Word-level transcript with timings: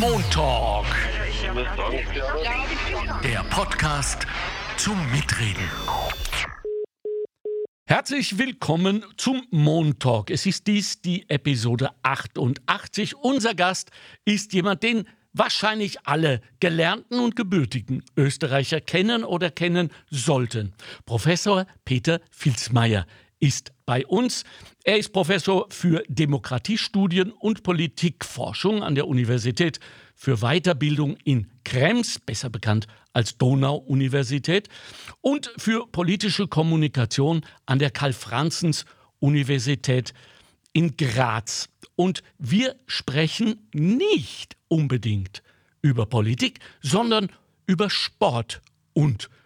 Montalk. 0.00 0.86
Der 3.22 3.42
Podcast 3.50 4.26
zum 4.76 4.96
Mitreden. 5.10 5.68
Herzlich 7.86 8.38
willkommen 8.38 9.04
zum 9.16 9.46
Montalk. 9.50 10.30
Es 10.30 10.46
ist 10.46 10.66
dies 10.66 11.02
die 11.02 11.28
Episode 11.28 11.90
88. 12.02 13.16
Unser 13.16 13.54
Gast 13.54 13.90
ist 14.24 14.52
jemand, 14.52 14.82
den 14.82 15.04
wahrscheinlich 15.32 15.98
alle 16.06 16.40
gelernten 16.60 17.18
und 17.18 17.36
gebürtigen 17.36 18.04
Österreicher 18.16 18.80
kennen 18.80 19.24
oder 19.24 19.50
kennen 19.50 19.90
sollten. 20.10 20.72
Professor 21.06 21.66
Peter 21.84 22.20
Filzmeier 22.30 23.06
ist 23.42 23.72
bei 23.86 24.06
uns. 24.06 24.44
Er 24.84 24.98
ist 24.98 25.12
Professor 25.12 25.66
für 25.68 26.04
Demokratiestudien 26.08 27.32
und 27.32 27.64
Politikforschung 27.64 28.84
an 28.84 28.94
der 28.94 29.08
Universität 29.08 29.80
für 30.14 30.36
Weiterbildung 30.38 31.16
in 31.24 31.50
Krems, 31.64 32.20
besser 32.20 32.50
bekannt 32.50 32.86
als 33.12 33.36
Donau-Universität, 33.38 34.68
und 35.20 35.52
für 35.56 35.88
politische 35.88 36.46
Kommunikation 36.46 37.44
an 37.66 37.80
der 37.80 37.90
Karl-Franzens-Universität 37.90 40.14
in 40.72 40.96
Graz. 40.96 41.68
Und 41.96 42.22
wir 42.38 42.76
sprechen 42.86 43.68
nicht 43.74 44.56
unbedingt 44.68 45.42
über 45.82 46.06
Politik, 46.06 46.60
sondern 46.80 47.28
über 47.66 47.90
Sport 47.90 48.62
und 48.92 49.22
Politik. 49.22 49.41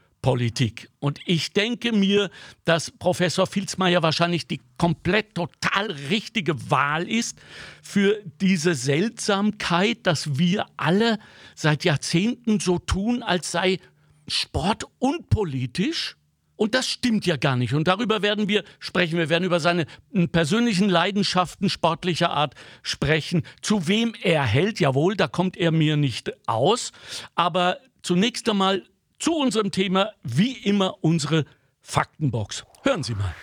Und 0.99 1.21
ich 1.25 1.53
denke 1.53 1.93
mir, 1.93 2.31
dass 2.65 2.91
Professor 2.91 3.47
Filzmeier 3.47 4.03
wahrscheinlich 4.03 4.47
die 4.47 4.61
komplett 4.77 5.35
total 5.35 5.91
richtige 6.11 6.71
Wahl 6.71 7.09
ist 7.09 7.39
für 7.83 8.21
diese 8.41 8.75
Seltsamkeit, 8.75 9.99
dass 10.03 10.39
wir 10.39 10.67
alle 10.77 11.19
seit 11.55 11.85
Jahrzehnten 11.85 12.61
so 12.61 12.79
tun, 12.79 13.23
als 13.23 13.53
sei 13.53 13.79
Sport 14.27 14.85
unpolitisch. 14.99 16.17
Und 16.57 16.75
das 16.75 16.89
stimmt 16.89 17.27
ja 17.27 17.37
gar 17.37 17.55
nicht. 17.55 17.75
Und 17.75 17.87
darüber 17.87 18.23
werden 18.23 18.49
wir 18.49 18.65
sprechen. 18.79 19.19
Wir 19.19 19.29
werden 19.29 19.45
über 19.45 19.61
seine 19.61 19.87
persönlichen 20.33 20.89
Leidenschaften 20.89 21.69
sportlicher 21.69 22.31
Art 22.31 22.55
sprechen. 22.83 23.43
Zu 23.61 23.89
wem 23.89 24.15
er 24.23 24.45
hält, 24.45 24.81
jawohl, 24.81 25.17
da 25.17 25.29
kommt 25.29 25.57
er 25.57 25.71
mir 25.71 25.97
nicht 25.97 26.33
aus. 26.49 26.93
Aber 27.35 27.79
zunächst 28.03 28.49
einmal 28.49 28.83
zu 29.19 29.35
unserem 29.35 29.71
Thema, 29.71 30.13
wie 30.23 30.53
immer, 30.53 30.97
unsere 31.03 31.45
Faktenbox. 31.83 32.65
Hören 32.83 33.03
Sie 33.03 33.15
mal. 33.15 33.35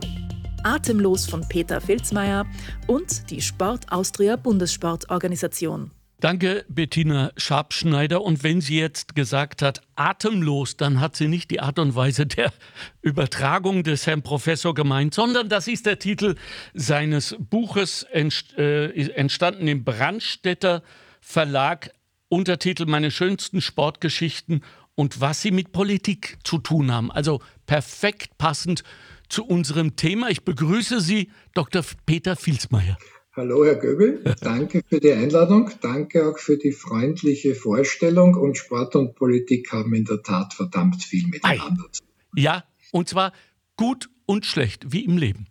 Atemlos 0.64 1.26
von 1.26 1.40
Peter 1.48 1.80
Filzmeier 1.80 2.46
und 2.86 3.30
die 3.30 3.40
Sport 3.40 3.90
Austria 3.90 4.36
Bundessportorganisation. 4.36 5.90
Danke, 6.22 6.65
Bettina 6.69 7.33
Schabschneider. 7.37 8.22
Und 8.22 8.44
wenn 8.44 8.60
sie 8.60 8.78
jetzt 8.78 9.16
gesagt 9.16 9.60
hat, 9.60 9.81
atemlos, 9.97 10.77
dann 10.77 11.00
hat 11.00 11.16
sie 11.16 11.27
nicht 11.27 11.50
die 11.50 11.59
Art 11.59 11.81
und 11.81 11.97
Weise 11.97 12.27
der 12.27 12.53
Übertragung 13.00 13.83
des 13.83 14.06
Herrn 14.06 14.22
Professor 14.22 14.72
gemeint, 14.72 15.15
sondern 15.15 15.49
das 15.49 15.66
ist 15.66 15.84
der 15.84 15.99
Titel 15.99 16.37
seines 16.75 17.34
Buches, 17.41 18.06
äh, 18.15 19.10
entstanden 19.15 19.66
im 19.66 19.83
Brandstätter 19.83 20.84
Verlag, 21.21 21.91
Untertitel 22.28 22.87
Meine 22.87 23.10
schönsten 23.10 23.60
Sportgeschichten 23.60 24.62
und 24.94 25.21
was 25.21 25.43
sie 25.43 25.50
mit 25.50 25.72
Politik 25.72 26.39
zu 26.44 26.59
tun 26.59 26.93
haben. 26.93 27.10
Also 27.10 27.43
perfekt 27.66 28.39
passend 28.39 28.84
zu 29.28 29.44
unserem 29.44 29.97
Thema. 29.97 30.31
Ich 30.31 30.44
begrüße 30.44 31.00
Sie, 31.00 31.33
Dr. 31.53 31.83
Peter 32.06 32.37
Filsmeier. 32.37 32.97
Hallo, 33.34 33.65
Herr 33.65 33.76
Göbel. 33.76 34.22
Danke 34.43 34.82
für 34.87 35.00
die 35.00 35.12
Einladung. 35.12 35.70
Danke 35.81 36.28
auch 36.28 36.38
für 36.38 36.59
die 36.59 36.72
freundliche 36.72 37.54
Vorstellung. 37.54 38.34
Und 38.34 38.59
Sport 38.59 38.94
und 38.94 39.15
Politik 39.15 39.72
haben 39.72 39.94
in 39.94 40.04
der 40.04 40.22
Tat 40.22 40.53
verdammt 40.53 41.03
viel 41.03 41.26
miteinander 41.28 41.84
zu 41.91 42.03
tun. 42.03 42.12
Ja, 42.37 42.65
und 42.91 43.09
zwar 43.09 43.32
gut 43.76 44.10
und 44.26 44.44
schlecht, 44.44 44.92
wie 44.92 45.06
im 45.06 45.16
Leben. 45.16 45.47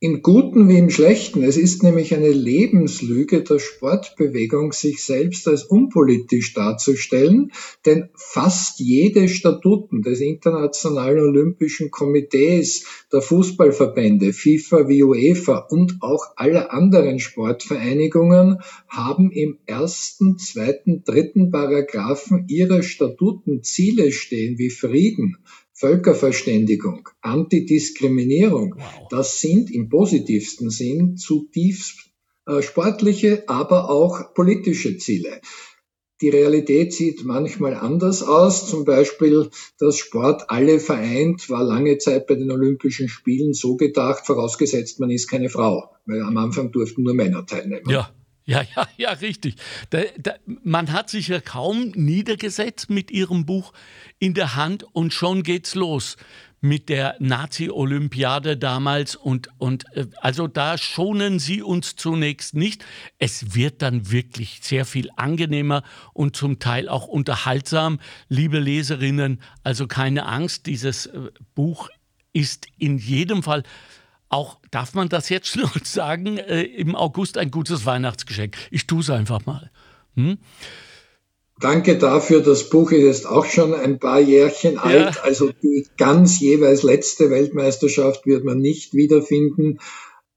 Im 0.00 0.22
Guten 0.22 0.68
wie 0.68 0.78
im 0.78 0.90
Schlechten. 0.90 1.42
Es 1.42 1.56
ist 1.56 1.82
nämlich 1.82 2.14
eine 2.14 2.30
Lebenslüge 2.30 3.42
der 3.42 3.58
Sportbewegung, 3.58 4.72
sich 4.72 5.02
selbst 5.02 5.48
als 5.48 5.64
unpolitisch 5.64 6.54
darzustellen, 6.54 7.50
denn 7.84 8.08
fast 8.14 8.78
jede 8.78 9.28
Statuten 9.28 10.02
des 10.02 10.20
Internationalen 10.20 11.18
Olympischen 11.18 11.90
Komitees, 11.90 12.84
der 13.12 13.22
Fußballverbände, 13.22 14.32
FIFA 14.32 14.86
wie 14.86 15.02
UEFA 15.02 15.66
und 15.68 15.96
auch 15.98 16.26
aller 16.36 16.72
anderen 16.72 17.18
Sportvereinigungen 17.18 18.60
haben 18.86 19.32
im 19.32 19.58
ersten, 19.66 20.38
zweiten, 20.38 21.02
dritten 21.02 21.50
Paragraphen 21.50 22.44
ihrer 22.46 22.84
Statuten 22.84 23.64
Ziele 23.64 24.12
stehen 24.12 24.58
wie 24.58 24.70
Frieden, 24.70 25.38
Völkerverständigung, 25.78 27.08
Antidiskriminierung, 27.20 28.74
wow. 28.76 29.08
das 29.10 29.40
sind 29.40 29.70
im 29.70 29.88
positivsten 29.88 30.70
Sinn 30.70 31.16
zutiefst 31.16 32.10
äh, 32.46 32.62
sportliche, 32.62 33.44
aber 33.46 33.88
auch 33.88 34.34
politische 34.34 34.98
Ziele. 34.98 35.40
Die 36.20 36.30
Realität 36.30 36.92
sieht 36.92 37.24
manchmal 37.24 37.74
anders 37.74 38.24
aus. 38.24 38.68
Zum 38.68 38.84
Beispiel, 38.84 39.50
dass 39.78 39.98
Sport 39.98 40.50
alle 40.50 40.80
vereint, 40.80 41.48
war 41.48 41.62
lange 41.62 41.98
Zeit 41.98 42.26
bei 42.26 42.34
den 42.34 42.50
Olympischen 42.50 43.08
Spielen 43.08 43.52
so 43.52 43.76
gedacht, 43.76 44.26
vorausgesetzt 44.26 44.98
man 44.98 45.10
ist 45.10 45.28
keine 45.28 45.48
Frau, 45.48 45.90
weil 46.06 46.22
am 46.22 46.36
Anfang 46.38 46.72
durften 46.72 47.04
nur 47.04 47.14
Männer 47.14 47.46
teilnehmen. 47.46 47.88
Ja. 47.88 48.12
Ja, 48.48 48.62
ja, 48.74 48.88
ja, 48.96 49.10
richtig. 49.10 49.56
Da, 49.90 50.00
da, 50.16 50.32
man 50.64 50.90
hat 50.90 51.10
sich 51.10 51.28
ja 51.28 51.38
kaum 51.38 51.90
niedergesetzt 51.94 52.88
mit 52.88 53.10
ihrem 53.10 53.44
Buch 53.44 53.74
in 54.18 54.32
der 54.32 54.56
Hand 54.56 54.84
und 54.94 55.12
schon 55.12 55.42
geht's 55.42 55.74
los 55.74 56.16
mit 56.62 56.88
der 56.88 57.16
Nazi-Olympiade 57.18 58.56
damals 58.56 59.16
und, 59.16 59.50
und 59.58 59.84
äh, 59.94 60.06
also 60.22 60.48
da 60.48 60.78
schonen 60.78 61.38
sie 61.38 61.60
uns 61.62 61.94
zunächst 61.96 62.54
nicht. 62.54 62.86
Es 63.18 63.54
wird 63.54 63.82
dann 63.82 64.10
wirklich 64.10 64.60
sehr 64.62 64.86
viel 64.86 65.10
angenehmer 65.16 65.82
und 66.14 66.34
zum 66.34 66.58
Teil 66.58 66.88
auch 66.88 67.06
unterhaltsam. 67.06 68.00
Liebe 68.30 68.60
Leserinnen, 68.60 69.42
also 69.62 69.86
keine 69.86 70.24
Angst, 70.24 70.64
dieses 70.64 71.04
äh, 71.04 71.30
Buch 71.54 71.90
ist 72.32 72.66
in 72.78 72.96
jedem 72.96 73.42
Fall 73.42 73.62
auch, 74.28 74.58
darf 74.70 74.94
man 74.94 75.08
das 75.08 75.28
jetzt 75.28 75.48
schon 75.48 75.68
sagen, 75.84 76.38
äh, 76.38 76.62
im 76.62 76.94
August 76.94 77.38
ein 77.38 77.50
gutes 77.50 77.86
Weihnachtsgeschenk. 77.86 78.56
Ich 78.70 78.86
tue 78.86 79.00
es 79.00 79.10
einfach 79.10 79.46
mal. 79.46 79.70
Hm? 80.14 80.38
Danke 81.60 81.98
dafür. 81.98 82.40
Das 82.40 82.70
Buch 82.70 82.92
ist 82.92 83.02
jetzt 83.02 83.26
auch 83.26 83.44
schon 83.44 83.74
ein 83.74 83.98
paar 83.98 84.20
Jährchen 84.20 84.78
alt. 84.78 85.16
Ja. 85.16 85.22
Also 85.22 85.50
die 85.50 85.86
ganz 85.96 86.38
jeweils 86.38 86.84
letzte 86.84 87.30
Weltmeisterschaft 87.30 88.26
wird 88.26 88.44
man 88.44 88.58
nicht 88.58 88.94
wiederfinden. 88.94 89.80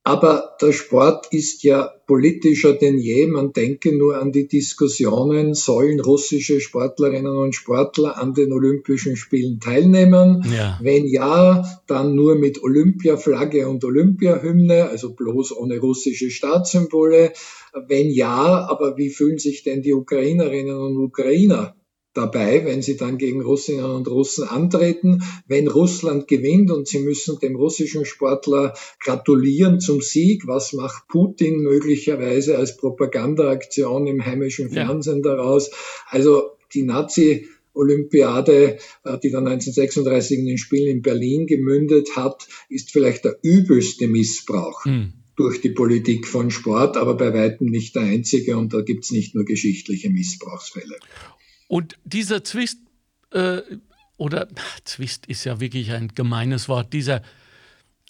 Aber 0.04 0.58
der 0.60 0.72
Sport 0.72 1.28
ist 1.32 1.62
ja 1.64 1.94
politischer 2.08 2.74
denn 2.74 2.98
je. 2.98 3.28
Man 3.28 3.54
denke 3.54 3.96
nur 3.96 4.18
an 4.20 4.32
die 4.32 4.48
Diskussionen, 4.48 5.54
sollen 5.54 6.00
russische 6.00 6.60
Sportlerinnen 6.60 7.36
und 7.36 7.54
Sportler 7.54 8.18
an 8.18 8.34
den 8.34 8.52
Olympischen 8.52 9.16
Spielen 9.16 9.60
teilnehmen? 9.60 10.44
Ja. 10.52 10.80
Wenn 10.82 11.06
ja, 11.06 11.64
dann 11.86 12.16
nur 12.16 12.34
mit 12.36 12.64
Olympiaflagge 12.64 13.70
und 13.70 13.84
Olympiahymne, 13.84 14.90
also 14.90 15.14
bloß 15.14 15.56
ohne 15.56 15.78
russische 15.78 16.32
Staatssymbole. 16.32 17.34
Wenn 17.88 18.10
ja, 18.10 18.68
aber 18.68 18.98
wie 18.98 19.12
fühlen 19.12 19.38
sich 19.38 19.62
denn 19.62 19.84
die 19.84 19.94
Ukrainerinnen 19.94 20.78
und 20.78 20.98
Ukrainer 20.98 21.76
dabei, 22.14 22.66
wenn 22.66 22.82
sie 22.82 22.98
dann 22.98 23.18
gegen 23.18 23.42
Russinnen 23.42 23.86
und 23.86 24.08
Russen 24.08 24.48
antreten. 24.48 25.24
Wenn 25.48 25.68
Russland 25.68 26.28
gewinnt 26.28 26.72
und 26.72 26.88
sie 26.88 27.00
müssen 27.00 27.40
dem 27.40 27.56
russischen 27.56 28.06
Sportler 28.06 28.74
gratulieren 29.00 29.80
zum 29.80 30.02
Sieg, 30.02 30.48
was 30.48 30.74
macht 30.74 31.08
Putin 31.08 31.60
möglicherweise 31.62 32.58
als 32.58 32.78
Propagandaaktion 32.78 34.08
im 34.08 34.26
heimischen 34.26 34.70
Fernsehen 34.70 35.22
ja. 35.24 35.36
daraus? 35.36 35.72
Also 36.10 36.58
die 36.74 36.84
Nazi 36.84 37.48
Olympiade, 37.74 38.80
äh, 39.06 39.18
die 39.20 39.32
dann 39.32 39.48
1936 39.48 40.40
in 40.40 40.46
den 40.46 40.58
Spielen 40.58 40.98
in 40.98 41.02
Berlin 41.02 41.48
gemündet 41.48 42.16
hat, 42.16 42.48
ist 42.70 42.92
vielleicht 42.92 43.24
der 43.24 43.38
übelste 43.42 44.08
Missbrauch. 44.08 44.86
Hm 44.86 45.14
durch 45.38 45.62
die 45.62 45.70
Politik 45.70 46.28
von 46.28 46.52
Sport, 46.52 46.98
aber 46.98 47.16
bei 47.16 47.34
weitem 47.34 47.68
nicht 47.68 47.96
der 47.96 48.04
einzige 48.04 48.58
und 48.58 48.74
da 48.74 48.82
gibt 48.82 49.06
es 49.06 49.12
nicht 49.12 49.34
nur 49.34 49.44
geschichtliche 49.44 50.12
Missbrauchsfälle. 50.12 51.00
Und 51.72 51.98
dieser 52.04 52.44
Zwist, 52.44 52.80
äh, 53.32 53.62
oder 54.18 54.50
Zwist 54.84 55.26
ist 55.28 55.46
ja 55.46 55.62
wirklich 55.62 55.94
ein 55.94 56.10
gemeines 56.10 56.68
Wort, 56.68 56.92
dieser, 56.92 57.22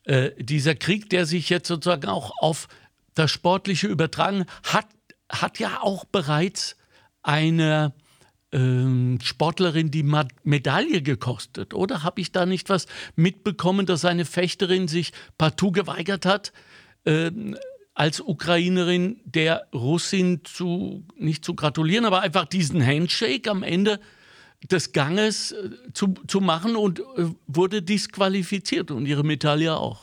äh, 0.06 0.32
dieser 0.44 0.74
Krieg, 0.74 1.12
der 1.12 1.28
sich 1.28 1.50
jetzt 1.50 1.68
sozusagen 1.68 2.08
auch 2.08 2.32
auf 2.40 2.68
das 3.14 3.30
Sportliche 3.30 3.86
übertragen 3.86 4.46
hat, 4.64 4.88
hat 5.30 5.60
ja 5.60 5.80
auch 5.80 6.06
bereits 6.06 6.76
eine 7.22 7.94
ähm, 8.52 9.20
Sportlerin 9.22 9.92
die 9.92 10.12
Medaille 10.44 11.04
gekostet, 11.04 11.76
oder? 11.76 12.02
Habe 12.02 12.20
ich 12.20 12.32
da 12.32 12.48
nicht 12.48 12.68
was 12.70 12.88
mitbekommen, 13.16 13.86
dass 13.86 14.06
eine 14.06 14.26
Fechterin 14.26 14.88
sich 14.88 15.14
partout 15.38 15.74
geweigert 15.74 16.26
hat, 16.26 16.52
ähm, 17.06 17.56
als 18.02 18.20
Ukrainerin 18.20 19.20
der 19.26 19.68
Russin 19.76 20.42
zu, 20.44 21.04
nicht 21.20 21.46
zu 21.46 21.54
gratulieren, 21.54 22.04
aber 22.06 22.22
einfach 22.22 22.46
diesen 22.46 22.84
Handshake 22.84 23.48
am 23.48 23.62
Ende 23.62 24.00
des 24.72 24.92
Ganges 24.92 25.52
äh, 25.52 25.70
zu, 25.94 26.16
zu 26.26 26.42
machen 26.42 26.76
und 26.76 27.02
äh, 27.02 27.26
wurde 27.46 27.84
disqualifiziert 27.84 28.90
und 28.90 29.06
ihre 29.06 29.24
Medaille 29.24 29.78
auch. 29.78 30.00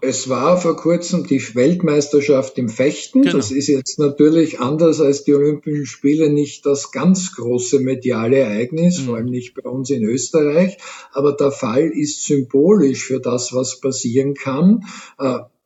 Es 0.00 0.30
war 0.30 0.58
vor 0.58 0.74
kurzem 0.74 1.26
die 1.26 1.54
Weltmeisterschaft 1.54 2.56
im 2.56 2.70
Fechten. 2.70 3.20
Genau. 3.20 3.36
Das 3.36 3.50
ist 3.50 3.66
jetzt 3.66 3.98
natürlich 3.98 4.58
anders 4.58 5.02
als 5.02 5.24
die 5.24 5.34
Olympischen 5.34 5.84
Spiele 5.84 6.30
nicht 6.30 6.64
das 6.64 6.92
ganz 6.92 7.34
große 7.34 7.78
mediale 7.80 8.38
Ereignis, 8.38 9.00
mhm. 9.00 9.04
vor 9.04 9.16
allem 9.16 9.26
nicht 9.26 9.54
bei 9.54 9.68
uns 9.68 9.90
in 9.90 10.02
Österreich. 10.02 10.78
Aber 11.12 11.32
der 11.32 11.50
Fall 11.50 11.90
ist 11.90 12.24
symbolisch 12.24 13.04
für 13.04 13.20
das, 13.20 13.52
was 13.52 13.80
passieren 13.80 14.32
kann. 14.32 14.86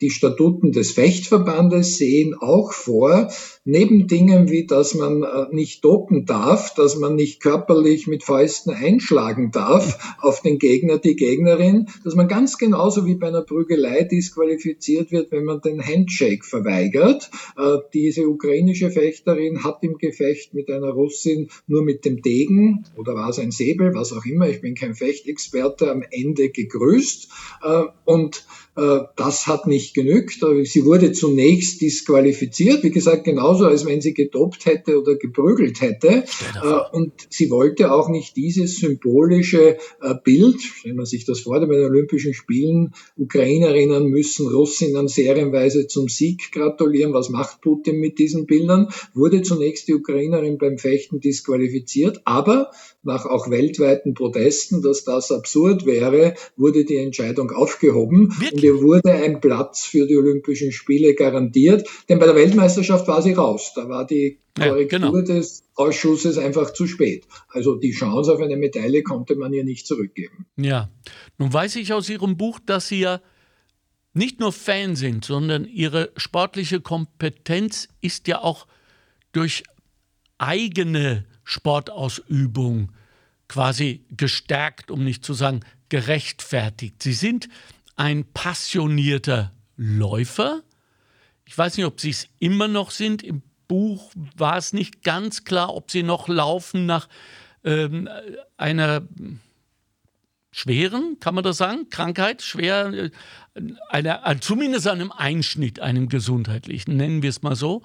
Die 0.02 0.10
Statuten 0.10 0.72
des 0.72 0.90
Fechtverbandes 0.90 1.96
sehen 1.96 2.34
auch 2.38 2.74
vor, 2.74 3.30
neben 3.64 4.06
Dingen 4.06 4.50
wie, 4.50 4.66
dass 4.66 4.94
man 4.94 5.22
äh, 5.22 5.46
nicht 5.52 5.82
dopen 5.86 6.26
darf, 6.26 6.74
dass 6.74 6.96
man 6.96 7.14
nicht 7.14 7.40
körperlich 7.40 8.06
mit 8.06 8.22
Fäusten 8.22 8.74
einschlagen 8.74 9.52
darf 9.52 10.16
auf 10.20 10.42
den 10.42 10.58
Gegner, 10.58 10.98
die 10.98 11.16
Gegnerin, 11.16 11.88
dass 12.04 12.14
man 12.14 12.28
ganz 12.28 12.58
genauso 12.58 13.06
wie 13.06 13.14
bei 13.14 13.28
einer 13.28 13.40
Prügelei 13.40 14.04
disqualifiziert 14.04 15.12
wird, 15.12 15.32
wenn 15.32 15.44
man 15.44 15.62
den 15.62 15.80
Handshake 15.80 16.44
verweigert. 16.44 17.30
Äh, 17.56 17.78
diese 17.94 18.28
ukrainische 18.28 18.90
Fechterin 18.90 19.64
hat 19.64 19.78
im 19.80 19.96
Gefecht 19.96 20.52
mit 20.52 20.70
einer 20.70 20.90
Russin 20.90 21.48
nur 21.66 21.82
mit 21.82 22.04
dem 22.04 22.20
Degen 22.20 22.84
oder 22.96 23.14
war 23.14 23.30
es 23.30 23.38
ein 23.38 23.50
Säbel, 23.50 23.94
was 23.94 24.12
auch 24.12 24.26
immer, 24.26 24.46
ich 24.46 24.60
bin 24.60 24.74
kein 24.74 24.94
Fechtexperte, 24.94 25.90
am 25.90 26.02
Ende 26.10 26.50
gegrüßt 26.50 27.28
äh, 27.62 27.82
und 28.04 28.44
das 28.76 29.46
hat 29.46 29.66
nicht 29.66 29.94
genügt. 29.94 30.44
Sie 30.64 30.84
wurde 30.84 31.12
zunächst 31.12 31.80
disqualifiziert, 31.80 32.82
wie 32.82 32.90
gesagt, 32.90 33.24
genauso 33.24 33.64
als 33.64 33.86
wenn 33.86 34.00
sie 34.00 34.12
gedopt 34.12 34.66
hätte 34.66 35.00
oder 35.00 35.16
geprügelt 35.16 35.80
hätte. 35.80 36.24
Äh, 36.62 36.96
und 36.96 37.12
sie 37.30 37.50
wollte 37.50 37.92
auch 37.92 38.08
nicht 38.08 38.36
dieses 38.36 38.76
symbolische 38.76 39.78
äh, 40.02 40.14
Bild, 40.22 40.60
wenn 40.84 40.96
man 40.96 41.06
sich 41.06 41.24
das 41.24 41.40
vor 41.40 41.56
bei 41.60 41.74
den 41.74 41.86
Olympischen 41.86 42.34
Spielen, 42.34 42.92
Ukrainerinnen 43.16 44.08
müssen 44.08 44.46
Russinnen 44.48 45.08
serienweise 45.08 45.86
zum 45.86 46.08
Sieg 46.08 46.52
gratulieren. 46.52 47.14
Was 47.14 47.30
macht 47.30 47.62
Putin 47.62 47.98
mit 47.98 48.18
diesen 48.18 48.46
Bildern? 48.46 48.88
Wurde 49.14 49.42
zunächst 49.42 49.88
die 49.88 49.94
Ukrainerin 49.94 50.58
beim 50.58 50.76
Fechten 50.76 51.20
disqualifiziert, 51.20 52.20
aber 52.24 52.70
nach 53.02 53.24
auch 53.24 53.48
weltweiten 53.50 54.14
Protesten, 54.14 54.82
dass 54.82 55.04
das 55.04 55.30
absurd 55.30 55.86
wäre, 55.86 56.34
wurde 56.56 56.84
die 56.84 56.96
Entscheidung 56.96 57.52
aufgehoben. 57.52 58.34
Wirklich? 58.38 58.65
Ihr 58.66 58.82
wurde 58.82 59.12
ein 59.12 59.40
Platz 59.40 59.84
für 59.84 60.08
die 60.08 60.16
Olympischen 60.16 60.72
Spiele 60.72 61.14
garantiert, 61.14 61.88
denn 62.08 62.18
bei 62.18 62.26
der 62.26 62.34
Weltmeisterschaft 62.34 63.06
war 63.06 63.22
sie 63.22 63.32
raus. 63.32 63.70
Da 63.76 63.88
war 63.88 64.04
die 64.04 64.40
Korrektur 64.56 64.98
ja, 64.98 65.06
genau. 65.06 65.20
des 65.20 65.62
Ausschusses 65.76 66.36
einfach 66.36 66.72
zu 66.72 66.88
spät. 66.88 67.28
Also 67.48 67.76
die 67.76 67.92
Chance 67.92 68.32
auf 68.32 68.40
eine 68.40 68.56
Medaille 68.56 69.04
konnte 69.04 69.36
man 69.36 69.52
ihr 69.52 69.62
nicht 69.62 69.86
zurückgeben. 69.86 70.46
Ja, 70.56 70.90
nun 71.38 71.52
weiß 71.52 71.76
ich 71.76 71.92
aus 71.92 72.08
Ihrem 72.08 72.36
Buch, 72.36 72.58
dass 72.58 72.88
Sie 72.88 72.98
ja 72.98 73.20
nicht 74.14 74.40
nur 74.40 74.50
Fan 74.52 74.96
sind, 74.96 75.24
sondern 75.24 75.64
Ihre 75.64 76.10
sportliche 76.16 76.80
Kompetenz 76.80 77.86
ist 78.00 78.26
ja 78.26 78.42
auch 78.42 78.66
durch 79.30 79.62
eigene 80.38 81.24
Sportausübung 81.44 82.90
quasi 83.46 84.04
gestärkt, 84.16 84.90
um 84.90 85.04
nicht 85.04 85.24
zu 85.24 85.34
sagen 85.34 85.60
gerechtfertigt. 85.88 87.00
Sie 87.00 87.12
sind 87.12 87.48
ein 87.96 88.24
passionierter 88.32 89.52
Läufer. 89.76 90.62
Ich 91.44 91.56
weiß 91.56 91.76
nicht, 91.76 91.86
ob 91.86 92.00
Sie 92.00 92.10
es 92.10 92.28
immer 92.38 92.68
noch 92.68 92.90
sind. 92.90 93.22
Im 93.22 93.42
Buch 93.68 94.12
war 94.36 94.56
es 94.56 94.72
nicht 94.72 95.02
ganz 95.02 95.44
klar, 95.44 95.74
ob 95.74 95.90
Sie 95.90 96.02
noch 96.02 96.28
laufen 96.28 96.86
nach 96.86 97.08
ähm, 97.64 98.08
einer 98.56 99.02
schweren, 100.56 101.18
kann 101.20 101.34
man 101.34 101.44
das 101.44 101.58
sagen, 101.58 101.90
Krankheit, 101.90 102.40
schwer, 102.40 102.86
äh, 102.86 103.10
einer, 103.90 104.26
äh, 104.26 104.40
zumindest 104.40 104.88
einem 104.88 105.12
Einschnitt, 105.12 105.80
einem 105.80 106.08
gesundheitlichen, 106.08 106.96
nennen 106.96 107.22
wir 107.22 107.28
es 107.28 107.42
mal 107.42 107.56
so. 107.56 107.82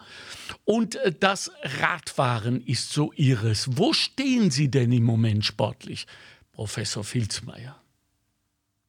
Und 0.63 0.95
äh, 0.95 1.13
das 1.17 1.51
Radfahren 1.81 2.61
ist 2.61 2.93
so 2.93 3.11
ihres. 3.13 3.77
Wo 3.77 3.91
stehen 3.91 4.51
Sie 4.51 4.71
denn 4.71 4.93
im 4.93 5.03
Moment 5.03 5.43
sportlich, 5.43 6.07
Professor 6.53 7.03
Filzmeier? 7.03 7.80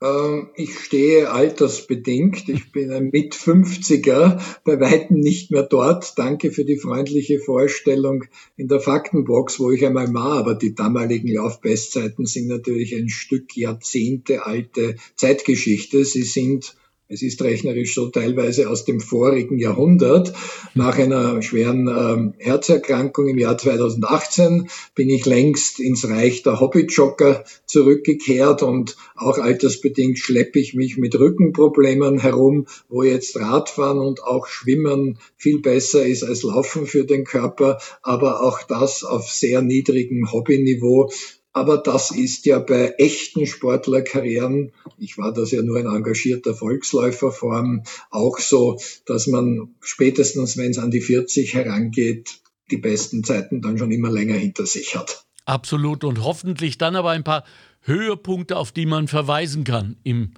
Ähm, 0.03 0.49
ich 0.57 0.79
stehe 0.79 1.31
altersbedingt. 1.31 2.49
Ich 2.49 2.73
bin 2.73 2.91
ein 2.91 3.11
Mit-50er, 3.11 4.41
bei 4.65 4.81
weitem 4.81 5.21
nicht 5.21 5.51
mehr 5.51 5.63
dort. 5.63 6.19
Danke 6.19 6.51
für 6.51 6.65
die 6.65 6.77
freundliche 6.77 7.39
Vorstellung 7.39 8.25
in 8.57 8.69
der 8.69 8.81
Faktenbox, 8.81 9.61
wo 9.61 9.71
ich 9.71 9.87
einmal 9.87 10.13
war. 10.13 10.39
Aber 10.39 10.55
die 10.55 10.75
damaligen 10.75 11.29
Laufbestzeiten 11.29 12.27
sind 12.27 12.49
natürlich 12.49 12.95
ein 12.97 13.09
Stück 13.09 13.57
Jahrzehnte 13.57 14.45
alte 14.45 14.97
Zeitgeschichte. 15.15 16.05
Sie 16.05 16.25
sind 16.25 16.75
es 17.13 17.21
ist 17.21 17.43
rechnerisch 17.43 17.95
so 17.95 18.09
teilweise 18.09 18.71
aus 18.71 18.87
dem 18.87 18.99
vorigen 18.99 19.59
Jahrhundert. 19.59 20.33
Nach 20.75 20.99
einer 20.99 21.43
schweren 21.43 21.87
ähm, 21.87 22.35
Herzerkrankung 22.39 23.29
im 23.29 23.39
Jahr 23.39 23.59
2018 23.59 24.69
bin 24.95 25.11
ich 25.11 25.27
längst 25.27 25.79
ins 25.79 26.09
Reich 26.09 26.43
der 26.43 26.59
Hobbyjogger 26.59 27.45
zurückgekehrt 27.67 28.63
und 28.63 28.97
auch 29.15 29.37
altersbedingt 29.37 30.19
schleppe 30.19 30.59
ich 30.59 30.73
mich 30.73 30.97
mit 30.97 31.19
Rückenproblemen 31.19 32.19
herum, 32.19 32.67
wo 32.89 33.03
jetzt 33.03 33.39
Radfahren 33.39 33.99
und 33.99 34.23
auch 34.25 34.47
Schwimmen 34.47 35.19
viel 35.37 35.61
besser 35.61 36.07
ist 36.07 36.23
als 36.23 36.43
Laufen 36.43 36.87
für 36.87 37.05
den 37.05 37.25
Körper, 37.25 37.79
aber 38.01 38.43
auch 38.43 38.63
das 38.63 39.05
auf 39.05 39.31
sehr 39.31 39.61
niedrigem 39.61 40.33
Hobbyniveau. 40.33 41.11
Aber 41.53 41.79
das 41.79 42.11
ist 42.11 42.47
ja 42.47 42.59
bei 42.59 42.95
echten 42.99 43.47
Sportlerkarrieren, 43.47 44.73
ich 44.99 45.19
war 45.19 45.33
das 45.33 45.51
ja 45.51 45.63
nur 45.63 45.79
ein 45.79 45.87
engagierter 45.87 46.55
Volksläuferform, 46.55 47.83
auch 48.11 48.39
so, 48.39 48.81
dass 49.05 49.27
man 49.27 49.75
spätestens, 49.81 50.57
wenn 50.57 50.71
es 50.71 50.79
an 50.79 50.91
die 50.91 51.03
40 51.03 51.53
herangeht, 51.55 52.41
die 52.71 52.79
besten 52.79 53.23
Zeiten 53.23 53.61
dann 53.61 53.77
schon 53.77 53.91
immer 53.91 54.11
länger 54.11 54.35
hinter 54.35 54.65
sich 54.65 54.97
hat. 54.97 55.27
Absolut 55.45 56.05
und 56.05 56.23
hoffentlich 56.23 56.79
dann 56.79 56.97
aber 56.97 57.11
ein 57.11 57.25
paar 57.25 57.45
Höhepunkte, 57.83 58.57
auf 58.57 58.73
die 58.73 58.87
man 58.87 59.09
verweisen 59.09 59.65
kann 59.65 59.97
im 60.05 60.31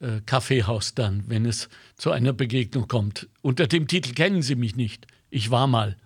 äh, 0.00 0.20
Kaffeehaus 0.26 0.94
dann, 0.94 1.24
wenn 1.28 1.46
es 1.46 1.68
zu 1.96 2.10
einer 2.10 2.32
Begegnung 2.32 2.88
kommt. 2.88 3.28
Unter 3.42 3.66
dem 3.66 3.86
Titel 3.86 4.12
kennen 4.12 4.42
Sie 4.42 4.56
mich 4.56 4.76
nicht. 4.76 5.06
Ich 5.30 5.50
war 5.50 5.66
mal. 5.66 5.96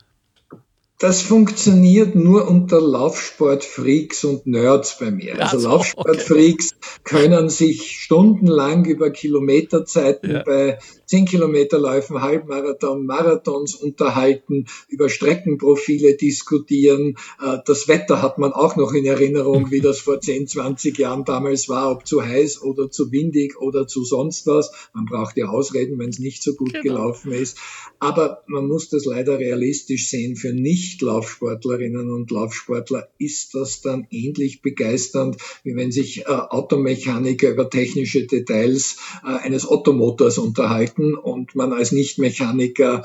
Das 0.98 1.22
funktioniert 1.22 2.14
nur 2.14 2.48
unter 2.48 2.80
Laufsportfreaks 2.80 4.24
und 4.24 4.46
Nerds 4.46 4.98
bei 4.98 5.10
mir. 5.10 5.40
Also 5.42 5.58
so, 5.58 5.68
Laufsportfreaks 5.68 6.70
okay. 6.72 7.00
können 7.02 7.48
sich 7.48 8.00
stundenlang 8.00 8.84
über 8.84 9.10
Kilometerzeiten 9.10 10.30
ja. 10.30 10.42
bei 10.44 10.78
10 11.06 11.26
Kilometerläufen, 11.26 12.20
Halbmarathon, 12.20 13.06
Marathons 13.06 13.74
unterhalten, 13.74 14.66
über 14.88 15.08
Streckenprofile 15.08 16.16
diskutieren. 16.16 17.16
Äh, 17.42 17.58
das 17.66 17.88
Wetter 17.88 18.22
hat 18.22 18.38
man 18.38 18.52
auch 18.52 18.76
noch 18.76 18.92
in 18.92 19.04
Erinnerung, 19.04 19.70
wie 19.70 19.80
das 19.80 20.00
vor 20.00 20.20
10, 20.20 20.48
20 20.48 20.98
Jahren 20.98 21.24
damals 21.24 21.68
war, 21.68 21.90
ob 21.90 22.06
zu 22.06 22.24
heiß 22.24 22.62
oder 22.62 22.90
zu 22.90 23.12
windig 23.12 23.60
oder 23.60 23.86
zu 23.86 24.04
sonst 24.04 24.46
was. 24.46 24.72
Man 24.92 25.06
braucht 25.06 25.36
ja 25.36 25.46
Ausreden, 25.46 25.98
wenn 25.98 26.10
es 26.10 26.18
nicht 26.18 26.42
so 26.42 26.54
gut 26.54 26.72
genau. 26.72 26.82
gelaufen 26.82 27.32
ist. 27.32 27.58
Aber 28.00 28.42
man 28.46 28.66
muss 28.66 28.88
das 28.88 29.04
leider 29.04 29.38
realistisch 29.38 30.08
sehen. 30.10 30.36
Für 30.36 30.52
Nicht-Laufsportlerinnen 30.52 32.10
und 32.10 32.30
Laufsportler 32.30 33.08
ist 33.18 33.54
das 33.54 33.80
dann 33.80 34.06
ähnlich 34.10 34.62
begeisternd, 34.62 35.36
wie 35.62 35.76
wenn 35.76 35.92
sich 35.92 36.22
äh, 36.22 36.24
Automechaniker 36.24 37.50
über 37.50 37.70
technische 37.70 38.26
Details 38.26 38.96
äh, 39.24 39.28
eines 39.38 39.68
Ottomotors 39.68 40.38
unterhalten 40.38 41.03
und 41.12 41.54
man 41.54 41.74
als 41.74 41.92
Nichtmechaniker 41.92 43.04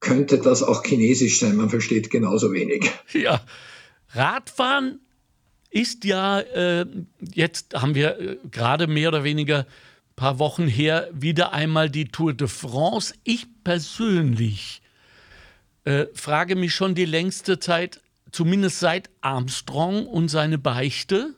könnte 0.00 0.38
das 0.38 0.62
auch 0.62 0.84
chinesisch 0.84 1.40
sein. 1.40 1.56
Man 1.56 1.70
versteht 1.70 2.10
genauso 2.10 2.52
wenig. 2.52 2.90
Ja, 3.12 3.40
Radfahren 4.10 5.00
ist 5.70 6.04
ja, 6.04 6.40
äh, 6.40 6.86
jetzt 7.34 7.74
haben 7.74 7.94
wir 7.94 8.18
äh, 8.18 8.36
gerade 8.50 8.86
mehr 8.86 9.08
oder 9.08 9.24
weniger 9.24 9.66
paar 10.16 10.38
Wochen 10.38 10.66
her 10.66 11.08
wieder 11.12 11.52
einmal 11.52 11.90
die 11.90 12.06
Tour 12.06 12.32
de 12.32 12.48
France. 12.48 13.14
Ich 13.24 13.46
persönlich 13.64 14.80
äh, 15.84 16.06
frage 16.14 16.56
mich 16.56 16.74
schon 16.74 16.94
die 16.94 17.04
längste 17.04 17.58
Zeit, 17.58 18.00
zumindest 18.32 18.80
seit 18.80 19.10
Armstrong 19.20 20.06
und 20.06 20.28
seine 20.28 20.58
Beichte, 20.58 21.34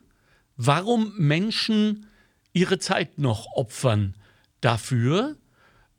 warum 0.55 1.13
Menschen 1.17 2.07
ihre 2.53 2.79
Zeit 2.79 3.19
noch 3.19 3.45
opfern 3.55 4.15
dafür, 4.61 5.35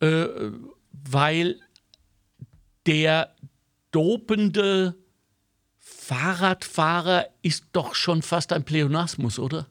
äh, 0.00 0.26
weil 0.92 1.60
der 2.86 3.34
dopende 3.90 4.94
Fahrradfahrer 5.78 7.26
ist 7.42 7.64
doch 7.72 7.94
schon 7.94 8.22
fast 8.22 8.52
ein 8.52 8.64
Pleonasmus, 8.64 9.38
oder? 9.38 9.66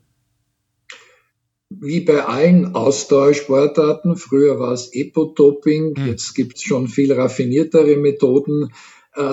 wie 1.70 2.00
bei 2.00 2.26
allen 2.26 2.76
Ausdauersportarten, 2.76 4.16
früher 4.16 4.60
war 4.60 4.74
es 4.74 4.94
Epodoping, 4.94 5.96
hm. 5.96 6.08
jetzt 6.08 6.34
gibt 6.34 6.58
es 6.58 6.64
schon 6.64 6.88
viel 6.88 7.14
raffiniertere 7.14 7.96
Methoden, 7.96 8.74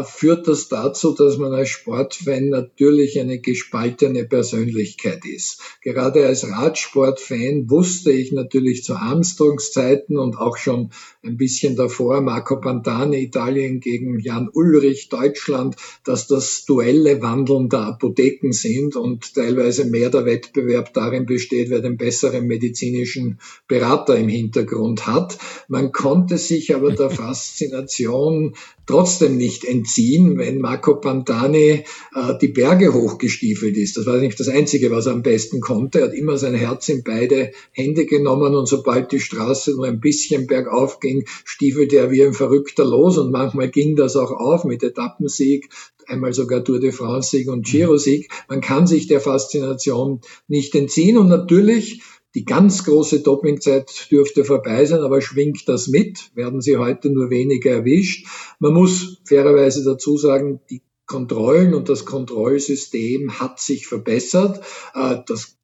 führt 0.04 0.48
das 0.48 0.68
dazu, 0.68 1.12
dass 1.12 1.38
man 1.38 1.52
als 1.52 1.68
Sportfan 1.68 2.48
natürlich 2.48 3.20
eine 3.20 3.38
gespaltene 3.38 4.24
Persönlichkeit 4.24 5.24
ist. 5.24 5.60
Gerade 5.80 6.26
als 6.26 6.48
Radsportfan 6.48 7.70
wusste 7.70 8.10
ich 8.10 8.32
natürlich 8.32 8.82
zu 8.82 8.96
Armstrongs 8.96 9.70
Zeiten 9.70 10.18
und 10.18 10.38
auch 10.38 10.56
schon 10.56 10.90
ein 11.22 11.36
bisschen 11.36 11.76
davor 11.76 12.20
Marco 12.20 12.60
Pantani 12.60 13.22
Italien 13.22 13.78
gegen 13.78 14.18
Jan 14.18 14.48
Ulrich 14.52 15.08
Deutschland, 15.08 15.76
dass 16.04 16.26
das 16.26 16.64
Duelle 16.64 17.22
Wandeln 17.22 17.68
der 17.68 17.80
Apotheken 17.80 18.52
sind 18.52 18.96
und 18.96 19.34
teilweise 19.34 19.84
mehr 19.84 20.10
der 20.10 20.24
Wettbewerb 20.24 20.94
darin 20.94 21.26
besteht, 21.26 21.70
wer 21.70 21.80
den 21.80 21.96
besseren 21.96 22.46
medizinischen 22.46 23.38
Berater 23.68 24.16
im 24.16 24.28
Hintergrund 24.28 25.06
hat. 25.06 25.38
Man 25.68 25.92
konnte 25.92 26.38
sich 26.38 26.74
aber 26.74 26.92
der 26.92 27.10
Faszination 27.16 28.54
trotzdem 28.86 29.36
nicht 29.36 29.64
entziehen, 29.64 29.75
wenn 29.84 30.60
Marco 30.60 30.96
Pantani 30.96 31.84
äh, 32.14 32.38
die 32.40 32.48
Berge 32.48 32.92
hochgestiefelt 32.92 33.76
ist. 33.76 33.96
Das 33.96 34.06
war 34.06 34.16
nicht 34.18 34.38
das 34.38 34.48
Einzige, 34.48 34.90
was 34.90 35.06
er 35.06 35.12
am 35.12 35.22
besten 35.22 35.60
konnte. 35.60 36.00
Er 36.00 36.06
hat 36.06 36.14
immer 36.14 36.38
sein 36.38 36.54
Herz 36.54 36.88
in 36.88 37.02
beide 37.02 37.52
Hände 37.72 38.06
genommen 38.06 38.54
und 38.54 38.66
sobald 38.66 39.12
die 39.12 39.20
Straße 39.20 39.72
nur 39.72 39.86
ein 39.86 40.00
bisschen 40.00 40.46
bergauf 40.46 41.00
ging, 41.00 41.24
stiefelte 41.44 41.96
er 41.96 42.10
wie 42.10 42.22
ein 42.22 42.34
Verrückter 42.34 42.84
los 42.84 43.18
und 43.18 43.32
manchmal 43.32 43.70
ging 43.70 43.96
das 43.96 44.16
auch 44.16 44.30
auf 44.30 44.64
mit 44.64 44.82
Etappensieg, 44.82 45.68
einmal 46.06 46.32
sogar 46.32 46.64
Tour 46.64 46.80
de 46.80 46.92
France-Sieg 46.92 47.48
und 47.48 47.66
Giro-Sieg. 47.66 48.30
Man 48.48 48.60
kann 48.60 48.86
sich 48.86 49.06
der 49.06 49.20
Faszination 49.20 50.20
nicht 50.48 50.74
entziehen 50.74 51.18
und 51.18 51.28
natürlich 51.28 52.02
die 52.36 52.44
ganz 52.44 52.84
große 52.84 53.20
Dopingzeit 53.20 54.08
dürfte 54.10 54.44
vorbei 54.44 54.84
sein, 54.84 55.00
aber 55.00 55.22
schwingt 55.22 55.66
das 55.70 55.88
mit, 55.88 56.30
werden 56.34 56.60
sie 56.60 56.76
heute 56.76 57.08
nur 57.08 57.30
weniger 57.30 57.70
erwischt. 57.70 58.26
Man 58.58 58.74
muss 58.74 59.22
fairerweise 59.24 59.82
dazu 59.82 60.18
sagen, 60.18 60.60
die 60.68 60.82
Kontrollen 61.06 61.72
und 61.72 61.88
das 61.88 62.04
Kontrollsystem 62.04 63.40
hat 63.40 63.58
sich 63.58 63.86
verbessert. 63.86 64.62
Äh, 64.94 65.20
das 65.26 65.56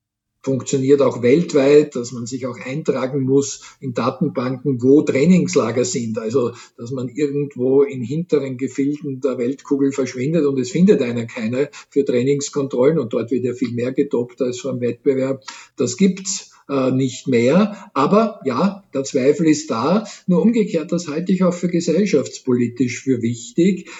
funktioniert 0.43 1.03
auch 1.03 1.21
weltweit, 1.21 1.95
dass 1.95 2.13
man 2.13 2.25
sich 2.25 2.47
auch 2.47 2.59
eintragen 2.59 3.21
muss 3.21 3.61
in 3.81 3.93
Datenbanken, 3.93 4.83
wo 4.83 5.03
Trainingslager 5.03 5.85
sind. 5.85 6.19
Also, 6.19 6.53
dass 6.79 6.91
man 6.91 7.11
irgendwo 7.11 7.83
in 7.83 8.01
hinteren 8.01 8.57
Gefilden 8.57 9.21
der 9.21 9.37
Weltkugel 9.37 9.93
verschwindet 9.93 10.47
und 10.47 10.59
es 10.59 10.71
findet 10.71 11.03
einer 11.03 11.27
keine 11.27 11.69
für 11.91 12.07
Trainingskontrollen 12.07 12.99
und 12.99 13.13
dort 13.13 13.31
wird 13.31 13.45
ja 13.45 13.53
viel 13.53 13.73
mehr 13.73 13.93
gedopt 13.93 14.41
als 14.41 14.61
vor 14.61 14.73
dem 14.73 14.81
Wettbewerb. 14.81 15.45
Das 15.77 15.99
gibt's 15.99 16.52
äh, 16.73 16.91
nicht 16.91 17.29
mehr. 17.29 17.91
Aber 17.95 18.41
ja, 18.45 18.85
der 18.95 19.05
Zweifel 19.05 19.47
ist 19.49 19.71
da. 19.71 20.07
Nur 20.27 20.43
umgekehrt, 20.43 20.93
das 20.93 21.09
halte 21.09 21.33
ich 21.33 21.45
auch 21.45 21.55
für 21.55 21.69
gesellschaftspolitisch 21.69 23.03
für 23.03 23.23
wichtig. 23.23 23.91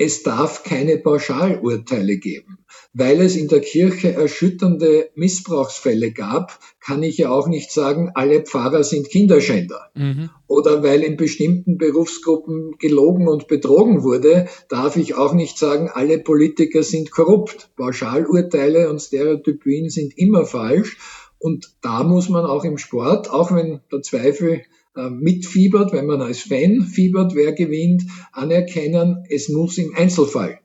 Es 0.00 0.22
darf 0.22 0.62
keine 0.62 0.96
Pauschalurteile 0.98 2.18
geben. 2.18 2.58
Weil 2.92 3.20
es 3.20 3.34
in 3.34 3.48
der 3.48 3.60
Kirche 3.60 4.12
erschütternde 4.12 5.10
Missbrauchsfälle 5.16 6.12
gab, 6.12 6.60
kann 6.80 7.02
ich 7.02 7.18
ja 7.18 7.30
auch 7.30 7.48
nicht 7.48 7.72
sagen, 7.72 8.12
alle 8.14 8.42
Pfarrer 8.42 8.84
sind 8.84 9.10
Kinderschänder. 9.10 9.90
Mhm. 9.94 10.30
Oder 10.46 10.82
weil 10.82 11.02
in 11.02 11.16
bestimmten 11.16 11.78
Berufsgruppen 11.78 12.76
gelogen 12.78 13.26
und 13.26 13.48
betrogen 13.48 14.04
wurde, 14.04 14.46
darf 14.68 14.96
ich 14.96 15.14
auch 15.14 15.34
nicht 15.34 15.58
sagen, 15.58 15.90
alle 15.92 16.18
Politiker 16.18 16.82
sind 16.82 17.10
korrupt. 17.10 17.70
Pauschalurteile 17.76 18.88
und 18.90 19.00
Stereotypien 19.00 19.90
sind 19.90 20.16
immer 20.16 20.46
falsch. 20.46 20.96
Und 21.38 21.70
da 21.82 22.02
muss 22.02 22.28
man 22.28 22.44
auch 22.44 22.64
im 22.64 22.78
Sport, 22.78 23.30
auch 23.30 23.52
wenn 23.52 23.80
der 23.92 24.02
Zweifel 24.02 24.62
äh, 24.96 25.10
mitfiebert, 25.10 25.92
wenn 25.92 26.06
man 26.06 26.20
als 26.20 26.40
Fan 26.40 26.82
fiebert, 26.82 27.34
wer 27.34 27.52
gewinnt, 27.52 28.02
anerkennen, 28.32 29.24
es 29.28 29.48
muss 29.48 29.78
im 29.78 29.94
Einzelfall 29.94 30.60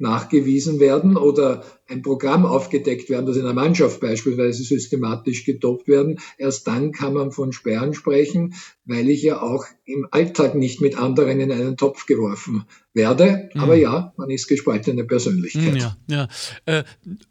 nachgewiesen 0.00 0.80
werden 0.80 1.16
oder 1.16 1.62
ein 1.86 2.02
Programm 2.02 2.46
aufgedeckt 2.46 3.10
werden, 3.10 3.26
das 3.26 3.36
in 3.36 3.42
einer 3.42 3.52
Mannschaft 3.52 4.00
beispielsweise 4.00 4.62
systematisch 4.62 5.44
getoppt 5.44 5.88
werden. 5.88 6.20
Erst 6.38 6.66
dann 6.66 6.92
kann 6.92 7.14
man 7.14 7.32
von 7.32 7.52
Sperren 7.52 7.94
sprechen, 7.94 8.54
weil 8.84 9.10
ich 9.10 9.22
ja 9.22 9.42
auch 9.42 9.64
im 9.84 10.06
Alltag 10.10 10.54
nicht 10.54 10.80
mit 10.80 10.96
anderen 10.96 11.40
in 11.40 11.52
einen 11.52 11.76
Topf 11.76 12.06
geworfen 12.06 12.64
werde. 12.94 13.50
Mhm. 13.54 13.60
Aber 13.60 13.74
ja, 13.74 14.12
man 14.16 14.30
ist 14.30 14.46
gespaltene 14.46 15.04
Persönlichkeit. 15.04 15.76
Ja, 15.76 15.96
ja. 16.08 16.28
Äh, 16.64 16.84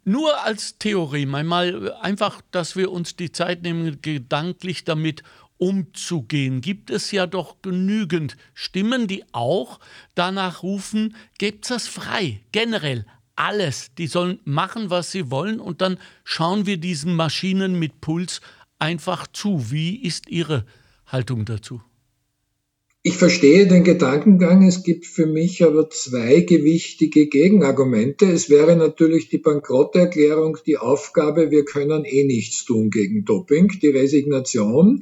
nur 0.06 0.44
als 0.44 0.78
Theorie, 0.78 1.28
einmal 1.32 1.94
einfach, 2.02 2.42
dass 2.52 2.76
wir 2.76 2.92
uns 2.92 3.16
die 3.16 3.32
Zeit 3.32 3.64
nehmen, 3.64 3.98
gedanklich 4.02 4.84
damit 4.84 5.24
umzugehen, 5.60 6.62
gibt 6.62 6.89
es 6.89 7.12
ja 7.12 7.28
doch 7.28 7.62
genügend 7.62 8.36
Stimmen, 8.56 9.08
die 9.08 9.24
auch 9.32 9.80
danach 10.16 10.63
rufen, 10.63 11.16
gebt 11.38 11.70
das 11.70 11.88
frei, 11.88 12.42
generell, 12.51 13.06
alles. 13.36 13.92
Die 13.98 14.08
sollen 14.08 14.39
machen, 14.44 14.89
was 14.89 15.12
sie 15.12 15.30
wollen 15.30 15.60
und 15.60 15.82
dann 15.82 16.00
schauen 16.24 16.66
wir 16.66 16.78
diesen 16.78 17.16
Maschinen 17.16 17.78
mit 17.78 18.01
Puls 18.01 18.42
einfach 18.80 19.28
zu. 19.28 19.72
Wie 19.72 20.01
ist 20.01 20.30
Ihre 20.30 20.66
Haltung 21.06 21.46
dazu? 21.46 21.82
Ich 23.01 23.16
verstehe 23.16 23.66
den 23.66 23.86
Gedankengang. 23.86 24.68
Es 24.68 24.84
gibt 24.84 25.06
für 25.06 25.25
mich 25.25 25.63
aber 25.63 25.89
zwei 25.89 26.42
gewichtige 26.42 27.28
Gegenargumente. 27.28 28.25
Es 28.25 28.50
wäre 28.50 28.75
natürlich 28.75 29.30
die 29.30 29.38
Bankrotterklärung, 29.38 30.58
die 30.66 30.78
Aufgabe, 30.78 31.50
wir 31.50 31.63
können 31.63 32.04
eh 32.04 32.25
nichts 32.25 32.66
tun 32.66 32.89
gegen 32.89 33.24
Doping, 33.24 33.70
die 33.82 33.88
Resignation. 33.88 35.00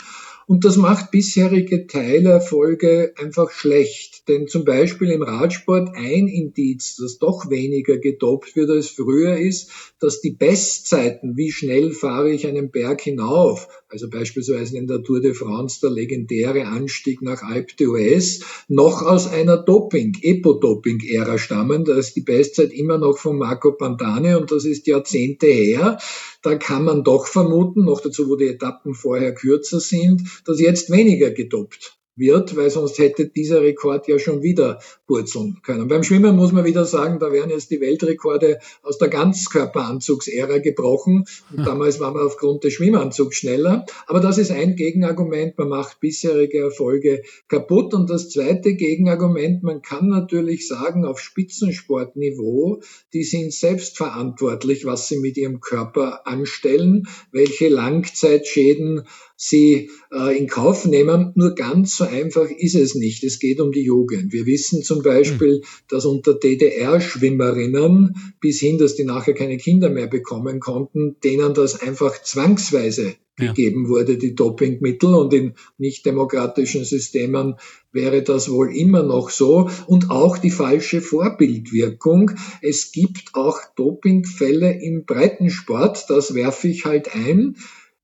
Und 0.48 0.63
das 0.63 0.77
macht 0.77 1.12
bisherige 1.12 1.88
Teilerfolge 1.88 3.13
einfach 3.18 3.51
schlecht. 3.51 4.17
Denn 4.28 4.48
zum 4.48 4.66
Beispiel 4.66 5.10
im 5.10 5.22
Radsport 5.22 5.96
ein 5.96 6.28
Indiz, 6.28 6.98
dass 6.98 7.18
doch 7.18 7.50
weniger 7.50 7.98
gedopt 7.98 8.56
wird 8.56 8.70
als 8.70 8.90
früher 8.90 9.38
ist, 9.38 9.72
dass 10.00 10.20
die 10.20 10.32
Bestzeiten, 10.32 11.38
wie 11.38 11.52
schnell 11.52 11.92
fahre 11.92 12.32
ich 12.32 12.46
einen 12.46 12.70
Berg 12.70 13.02
hinauf, 13.02 13.68
also 13.90 14.10
beispielsweise 14.10 14.78
in 14.78 14.88
der 14.88 15.02
Tour 15.02 15.22
de 15.22 15.34
France 15.34 15.80
der 15.82 15.92
legendäre 15.92 16.66
Anstieg 16.66 17.22
nach 17.22 17.42
Alpe 17.42 17.74
d'Huez, 17.80 18.44
noch 18.68 19.02
aus 19.02 19.28
einer 19.28 19.58
Doping, 19.58 20.18
Epodoping-Ära 20.22 21.38
stammen. 21.38 21.86
Da 21.86 21.98
ist 21.98 22.16
die 22.16 22.22
Bestzeit 22.22 22.74
immer 22.74 22.98
noch 22.98 23.18
von 23.18 23.38
Marco 23.38 23.72
Pantane 23.72 24.38
und 24.40 24.52
das 24.52 24.66
ist 24.66 24.88
Jahrzehnte 24.88 25.48
her. 25.48 25.98
Da 26.42 26.56
kann 26.56 26.84
man 26.84 27.04
doch 27.04 27.28
vermuten, 27.28 27.86
noch 27.86 28.02
dazu, 28.02 28.30
wo 28.30 28.36
die 28.36 28.48
Etappen 28.48 28.94
vorher 28.94 29.34
kürzer 29.34 29.80
sind, 29.80 30.22
dass 30.46 30.60
jetzt 30.60 30.92
weniger 30.92 31.32
gedopt 31.32 31.97
wird, 32.18 32.56
weil 32.56 32.70
sonst 32.70 32.98
hätte 32.98 33.28
dieser 33.28 33.62
Rekord 33.62 34.08
ja 34.08 34.20
schon 34.20 34.42
wieder 34.42 34.80
purzeln 35.06 35.60
können. 35.64 35.88
Beim 35.88 36.04
Schwimmen 36.04 36.36
muss 36.36 36.52
man 36.52 36.66
wieder 36.66 36.86
sagen, 36.86 37.20
da 37.20 37.32
wären 37.32 37.50
jetzt 37.50 37.72
die 37.72 37.80
Weltrekorde 37.80 38.60
aus 38.84 38.98
der 38.98 39.08
Ganzkörperanzugsära 39.08 40.58
gebrochen. 40.58 41.26
Und 41.56 41.66
damals 41.66 42.00
war 42.00 42.12
man 42.12 42.26
aufgrund 42.26 42.64
des 42.64 42.74
Schwimmanzugs 42.74 43.38
schneller. 43.38 43.86
Aber 44.08 44.20
das 44.20 44.38
ist 44.38 44.52
ein 44.52 44.76
Gegenargument, 44.76 45.58
man 45.58 45.70
macht 45.70 46.00
bisherige 46.00 46.60
Erfolge 46.60 47.22
kaputt. 47.48 47.94
Und 47.94 48.10
das 48.10 48.30
zweite 48.30 48.74
Gegenargument, 48.76 49.64
man 49.64 49.82
kann 49.82 50.10
natürlich 50.10 50.68
sagen, 50.68 51.06
auf 51.06 51.20
Spitzensportniveau, 51.20 52.82
die 53.14 53.24
sind 53.24 53.54
selbstverantwortlich, 53.54 54.86
was 54.86 55.08
sie 55.08 55.20
mit 55.20 55.38
ihrem 55.38 55.62
Körper 55.62 56.28
anstellen, 56.28 57.08
welche 57.32 57.70
Langzeitschäden 57.70 59.04
sie 59.38 59.91
äh, 60.12 60.38
in 60.38 60.48
Kauf 60.48 60.86
nehmen. 60.86 61.32
Nur 61.36 61.56
ganz 61.56 61.96
so 61.96 62.03
einfach 62.03 62.50
ist 62.50 62.75
es 62.75 62.96
nicht. 62.96 63.24
Es 63.24 63.39
geht 63.39 63.62
um 63.62 63.72
die 63.72 63.84
Jugend. 63.84 64.34
Wir 64.34 64.46
wissen 64.46 64.82
zum 64.82 65.03
Beispiel, 65.03 65.60
mhm. 65.60 65.65
dass 65.88 66.06
unter 66.06 66.34
DDR-Schwimmerinnen 66.34 68.34
bis 68.41 68.60
hin, 68.60 68.79
dass 68.79 68.96
die 68.96 69.06
nachher 69.06 69.36
keine 69.36 69.58
Kinder 69.58 69.89
mehr 69.89 70.08
bekommen 70.08 70.60
konnten, 70.60 71.17
denen 71.24 71.53
das 71.53 71.79
einfach 71.79 72.22
zwangsweise 72.22 73.13
ja. 73.39 73.48
gegeben 73.48 73.89
wurde, 73.89 74.17
die 74.17 74.34
Dopingmittel. 74.34 75.13
Und 75.13 75.32
in 75.34 75.53
nicht 75.77 76.08
demokratischen 76.08 76.84
Systemen 76.84 77.56
wäre 77.91 78.24
das 78.24 78.50
wohl 78.50 78.75
immer 78.75 79.03
noch 79.03 79.29
so. 79.29 79.70
Und 79.86 80.10
auch 80.10 80.39
die 80.39 80.51
falsche 80.51 81.01
Vorbildwirkung. 81.01 82.32
Es 82.63 82.91
gibt 82.91 83.36
auch 83.36 83.60
Dopingfälle 83.75 84.82
im 84.82 85.06
Breitensport. 85.06 86.10
Das 86.10 86.34
werfe 86.34 86.70
ich 86.70 86.86
halt 86.86 87.13
ein. 87.13 87.56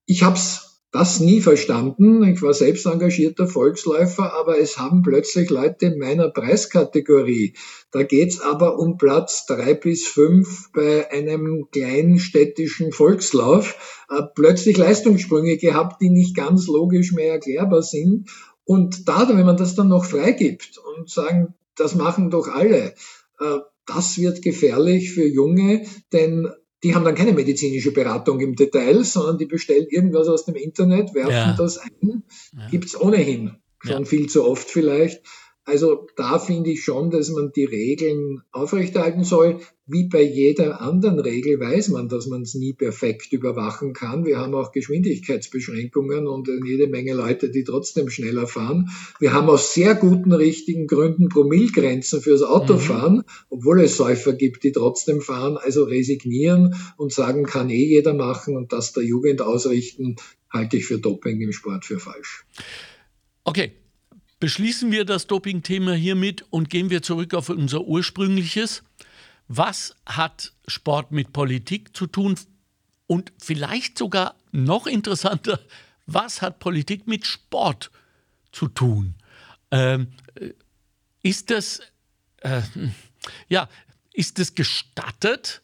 Ich 0.06 0.22
habe 0.22 0.36
es 0.36 0.63
das 0.94 1.20
nie 1.20 1.42
verstanden. 1.42 2.24
Ich 2.24 2.44
war 2.44 2.54
selbst 2.54 2.86
engagierter 2.86 3.48
Volksläufer, 3.48 4.32
aber 4.34 4.60
es 4.60 4.78
haben 4.78 5.02
plötzlich 5.02 5.50
Leute 5.50 5.88
in 5.88 5.98
meiner 5.98 6.30
Preiskategorie. 6.30 7.56
Da 7.90 8.04
geht's 8.04 8.40
aber 8.40 8.78
um 8.78 8.98
Platz 8.98 9.48
drei 9.48 9.74
bis 9.74 10.06
fünf 10.06 10.72
bei 10.72 11.12
einem 11.12 11.68
kleinen 11.72 12.20
städtischen 12.20 12.92
Volkslauf. 12.92 14.06
Äh, 14.08 14.22
plötzlich 14.36 14.78
Leistungssprünge 14.78 15.58
gehabt, 15.58 16.00
die 16.00 16.12
nicht 16.12 16.36
ganz 16.36 16.68
logisch 16.68 17.12
mehr 17.12 17.34
erklärbar 17.34 17.82
sind. 17.82 18.30
Und 18.64 19.10
da, 19.10 19.28
wenn 19.28 19.48
man 19.48 19.58
das 19.58 19.74
dann 19.74 19.88
noch 19.88 20.06
freigibt 20.06 20.78
und 20.78 21.10
sagen, 21.10 21.56
das 21.76 21.96
machen 21.96 22.30
doch 22.30 22.48
alle, 22.48 22.94
äh, 23.40 23.58
das 23.88 24.20
wird 24.20 24.44
gefährlich 24.44 25.12
für 25.12 25.26
Junge, 25.26 25.88
denn 26.14 26.50
die 26.84 26.94
haben 26.94 27.06
dann 27.06 27.16
keine 27.16 27.34
medizinische 27.34 27.92
Beratung 27.92 28.40
im 28.42 28.56
Detail, 28.56 29.04
sondern 29.04 29.38
die 29.38 29.46
bestellen 29.46 29.88
irgendwas 29.90 30.28
aus 30.28 30.46
dem 30.46 30.56
Internet, 30.56 31.14
werfen 31.14 31.32
ja. 31.32 31.56
das 31.58 31.78
ein, 31.78 32.24
ja. 32.58 32.68
gibt's 32.70 33.00
ohnehin 33.00 33.56
schon 33.80 34.04
ja. 34.04 34.06
viel 34.06 34.28
zu 34.28 34.46
oft 34.46 34.70
vielleicht. 34.70 35.22
Also 35.66 36.08
da 36.18 36.40
finde 36.40 36.72
ich 36.72 36.84
schon, 36.84 37.10
dass 37.10 37.30
man 37.30 37.54
die 37.54 37.64
Regeln 37.64 38.42
aufrechterhalten 38.52 39.24
soll. 39.24 39.62
Wie 39.86 40.10
bei 40.10 40.22
jeder 40.22 40.82
anderen 40.82 41.20
Regel 41.20 41.58
weiß 41.60 41.90
man, 41.90 42.10
dass 42.10 42.28
man 42.28 42.42
es 42.42 42.54
nie 42.54 42.74
perfekt 42.74 43.32
überwachen 43.32 43.94
kann. 43.94 44.26
Wir 44.26 44.40
haben 44.40 44.56
auch 44.56 44.74
Geschwindigkeitsbeschränkungen 44.74 46.28
und 46.28 46.50
jede 46.66 46.88
Menge 46.88 47.14
Leute, 47.14 47.50
die 47.50 47.64
trotzdem 47.64 48.10
schneller 48.10 48.46
fahren. 48.46 48.90
Wir 49.20 49.34
haben 49.34 49.50
aus 49.50 49.74
sehr 49.74 49.96
guten, 49.96 50.34
richtigen 50.34 50.86
Gründen 50.86 51.30
Promillgrenzen 51.30 52.22
fürs 52.22 52.44
Autofahren, 52.44 53.16
mhm. 53.16 53.24
obwohl 53.50 53.82
es 53.82 53.96
Säufer 53.96 54.34
gibt, 54.34 54.64
die 54.64 54.74
trotzdem 54.74 55.22
fahren. 55.22 55.58
Also 55.58 55.86
resignieren 55.86 56.76
und 56.98 57.14
sagen, 57.14 57.46
kann 57.46 57.70
eh 57.70 57.86
jeder 57.86 58.14
machen 58.14 58.58
und 58.58 58.74
das 58.74 58.92
der 58.92 59.04
Jugend 59.04 59.42
ausrichten, 59.42 60.18
halte 60.50 60.78
ich 60.78 60.86
für 60.86 61.00
Doping 61.00 61.40
im 61.40 61.54
Sport 61.54 61.86
für 61.86 62.00
falsch. 62.00 62.46
Okay, 63.44 63.74
Beschließen 64.44 64.92
wir 64.92 65.06
das 65.06 65.28
Doping-Thema 65.28 65.94
hiermit 65.94 66.44
und 66.50 66.70
gehen 66.70 66.90
wir 66.90 67.02
zurück 67.02 67.34
auf 67.34 67.48
unser 67.48 67.86
ursprüngliches. 67.86 68.84
Was 69.48 69.96
hat 70.06 70.52
Sport 70.68 71.14
mit 71.14 71.32
Politik 71.32 71.96
zu 71.96 72.08
tun? 72.08 72.38
Und 73.08 73.32
vielleicht 73.40 73.98
sogar 73.98 74.36
noch 74.52 74.86
interessanter, 74.86 75.62
was 76.08 76.42
hat 76.42 76.60
Politik 76.60 77.08
mit 77.08 77.26
Sport 77.26 77.90
zu 78.52 78.68
tun? 78.68 79.16
Ähm, 79.72 80.08
äh, 80.36 80.50
ist 81.22 81.50
das, 81.50 81.80
äh, 82.42 82.64
ja, 83.48 83.70
ist 84.12 84.40
es 84.40 84.56
gestattet 84.56 85.62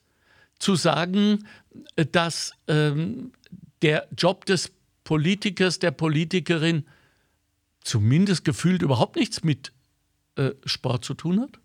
zu 0.58 0.75
sagen, 0.75 1.45
dass 2.13 2.54
ähm, 2.69 3.34
der 3.82 4.08
Job 4.17 4.45
des 4.45 4.71
Politikers, 5.04 5.80
der 5.80 5.91
Politikerin 5.91 6.86
zumindest 7.84 8.46
gefühlt 8.46 8.82
überhaupt 8.82 9.15
nichts 9.15 9.44
mit 9.44 9.74
äh, 10.36 10.52
Sport 10.65 11.06
zu 11.06 11.13
tun 11.13 11.42
hat? 11.42 11.60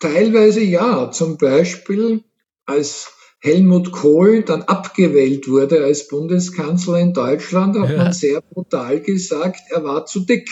Teilweise 0.00 0.62
ja. 0.62 1.10
Zum 1.10 1.36
Beispiel 1.38 2.24
als 2.64 3.12
Helmut 3.40 3.90
Kohl 3.92 4.42
dann 4.42 4.62
abgewählt 4.62 5.48
wurde 5.48 5.82
als 5.84 6.08
Bundeskanzler 6.08 7.00
in 7.00 7.14
Deutschland, 7.14 7.78
hat 7.78 7.90
ja. 7.90 7.96
man 7.96 8.12
sehr 8.12 8.40
brutal 8.42 9.00
gesagt, 9.00 9.60
er 9.70 9.82
war 9.82 10.06
zu 10.06 10.20
dick. 10.20 10.48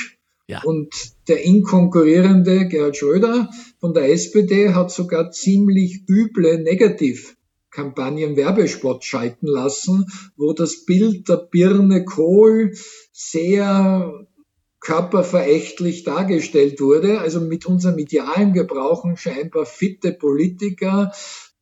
Ja. 0.46 0.62
Und 0.64 0.88
der 1.29 1.44
inkonkurrierende 1.44 2.68
Gerhard 2.68 2.96
Schröder 2.96 3.51
von 3.81 3.92
der 3.92 4.11
SPD 4.11 4.72
hat 4.72 4.90
sogar 4.90 5.31
ziemlich 5.31 6.05
üble 6.09 6.62
Negativ 6.62 7.37
Kampagnen 7.70 8.37
Werbespot 8.37 9.05
schalten 9.05 9.46
lassen, 9.46 10.07
wo 10.37 10.55
das 10.55 10.87
Bild 10.87 11.29
der 11.29 11.37
Birne 11.37 12.05
Kohl 12.05 12.72
sehr 13.18 14.26
körperverächtlich 14.78 16.04
dargestellt 16.04 16.81
wurde. 16.81 17.18
Also 17.18 17.40
mit 17.40 17.66
unserem 17.66 17.98
Idealen, 17.98 18.54
wir 18.54 18.64
brauchen 18.64 19.16
scheinbar 19.16 19.66
fitte 19.66 20.12
Politiker, 20.12 21.11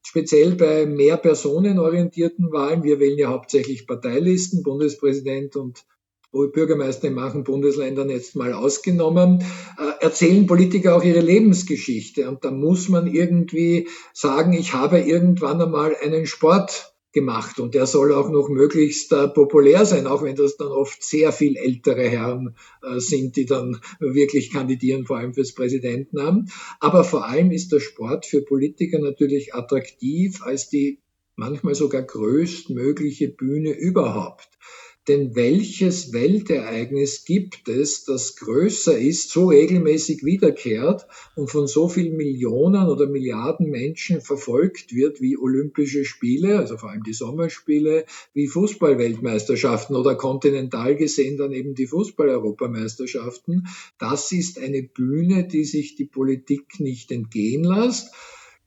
speziell 0.03 0.55
bei 0.55 0.85
mehr 0.85 1.17
personenorientierten 1.17 2.53
Wahlen. 2.53 2.85
Wir 2.85 3.01
wählen 3.01 3.19
ja 3.19 3.29
hauptsächlich 3.29 3.87
Parteilisten, 3.87 4.63
Bundespräsident 4.63 5.57
und 5.57 5.87
Bürgermeister 6.31 7.09
in 7.09 7.15
manchen 7.15 7.45
Bundesländern 7.45 8.11
jetzt 8.11 8.37
mal 8.37 8.53
ausgenommen, 8.53 9.43
äh, 9.79 10.05
erzählen 10.05 10.47
Politiker 10.47 10.95
auch 10.95 11.03
ihre 11.03 11.21
Lebensgeschichte. 11.21 12.29
Und 12.29 12.45
da 12.45 12.51
muss 12.51 12.91
man 12.91 13.07
irgendwie 13.07 13.89
sagen, 14.13 14.53
ich 14.53 14.75
habe 14.75 15.01
irgendwann 15.01 15.63
einmal 15.63 15.97
einen 15.97 16.27
Sport 16.27 16.96
gemacht 17.17 17.61
und 17.61 17.75
der 17.75 17.87
soll 17.87 18.13
auch 18.13 18.29
noch 18.29 18.51
möglichst 18.51 19.11
äh, 19.11 19.27
populär 19.27 19.87
sein, 19.87 20.07
auch 20.07 20.23
wenn 20.23 20.37
das 20.37 20.59
dann 20.59 20.69
oft 20.69 21.03
sehr 21.03 21.33
viel 21.33 21.57
ältere 21.57 22.07
Herren 22.07 22.55
äh, 22.83 23.01
sind, 23.01 23.37
die 23.37 23.47
dann 23.47 23.81
wirklich 24.01 24.53
kandidieren, 24.53 25.07
vor 25.07 25.17
allem 25.17 25.33
fürs 25.33 25.55
Präsidentenamt. 25.55 26.51
Aber 26.79 27.05
vor 27.05 27.27
allem 27.27 27.53
ist 27.53 27.73
der 27.73 27.81
Sport 27.81 28.27
für 28.27 28.43
Politiker 28.43 28.99
natürlich 28.99 29.55
attraktiv 29.55 30.43
als 30.43 30.69
die 30.69 31.01
manchmal 31.37 31.75
sogar 31.75 32.03
größtmögliche 32.03 33.29
Bühne 33.29 33.71
überhaupt. 33.71 34.51
Denn 35.09 35.37
welches 35.37 36.13
Weltereignis 36.13 37.25
gibt 37.25 37.69
es, 37.69 38.05
das 38.05 38.35
größer 38.37 38.99
ist, 38.99 39.31
so 39.31 39.49
regelmäßig 39.49 40.25
wiederkehrt 40.25 41.07
und 41.37 41.49
von 41.49 41.69
so 41.69 41.89
vielen 41.89 42.17
Millionen 42.17 42.89
oder 42.89 43.07
Milliarden 43.07 43.71
Menschen 43.71 44.21
verfolgt 44.21 44.93
wird 44.93 45.21
wie 45.21 45.39
Olympische 45.39 46.05
Spiele, 46.05 46.59
also 46.59 46.77
vor 46.77 46.91
allem 46.91 47.05
die 47.05 47.13
Sommerspiele, 47.13 48.05
wie 48.35 48.49
Fußballweltmeisterschaften 48.49 49.95
oder 49.95 50.17
kontinental 50.17 50.97
gesehen 50.97 51.37
dann 51.37 51.53
eben 51.53 51.75
die 51.75 51.87
Fußball-Europameisterschaften? 51.87 53.69
Das 53.99 54.33
ist 54.33 54.59
eine 54.59 54.83
Bühne, 54.83 55.47
die 55.47 55.65
sich 55.65 55.95
die 55.95 56.07
Politik 56.07 56.81
nicht 56.81 57.13
entgehen 57.13 57.63
lässt 57.63 58.13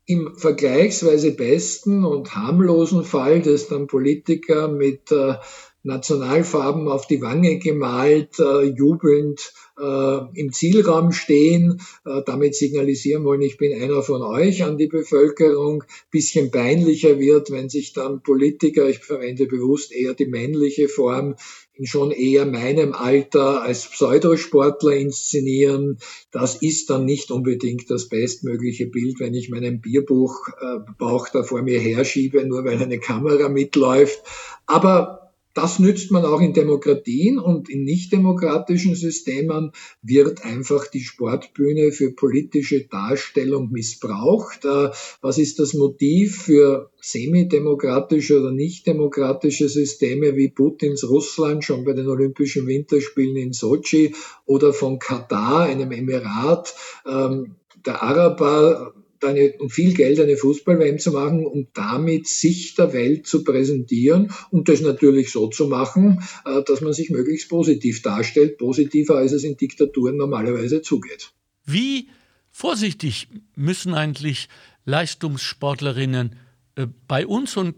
im 0.09 0.35
vergleichsweise 0.35 1.33
besten 1.33 2.03
und 2.03 2.33
harmlosen 2.33 3.03
Fall, 3.03 3.43
dass 3.43 3.67
dann 3.67 3.85
Politiker 3.85 4.67
mit 4.67 5.11
äh, 5.11 5.35
Nationalfarben 5.83 6.87
auf 6.87 7.07
die 7.07 7.21
Wange 7.21 7.57
gemalt, 7.59 8.39
äh, 8.39 8.63
jubelnd 8.63 9.53
äh, 9.79 10.19
im 10.33 10.51
Zielraum 10.51 11.11
stehen, 11.11 11.81
äh, 12.05 12.21
damit 12.25 12.55
signalisieren 12.55 13.23
wollen, 13.23 13.41
ich 13.41 13.57
bin 13.57 13.81
einer 13.81 14.03
von 14.03 14.21
euch 14.21 14.63
an 14.63 14.77
die 14.77 14.87
Bevölkerung, 14.87 15.83
bisschen 16.11 16.51
peinlicher 16.51 17.17
wird, 17.19 17.51
wenn 17.51 17.69
sich 17.69 17.93
dann 17.93 18.21
Politiker, 18.21 18.89
ich 18.89 18.99
verwende 18.99 19.45
bewusst 19.45 19.93
eher 19.93 20.13
die 20.13 20.25
männliche 20.25 20.89
Form, 20.89 21.35
in 21.79 21.85
schon 21.85 22.11
eher 22.11 22.45
meinem 22.45 22.91
Alter 22.91 23.61
als 23.61 23.89
Pseudosportler 23.89 24.97
inszenieren. 24.97 25.97
Das 26.29 26.61
ist 26.61 26.89
dann 26.89 27.05
nicht 27.05 27.31
unbedingt 27.31 27.89
das 27.89 28.09
bestmögliche 28.09 28.87
Bild, 28.87 29.21
wenn 29.21 29.33
ich 29.33 29.49
meinen 29.49 29.79
Bierbuch 29.79 30.49
äh, 30.59 30.79
Bauch 30.97 31.29
da 31.29 31.43
vor 31.43 31.61
mir 31.61 31.79
herschiebe, 31.79 32.45
nur 32.45 32.65
weil 32.65 32.81
eine 32.81 32.99
Kamera 32.99 33.47
mitläuft. 33.47 34.21
Aber 34.65 35.18
Das 35.55 35.79
nützt 35.79 36.11
man 36.11 36.25
auch 36.25 36.41
in 36.41 36.53
Demokratien 36.53 37.39
und 37.39 37.69
in 37.69 37.83
nichtdemokratischen 37.83 38.93
Systemen 38.93 39.71
wird 40.03 40.45
einfach 40.45 40.87
die 40.87 41.01
Sportbühne 41.01 41.91
für 41.91 42.11
politische 42.11 42.85
Darstellung 42.85 43.71
missbraucht. 43.71 44.63
Äh, 44.65 44.89
was 45.21 45.37
ist 45.39 45.59
das 45.59 45.73
Motiv 45.73 46.43
für 46.43 46.91
semidemokratische 47.01 48.39
oder 48.39 48.51
nichtdemokratische 48.51 49.69
Systeme 49.69 50.35
wie 50.35 50.49
Putins 50.49 51.09
Russland 51.09 51.63
schon 51.63 51.83
bei 51.83 51.93
den 51.93 52.07
Olympischen 52.07 52.67
Winterspielen 52.67 53.37
in 53.37 53.53
Sochi 53.53 54.13
oder 54.45 54.71
von 54.71 54.99
Katar, 54.99 55.63
einem 55.63 55.91
Emirat 55.91 56.75
ähm, 57.07 57.55
der 57.85 58.03
Araber, 58.03 58.93
eine, 59.23 59.53
und 59.59 59.69
viel 59.69 59.93
Geld 59.93 60.19
eine 60.19 60.37
Fußball-WM 60.37 60.99
zu 60.99 61.11
machen 61.11 61.45
und 61.45 61.69
damit 61.73 62.27
sich 62.27 62.75
der 62.75 62.93
Welt 62.93 63.27
zu 63.27 63.43
präsentieren 63.43 64.31
und 64.51 64.69
das 64.69 64.81
natürlich 64.81 65.31
so 65.31 65.47
zu 65.47 65.67
machen, 65.67 66.23
äh, 66.45 66.61
dass 66.63 66.81
man 66.81 66.93
sich 66.93 67.09
möglichst 67.09 67.49
positiv 67.49 68.01
darstellt, 68.01 68.57
positiver 68.57 69.17
als 69.17 69.31
es 69.31 69.43
in 69.43 69.57
Diktaturen 69.57 70.17
normalerweise 70.17 70.81
zugeht. 70.81 71.31
Wie 71.65 72.07
vorsichtig 72.51 73.27
müssen 73.55 73.93
eigentlich 73.93 74.49
Leistungssportlerinnen 74.85 76.35
äh, 76.75 76.87
bei 77.07 77.27
uns 77.27 77.57
und 77.57 77.75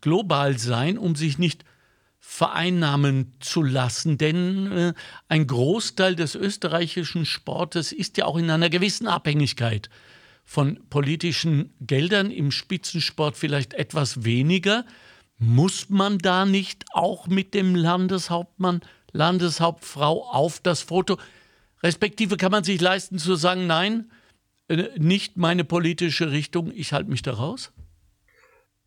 global 0.00 0.58
sein, 0.58 0.98
um 0.98 1.14
sich 1.14 1.38
nicht 1.38 1.64
vereinnahmen 2.18 3.32
zu 3.40 3.62
lassen. 3.62 4.16
Denn 4.16 4.70
äh, 4.70 4.94
ein 5.28 5.46
Großteil 5.46 6.14
des 6.14 6.34
österreichischen 6.34 7.26
Sportes 7.26 7.92
ist 7.92 8.16
ja 8.16 8.26
auch 8.26 8.36
in 8.36 8.48
einer 8.48 8.70
gewissen 8.70 9.08
Abhängigkeit 9.08 9.90
von 10.44 10.80
politischen 10.90 11.72
Geldern, 11.80 12.30
im 12.30 12.50
Spitzensport 12.50 13.36
vielleicht 13.36 13.74
etwas 13.74 14.24
weniger. 14.24 14.84
Muss 15.38 15.88
man 15.88 16.18
da 16.18 16.44
nicht 16.44 16.84
auch 16.92 17.26
mit 17.26 17.54
dem 17.54 17.74
Landeshauptmann, 17.74 18.80
Landeshauptfrau 19.12 20.24
auf 20.30 20.60
das 20.60 20.82
Foto, 20.82 21.18
respektive 21.82 22.36
kann 22.36 22.52
man 22.52 22.64
sich 22.64 22.80
leisten 22.80 23.18
zu 23.18 23.34
sagen, 23.34 23.66
nein, 23.66 24.10
äh, 24.68 24.88
nicht 24.98 25.36
meine 25.36 25.64
politische 25.64 26.30
Richtung, 26.30 26.72
ich 26.74 26.92
halte 26.92 27.10
mich 27.10 27.22
da 27.22 27.32
raus? 27.32 27.72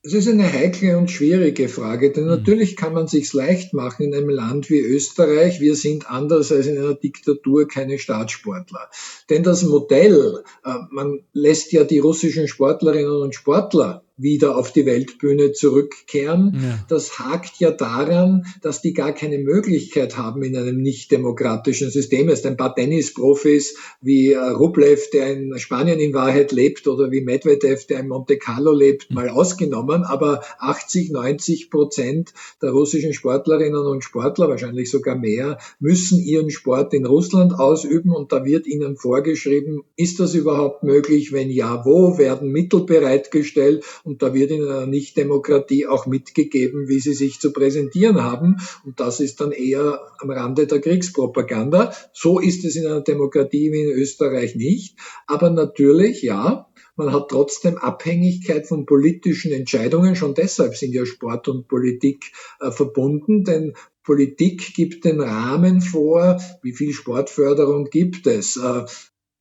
Es 0.06 0.14
ist 0.14 0.28
eine 0.28 0.54
heikle 0.54 1.00
und 1.00 1.10
schwierige 1.10 1.68
Frage, 1.68 2.12
denn 2.12 2.26
hm. 2.26 2.30
natürlich 2.30 2.76
kann 2.76 2.94
man 2.94 3.08
sich's 3.08 3.34
leicht 3.34 3.74
machen 3.74 4.04
in 4.04 4.14
einem 4.14 4.30
Land 4.30 4.70
wie 4.70 4.80
Österreich. 4.80 5.60
Wir 5.62 5.76
sind 5.76 6.12
anders 6.12 6.52
als 6.52 6.68
in 6.68 6.78
einer 6.78 6.94
Diktatur 6.94 7.68
keine 7.68 7.98
Staatssportler. 7.98 8.88
Denn 9.32 9.42
das 9.42 9.64
Modell, 9.64 10.44
äh, 10.64 10.74
man 10.92 11.22
lässt 11.34 11.72
ja 11.72 11.84
die 11.84 11.98
russischen 11.98 12.48
Sportlerinnen 12.48 13.20
und 13.20 13.34
Sportler 13.34 14.05
wieder 14.18 14.58
auf 14.58 14.72
die 14.72 14.86
Weltbühne 14.86 15.52
zurückkehren. 15.52 16.58
Ja. 16.62 16.86
Das 16.88 17.20
hakt 17.20 17.60
ja 17.60 17.72
daran, 17.72 18.46
dass 18.62 18.82
die 18.82 18.94
gar 18.94 19.12
keine 19.12 19.40
Möglichkeit 19.40 20.18
haben 20.18 20.42
in 20.44 20.56
einem 20.56 20.82
nicht 20.82 21.12
demokratischen 21.12 21.90
System. 21.90 22.30
Es 22.30 22.40
ist 22.40 22.46
ein 22.46 22.56
paar 22.56 22.74
Tennisprofis 22.74 23.76
wie 24.02 24.32
äh, 24.32 24.38
Rublev, 24.38 25.10
der 25.12 25.34
in 25.34 25.60
Spanien 25.60 26.00
in 26.00 26.14
Wahrheit 26.14 26.54
lebt, 26.54 26.88
oder 26.88 27.12
wie 27.12 27.22
Medvedev, 27.22 27.88
der 27.88 28.00
in 28.00 28.08
Monte 28.08 28.38
Carlo 28.38 28.74
lebt, 28.74 29.12
mal 29.12 29.30
ausgenommen. 29.30 30.04
Aber 30.04 30.42
80, 30.60 31.12
90 31.12 31.70
Prozent 31.70 32.34
der 32.62 32.72
russischen 32.72 33.14
Sportlerinnen 33.14 33.86
und 33.86 34.04
Sportler, 34.04 34.48
wahrscheinlich 34.48 34.90
sogar 34.90 35.18
mehr, 35.18 35.58
müssen 35.80 36.20
ihren 36.20 36.52
Sport 36.52 36.94
in 36.94 37.06
Russland 37.06 37.60
ausüben 37.60 38.12
und 38.12 38.32
da 38.32 38.46
wird 38.46 38.66
ihnen 38.66 38.96
vorgeschrieben, 38.96 39.84
ist 39.98 40.22
das 40.22 40.36
überhaupt 40.36 40.84
möglich? 40.84 41.34
Wenn 41.34 41.50
ja, 41.50 41.84
wo 41.86 42.18
werden 42.18 42.52
Mittel 42.52 42.86
bereitgestellt? 42.86 43.84
Und 44.06 44.22
da 44.22 44.34
wird 44.34 44.52
in 44.52 44.64
einer 44.64 44.86
Nichtdemokratie 44.86 45.88
auch 45.88 46.06
mitgegeben, 46.06 46.88
wie 46.88 47.00
sie 47.00 47.16
sich 47.16 47.40
zu 47.40 47.52
präsentieren 47.52 48.24
haben. 48.24 48.58
Und 48.86 49.00
das 49.00 49.20
ist 49.20 49.42
dann 49.42 49.52
eher 49.52 50.00
am 50.20 50.30
Rande 50.30 50.68
der 50.68 50.80
Kriegspropaganda. 50.80 51.92
So 52.14 52.40
ist 52.40 52.64
es 52.66 52.76
in 52.76 52.86
einer 52.86 53.02
Demokratie 53.02 53.72
wie 53.72 53.82
in 53.82 53.90
Österreich 53.90 54.56
nicht. 54.56 54.96
Aber 55.26 55.50
natürlich, 55.50 56.22
ja, 56.22 56.70
man 56.96 57.12
hat 57.12 57.30
trotzdem 57.30 57.78
Abhängigkeit 57.78 58.68
von 58.68 58.86
politischen 58.86 59.52
Entscheidungen. 59.52 60.16
Schon 60.16 60.36
deshalb 60.36 60.76
sind 60.76 60.94
ja 60.94 61.06
Sport 61.06 61.48
und 61.48 61.68
Politik 61.68 62.32
äh, 62.60 62.72
verbunden, 62.72 63.44
denn 63.44 63.74
Politik 64.04 64.76
gibt 64.76 65.04
den 65.04 65.20
Rahmen 65.20 65.82
vor, 65.82 66.40
wie 66.62 66.74
viel 66.74 66.94
Sportförderung 66.94 67.90
gibt 67.90 68.28
es. 68.28 68.56
Äh, 68.56 68.86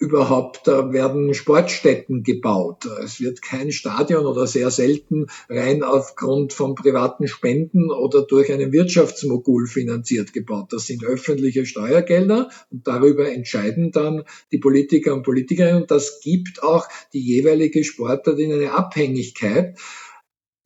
überhaupt 0.04 0.66
werden 0.66 1.32
Sportstätten 1.32 2.22
gebaut. 2.22 2.84
Es 3.02 3.20
wird 3.20 3.40
kein 3.40 3.72
Stadion 3.72 4.26
oder 4.26 4.46
sehr 4.46 4.70
selten 4.70 5.26
rein 5.48 5.82
aufgrund 5.82 6.52
von 6.52 6.74
privaten 6.74 7.26
Spenden 7.26 7.90
oder 7.90 8.22
durch 8.22 8.52
einen 8.52 8.72
Wirtschaftsmogul 8.72 9.66
finanziert 9.66 10.32
gebaut. 10.32 10.72
Das 10.72 10.86
sind 10.86 11.04
öffentliche 11.04 11.64
Steuergelder 11.64 12.50
und 12.70 12.86
darüber 12.86 13.30
entscheiden 13.30 13.92
dann 13.92 14.24
die 14.52 14.58
Politiker 14.58 15.14
und 15.14 15.22
Politikerinnen 15.22 15.82
und 15.82 15.90
das 15.90 16.20
gibt 16.22 16.62
auch 16.62 16.86
die 17.14 17.24
jeweilige 17.24 17.82
Sportart 17.82 18.38
in 18.38 18.52
eine 18.52 18.72
Abhängigkeit. 18.72 19.78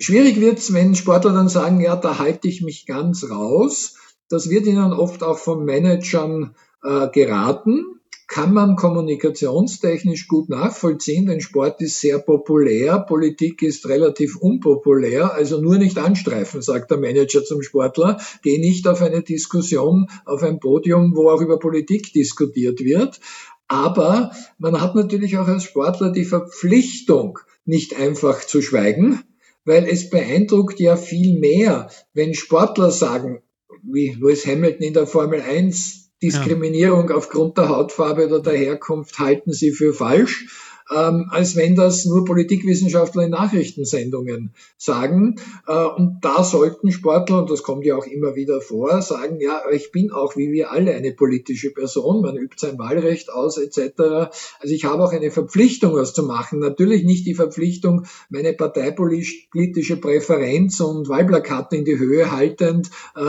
Schwierig 0.00 0.40
wird's, 0.40 0.72
wenn 0.72 0.94
Sportler 0.94 1.32
dann 1.32 1.48
sagen, 1.48 1.80
ja, 1.80 1.94
da 1.96 2.18
halte 2.18 2.48
ich 2.48 2.62
mich 2.62 2.86
ganz 2.86 3.30
raus. 3.30 3.96
Das 4.28 4.50
wird 4.50 4.66
ihnen 4.66 4.92
oft 4.92 5.22
auch 5.22 5.38
von 5.38 5.64
Managern 5.64 6.54
äh, 6.82 7.08
geraten 7.08 7.97
kann 8.28 8.52
man 8.52 8.76
kommunikationstechnisch 8.76 10.28
gut 10.28 10.50
nachvollziehen, 10.50 11.26
denn 11.26 11.40
Sport 11.40 11.80
ist 11.80 11.98
sehr 11.98 12.18
populär, 12.18 13.00
Politik 13.00 13.62
ist 13.62 13.88
relativ 13.88 14.36
unpopulär, 14.36 15.32
also 15.32 15.60
nur 15.62 15.78
nicht 15.78 15.96
anstreifen, 15.96 16.60
sagt 16.60 16.90
der 16.90 16.98
Manager 16.98 17.42
zum 17.42 17.62
Sportler. 17.62 18.20
Geh 18.42 18.58
nicht 18.58 18.86
auf 18.86 19.00
eine 19.00 19.22
Diskussion, 19.22 20.08
auf 20.26 20.42
ein 20.42 20.60
Podium, 20.60 21.16
wo 21.16 21.30
auch 21.30 21.40
über 21.40 21.58
Politik 21.58 22.12
diskutiert 22.12 22.80
wird. 22.80 23.18
Aber 23.66 24.30
man 24.58 24.80
hat 24.80 24.94
natürlich 24.94 25.38
auch 25.38 25.48
als 25.48 25.64
Sportler 25.64 26.12
die 26.12 26.26
Verpflichtung, 26.26 27.38
nicht 27.64 27.98
einfach 27.98 28.44
zu 28.44 28.60
schweigen, 28.60 29.22
weil 29.64 29.86
es 29.86 30.10
beeindruckt 30.10 30.80
ja 30.80 30.96
viel 30.96 31.38
mehr, 31.38 31.90
wenn 32.12 32.34
Sportler 32.34 32.90
sagen, 32.90 33.42
wie 33.82 34.16
Lewis 34.18 34.46
Hamilton 34.46 34.82
in 34.82 34.94
der 34.94 35.06
Formel 35.06 35.40
1, 35.40 36.07
Diskriminierung 36.22 37.10
ja. 37.10 37.16
aufgrund 37.16 37.58
der 37.58 37.68
Hautfarbe 37.68 38.26
oder 38.26 38.40
der 38.40 38.56
Herkunft 38.56 39.18
halten 39.18 39.52
sie 39.52 39.72
für 39.72 39.94
falsch 39.94 40.46
ähm, 40.94 41.26
als 41.30 41.56
wenn 41.56 41.74
das 41.74 42.04
nur 42.04 42.24
Politikwissenschaftler 42.24 43.24
in 43.24 43.30
Nachrichtensendungen 43.30 44.54
sagen. 44.76 45.36
Äh, 45.66 45.84
und 45.84 46.20
da 46.22 46.42
sollten 46.42 46.92
Sportler, 46.92 47.40
und 47.40 47.50
das 47.50 47.62
kommt 47.62 47.84
ja 47.84 47.96
auch 47.96 48.06
immer 48.06 48.34
wieder 48.36 48.60
vor, 48.60 49.02
sagen, 49.02 49.40
ja, 49.40 49.62
ich 49.70 49.92
bin 49.92 50.10
auch 50.12 50.36
wie 50.36 50.52
wir 50.52 50.70
alle 50.70 50.94
eine 50.94 51.12
politische 51.12 51.70
Person, 51.70 52.22
man 52.22 52.36
übt 52.36 52.56
sein 52.58 52.78
Wahlrecht 52.78 53.30
aus 53.30 53.58
etc. 53.58 54.30
Also 54.60 54.74
ich 54.74 54.84
habe 54.84 55.04
auch 55.04 55.12
eine 55.12 55.30
Verpflichtung, 55.30 55.94
was 55.94 56.14
zu 56.14 56.22
machen. 56.22 56.58
Natürlich 56.58 57.04
nicht 57.04 57.26
die 57.26 57.34
Verpflichtung, 57.34 58.06
meine 58.30 58.52
parteipolitische 58.52 59.96
Präferenz 59.96 60.80
und 60.80 61.08
Wahlplakate 61.08 61.76
in 61.76 61.84
die 61.84 61.98
Höhe 61.98 62.30
haltend 62.30 62.90
äh, 63.16 63.20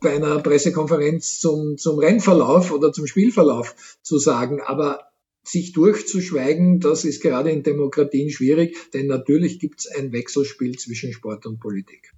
bei 0.00 0.16
einer 0.16 0.38
Pressekonferenz 0.38 1.40
zum, 1.40 1.76
zum 1.76 1.98
Rennverlauf 1.98 2.72
oder 2.72 2.92
zum 2.92 3.06
Spielverlauf 3.06 3.74
zu 4.02 4.18
sagen, 4.18 4.60
aber 4.60 5.11
sich 5.42 5.72
durchzuschweigen, 5.72 6.80
das 6.80 7.04
ist 7.04 7.20
gerade 7.20 7.50
in 7.50 7.62
Demokratien 7.62 8.30
schwierig, 8.30 8.76
denn 8.92 9.06
natürlich 9.06 9.58
gibt 9.58 9.80
es 9.80 9.86
ein 9.88 10.12
Wechselspiel 10.12 10.78
zwischen 10.78 11.12
Sport 11.12 11.46
und 11.46 11.58
Politik. 11.58 12.12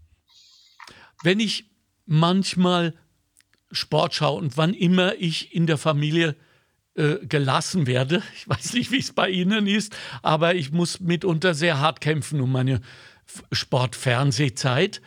Wenn 1.23 1.41
ich 1.41 1.71
manchmal 2.07 2.95
Sport 3.73 4.15
schaue 4.15 4.41
und 4.41 4.57
wann 4.57 4.75
immer 4.75 5.15
ich 5.19 5.55
in 5.55 5.67
der 5.67 5.79
Familie 5.79 6.37
äh, 6.95 7.17
gelassen 7.27 7.87
werde, 7.87 8.23
ich 8.37 8.49
weiß 8.49 8.75
nicht, 8.75 8.91
wie 8.91 8.99
es 8.99 9.13
bei 9.13 9.31
Ihnen 9.31 9.67
ist, 9.67 9.97
aber 10.23 10.55
ich 10.55 10.71
muss 10.71 11.01
mitunter 11.01 11.55
sehr 11.55 11.81
hart 11.81 12.01
kämpfen 12.01 12.41
um 12.41 12.53
meine 12.53 12.83
Sportfernsehzeit. 13.53 15.01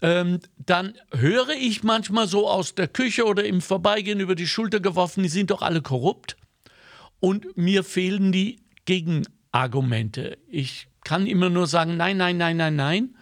Ähm, 0.00 0.38
dann 0.58 0.94
höre 1.12 1.50
ich 1.50 1.82
manchmal 1.82 2.28
so 2.28 2.48
aus 2.48 2.76
der 2.76 2.86
Küche 2.86 3.24
oder 3.24 3.44
im 3.44 3.60
Vorbeigehen 3.60 4.20
über 4.20 4.36
die 4.36 4.46
Schulter 4.46 4.78
geworfen, 4.78 5.24
die 5.24 5.28
sind 5.28 5.50
doch 5.50 5.60
alle 5.60 5.82
korrupt. 5.82 6.36
Und 7.20 7.56
mir 7.56 7.84
fehlen 7.84 8.32
die 8.32 8.60
Gegenargumente. 8.84 10.38
Ich 10.48 10.88
kann 11.04 11.26
immer 11.26 11.50
nur 11.50 11.66
sagen, 11.66 11.96
nein, 11.96 12.16
nein, 12.16 12.36
nein, 12.36 12.56
nein, 12.56 12.76
nein. 12.76 13.16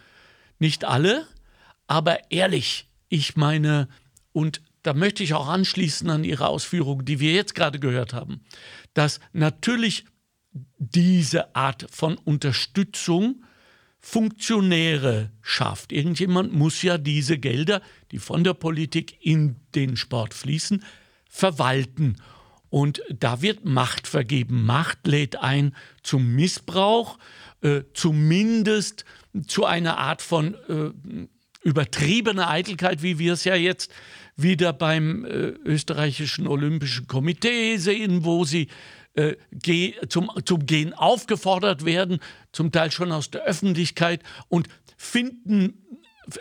Nicht 0.58 0.84
alle, 0.84 1.26
aber 1.86 2.30
ehrlich, 2.30 2.88
ich 3.08 3.36
meine, 3.36 3.88
und 4.32 4.62
da 4.82 4.94
möchte 4.94 5.22
ich 5.22 5.34
auch 5.34 5.48
anschließen 5.48 6.08
an 6.10 6.24
Ihre 6.24 6.48
Ausführungen, 6.48 7.04
die 7.04 7.20
wir 7.20 7.32
jetzt 7.32 7.54
gerade 7.54 7.78
gehört 7.78 8.12
haben, 8.12 8.40
dass 8.94 9.20
natürlich 9.32 10.04
diese 10.78 11.54
Art 11.54 11.86
von 11.90 12.16
Unterstützung 12.18 13.44
Funktionäre 13.98 15.32
schafft. 15.42 15.90
Irgendjemand 15.90 16.52
muss 16.52 16.82
ja 16.82 16.96
diese 16.96 17.38
Gelder, 17.38 17.82
die 18.12 18.18
von 18.18 18.44
der 18.44 18.54
Politik 18.54 19.18
in 19.20 19.56
den 19.74 19.96
Sport 19.96 20.32
fließen, 20.32 20.84
verwalten. 21.28 22.16
Und 22.70 23.00
da 23.08 23.42
wird 23.42 23.64
Macht 23.64 24.06
vergeben. 24.06 24.64
Macht 24.64 25.06
lädt 25.06 25.36
ein 25.36 25.74
zum 26.02 26.34
Missbrauch, 26.34 27.18
äh, 27.62 27.82
zumindest 27.94 29.04
zu 29.46 29.64
einer 29.64 29.98
Art 29.98 30.22
von 30.22 30.54
äh, 30.68 31.26
übertriebene 31.62 32.48
Eitelkeit, 32.48 33.02
wie 33.02 33.18
wir 33.18 33.32
es 33.32 33.44
ja 33.44 33.54
jetzt 33.54 33.90
wieder 34.36 34.72
beim 34.72 35.24
äh, 35.24 35.28
österreichischen 35.28 36.46
Olympischen 36.46 37.06
Komitee 37.06 37.76
sehen, 37.78 38.24
wo 38.24 38.44
sie 38.44 38.68
äh, 39.14 39.34
zum, 40.08 40.30
zum 40.44 40.66
Gehen 40.66 40.92
aufgefordert 40.92 41.84
werden, 41.84 42.20
zum 42.52 42.70
Teil 42.70 42.90
schon 42.90 43.12
aus 43.12 43.30
der 43.30 43.44
Öffentlichkeit 43.44 44.22
und 44.48 44.68
finden 44.96 45.82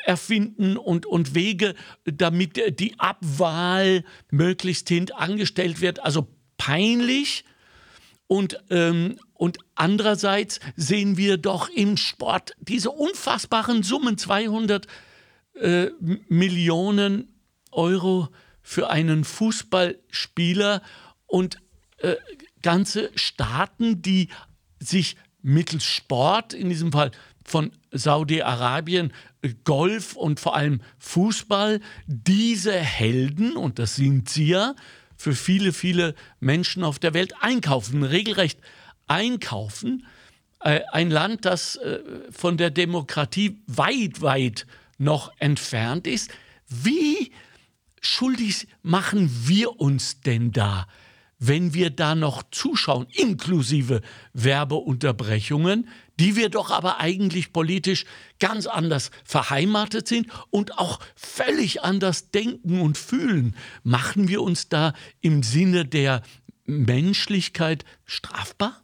erfinden 0.03 0.77
und, 0.77 1.05
und 1.05 1.35
Wege, 1.35 1.75
damit 2.05 2.79
die 2.79 2.99
Abwahl 2.99 4.03
möglichst 4.31 4.89
hintangestellt 4.89 5.81
wird. 5.81 6.03
Also 6.03 6.27
peinlich. 6.57 7.45
Und, 8.27 8.59
ähm, 8.71 9.19
und 9.33 9.59
andererseits 9.75 10.59
sehen 10.75 11.17
wir 11.17 11.37
doch 11.37 11.69
im 11.69 11.97
Sport 11.97 12.55
diese 12.59 12.89
unfassbaren 12.89 13.83
Summen, 13.83 14.17
200 14.17 14.87
äh, 15.55 15.89
Millionen 16.27 17.31
Euro 17.71 18.29
für 18.61 18.89
einen 18.89 19.23
Fußballspieler 19.23 20.81
und 21.27 21.59
äh, 21.97 22.15
ganze 22.63 23.11
Staaten, 23.15 24.01
die 24.01 24.29
sich 24.79 25.17
mittels 25.41 25.83
Sport, 25.83 26.53
in 26.53 26.69
diesem 26.69 26.91
Fall 26.91 27.11
von 27.45 27.71
Saudi-Arabien, 27.91 29.13
Golf 29.63 30.15
und 30.15 30.39
vor 30.39 30.55
allem 30.55 30.81
Fußball, 30.97 31.79
diese 32.07 32.73
Helden, 32.73 33.55
und 33.55 33.79
das 33.79 33.95
sind 33.95 34.27
sie 34.27 34.47
ja, 34.47 34.75
für 35.15 35.33
viele, 35.33 35.71
viele 35.71 36.15
Menschen 36.39 36.83
auf 36.83 36.99
der 36.99 37.13
Welt 37.13 37.33
einkaufen, 37.39 38.03
regelrecht 38.03 38.59
einkaufen. 39.07 40.05
Äh, 40.59 40.81
ein 40.91 41.09
Land, 41.09 41.45
das 41.45 41.77
äh, 41.77 41.99
von 42.31 42.57
der 42.57 42.71
Demokratie 42.71 43.61
weit, 43.67 44.21
weit 44.21 44.65
noch 44.97 45.31
entfernt 45.39 46.07
ist. 46.07 46.31
Wie 46.67 47.31
schuldig 48.01 48.67
machen 48.81 49.29
wir 49.47 49.79
uns 49.79 50.21
denn 50.21 50.51
da, 50.51 50.87
wenn 51.37 51.73
wir 51.73 51.89
da 51.89 52.15
noch 52.15 52.43
zuschauen, 52.51 53.07
inklusive 53.11 54.01
Werbeunterbrechungen, 54.33 55.87
die 56.19 56.35
wir 56.35 56.49
doch 56.49 56.71
aber 56.71 56.99
eigentlich 56.99 57.53
politisch 57.53 58.05
ganz 58.39 58.67
anders 58.67 59.11
verheimatet 59.23 60.07
sind 60.07 60.27
und 60.49 60.77
auch 60.77 60.99
völlig 61.15 61.83
anders 61.83 62.31
denken 62.31 62.81
und 62.81 62.97
fühlen? 62.97 63.55
Machen 63.83 64.27
wir 64.27 64.41
uns 64.41 64.69
da 64.69 64.93
im 65.21 65.43
Sinne 65.43 65.85
der 65.85 66.21
Menschlichkeit 66.65 67.85
strafbar? 68.05 68.81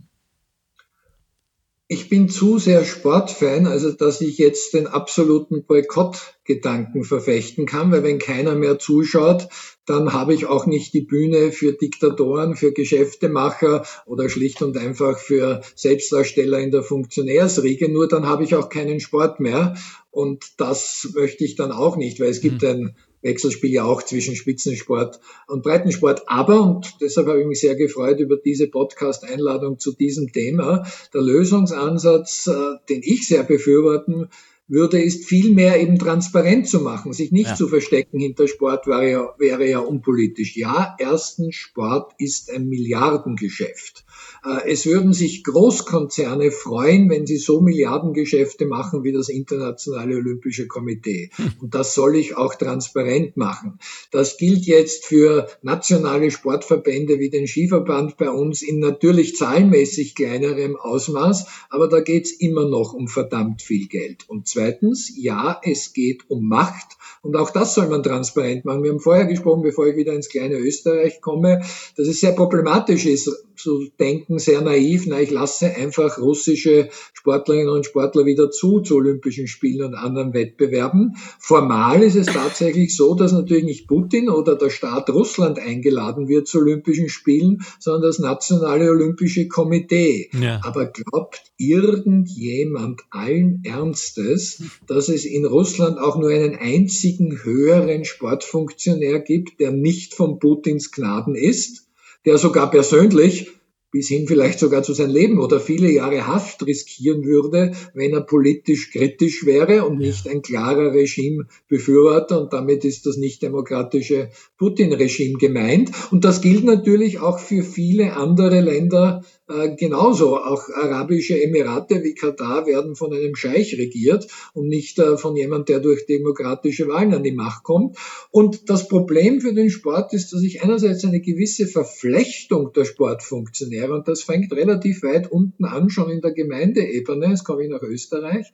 Ich 1.94 2.08
bin 2.08 2.30
zu 2.30 2.58
sehr 2.58 2.86
Sportfan, 2.86 3.68
also 3.68 3.92
dass 3.92 4.22
ich 4.22 4.38
jetzt 4.38 4.74
den 4.74 4.88
absoluten 4.88 5.66
Boykottgedanken 5.66 7.04
verfechten 7.04 7.66
kann, 7.66 7.92
weil 7.92 8.02
wenn 8.02 8.18
keiner 8.18 8.56
mehr 8.56 8.80
zuschaut, 8.80 9.50
dann 9.86 10.14
habe 10.14 10.34
ich 10.34 10.46
auch 10.46 10.66
nicht 10.66 10.94
die 10.94 11.02
Bühne 11.02 11.52
für 11.52 11.74
Diktatoren, 11.74 12.56
für 12.56 12.72
Geschäftemacher 12.72 13.84
oder 14.06 14.30
schlicht 14.30 14.62
und 14.62 14.78
einfach 14.78 15.20
für 15.20 15.64
Selbstdarsteller 15.76 16.60
in 16.60 16.72
der 16.72 16.84
Funktionärsriege. 16.84 17.92
Nur 17.92 18.08
dann 18.08 18.26
habe 18.26 18.46
ich 18.46 18.56
auch 18.56 18.70
keinen 18.70 19.02
Sport 19.02 19.42
mehr. 19.42 19.76
Und 20.12 20.62
das 20.62 21.10
möchte 21.14 21.44
ich 21.44 21.58
dann 21.58 21.74
auch 21.74 21.98
nicht, 21.98 22.22
weil 22.22 22.30
es 22.30 22.40
gibt 22.40 22.62
mhm. 22.62 22.70
ein 22.70 22.96
Wechselspiel 23.22 23.72
ja 23.72 23.84
auch 23.84 24.04
zwischen 24.04 24.36
Spitzensport 24.36 25.20
und 25.48 25.64
Breitensport. 25.64 26.24
Aber, 26.28 26.62
und 26.62 26.96
deshalb 27.02 27.28
habe 27.28 27.42
ich 27.42 27.48
mich 27.48 27.60
sehr 27.60 27.76
gefreut 27.76 28.20
über 28.20 28.38
diese 28.38 28.68
Podcast-Einladung 28.68 29.80
zu 29.80 29.94
diesem 29.94 30.32
Thema, 30.32 30.86
der 31.14 31.22
Lösungsansatz, 31.22 32.48
äh, 32.48 32.78
den 32.90 33.02
ich 33.04 33.28
sehr 33.28 33.44
befürworten 33.44 34.30
würde, 34.72 35.02
ist 35.02 35.26
viel 35.26 35.54
mehr 35.54 35.80
eben 35.80 36.00
transparent 36.00 36.68
zu 36.68 36.80
machen, 36.80 37.14
sich 37.14 37.32
nicht 37.32 37.50
ja. 37.50 37.56
zu 37.56 37.68
verstecken 37.68 38.20
hinter 38.20 38.48
Sport 38.48 38.88
wäre 38.88 39.12
ja, 39.12 39.36
wäre 39.38 39.70
ja 39.70 39.80
unpolitisch. 39.80 40.56
Ja, 40.56 40.96
erstens, 40.98 41.56
Sport 41.56 42.14
ist 42.18 42.50
ein 42.50 42.68
Milliardengeschäft. 42.70 44.06
Äh, 44.44 44.72
es 44.72 44.86
würden 44.86 45.14
sich 45.14 45.44
Großkonzerne 45.44 46.52
freuen, 46.52 47.10
wenn 47.10 47.26
sie 47.28 47.38
so 47.38 47.62
Milliardengeschäfte 47.62 48.66
machen 48.66 49.04
wie 49.04 49.12
das 49.12 49.30
Internationale 49.30 50.16
Olympische 50.16 50.68
Komitee. 50.68 51.30
Hm. 51.36 51.52
Und 51.62 51.76
das 51.76 51.94
soll 51.94 52.16
ich 52.16 52.38
auch 52.38 52.56
transparent 52.56 53.38
machen. 53.38 53.80
Das 54.12 54.38
gilt 54.38 54.66
jetzt 54.66 55.06
für 55.06 55.48
nationale 55.62 56.32
Sportverbände 56.32 57.20
wie 57.20 57.30
den 57.30 57.48
Skiverband 57.48 58.18
bei 58.18 58.30
uns 58.30 58.62
in 58.62 58.80
natürlich 58.80 59.36
zahlenmäßig 59.36 60.16
kleinerem 60.16 60.76
Ausmaß, 60.76 61.48
aber 61.70 61.88
da 61.88 62.00
geht's 62.00 62.32
immer 62.32 62.68
noch 62.68 62.94
um 62.94 63.08
verdammt 63.08 63.62
viel 63.62 63.88
Geld. 63.88 64.28
Und 64.28 64.48
zweitens, 64.62 65.12
ja, 65.16 65.60
es 65.64 65.94
geht 65.94 66.30
um 66.30 66.48
Macht. 66.48 66.98
Und 67.22 67.36
auch 67.36 67.50
das 67.52 67.74
soll 67.74 67.88
man 67.88 68.04
transparent 68.04 68.66
machen. 68.66 68.84
Wir 68.84 68.92
haben 68.92 69.00
vorher 69.00 69.26
gesprochen, 69.26 69.64
bevor 69.64 69.88
ich 69.88 69.96
wieder 69.96 70.14
ins 70.14 70.30
kleine 70.30 70.56
Österreich 70.56 71.22
komme, 71.22 71.62
dass 71.98 72.08
es 72.08 72.20
sehr 72.20 72.34
problematisch 72.34 73.06
ist, 73.06 73.30
zu 73.62 73.88
denken, 74.00 74.40
sehr 74.40 74.62
naiv, 74.62 75.06
na, 75.08 75.20
ich 75.22 75.32
lasse 75.32 75.68
einfach 75.76 76.18
russische 76.20 76.90
Sportlerinnen 77.14 77.70
und 77.70 77.86
Sportler 77.86 78.26
wieder 78.26 78.52
zu, 78.52 78.82
zu 78.82 78.96
Olympischen 78.96 79.48
Spielen 79.48 79.86
und 79.86 79.96
anderen 79.96 80.34
Wettbewerben. 80.34 81.16
Formal 81.40 82.02
ist 82.02 82.16
es 82.16 82.28
tatsächlich 82.28 82.96
so, 82.96 83.16
dass 83.16 83.32
natürlich 83.32 83.64
nicht 83.64 83.88
Putin 83.88 84.30
oder 84.30 84.56
der 84.56 84.70
Staat 84.70 85.10
Russland 85.10 85.60
eingeladen 85.60 86.28
wird 86.28 86.48
zu 86.48 86.60
Olympischen 86.60 87.10
Spielen, 87.10 87.62
sondern 87.80 88.04
das 88.04 88.20
Nationale 88.20 88.90
Olympische 88.90 89.48
Komitee. 89.48 90.30
Ja. 90.40 90.60
Aber 90.64 90.88
glaubt 90.88 91.44
irgendjemand 91.58 93.02
allen 93.12 93.62
Ernstes, 93.64 94.64
dass 94.88 95.10
es 95.10 95.26
in 95.26 95.46
Russland 95.46 96.00
auch 96.00 96.18
nur 96.18 96.30
einen 96.30 96.56
einzigen 96.56 97.44
höheren 97.44 98.06
Sportfunktionär 98.06 99.20
gibt, 99.20 99.60
der 99.60 99.72
nicht 99.72 100.16
von 100.16 100.40
Putins 100.40 100.92
Gnaden 100.92 101.36
ist? 101.36 101.91
Der 102.26 102.38
sogar 102.38 102.70
persönlich 102.70 103.52
bis 103.92 104.08
hin 104.08 104.26
vielleicht 104.26 104.58
sogar 104.58 104.84
zu 104.84 104.94
seinem 104.94 105.14
Leben 105.14 105.40
oder 105.40 105.60
viele 105.60 105.92
Jahre 105.92 106.26
Haft 106.26 106.66
riskieren 106.66 107.26
würde, 107.26 107.74
wenn 107.94 108.14
er 108.14 108.22
politisch 108.22 108.92
kritisch 108.92 109.46
wäre 109.46 109.86
und 109.86 109.98
nicht 109.98 110.30
ein 110.30 110.42
klarer 110.42 110.94
Regimebefürworter. 110.94 112.42
Und 112.42 112.54
damit 112.54 112.86
ist 112.86 113.06
das 113.06 113.18
nicht 113.18 113.42
demokratische 113.42 114.30
Putin-Regime 114.58 115.38
gemeint. 115.38 115.92
Und 116.10 116.24
das 116.24 116.42
gilt 116.42 116.64
natürlich 116.64 117.20
auch 117.20 117.40
für 117.40 117.64
viele 117.64 118.14
andere 118.14 118.62
Länder 118.62 119.24
äh, 119.52 119.76
genauso. 119.76 120.38
Auch 120.38 120.70
arabische 120.70 121.42
Emirate 121.42 122.04
wie 122.04 122.14
Katar 122.14 122.66
werden 122.66 122.96
von 122.96 123.14
einem 123.14 123.36
Scheich 123.36 123.78
regiert 123.78 124.28
und 124.54 124.68
nicht 124.68 124.98
äh, 125.00 125.18
von 125.18 125.36
jemand, 125.36 125.70
der 125.70 125.80
durch 125.80 126.06
demokratische 126.06 126.88
Wahlen 126.88 127.14
an 127.14 127.24
die 127.24 127.32
Macht 127.32 127.64
kommt. 127.64 127.98
Und 128.32 128.70
das 128.70 128.88
Problem 128.88 129.42
für 129.42 129.54
den 129.54 129.70
Sport 129.70 130.14
ist, 130.14 130.34
dass 130.34 130.42
ich 130.44 130.64
einerseits 130.64 131.04
eine 131.06 131.22
gewisse 131.22 131.68
Verflechtung 131.68 132.74
der 132.74 132.86
Sportfunktionäre, 132.86 133.94
und 133.94 134.08
das 134.08 134.24
fängt 134.24 134.52
relativ 134.54 135.04
weit 135.04 135.32
unten 135.32 135.66
an, 135.66 135.90
schon 135.90 136.10
in 136.10 136.22
der 136.22 136.32
Gemeindeebene, 136.32 137.28
jetzt 137.28 137.44
komme 137.44 137.64
ich 137.64 137.70
nach 137.70 137.82
Österreich, 137.82 138.52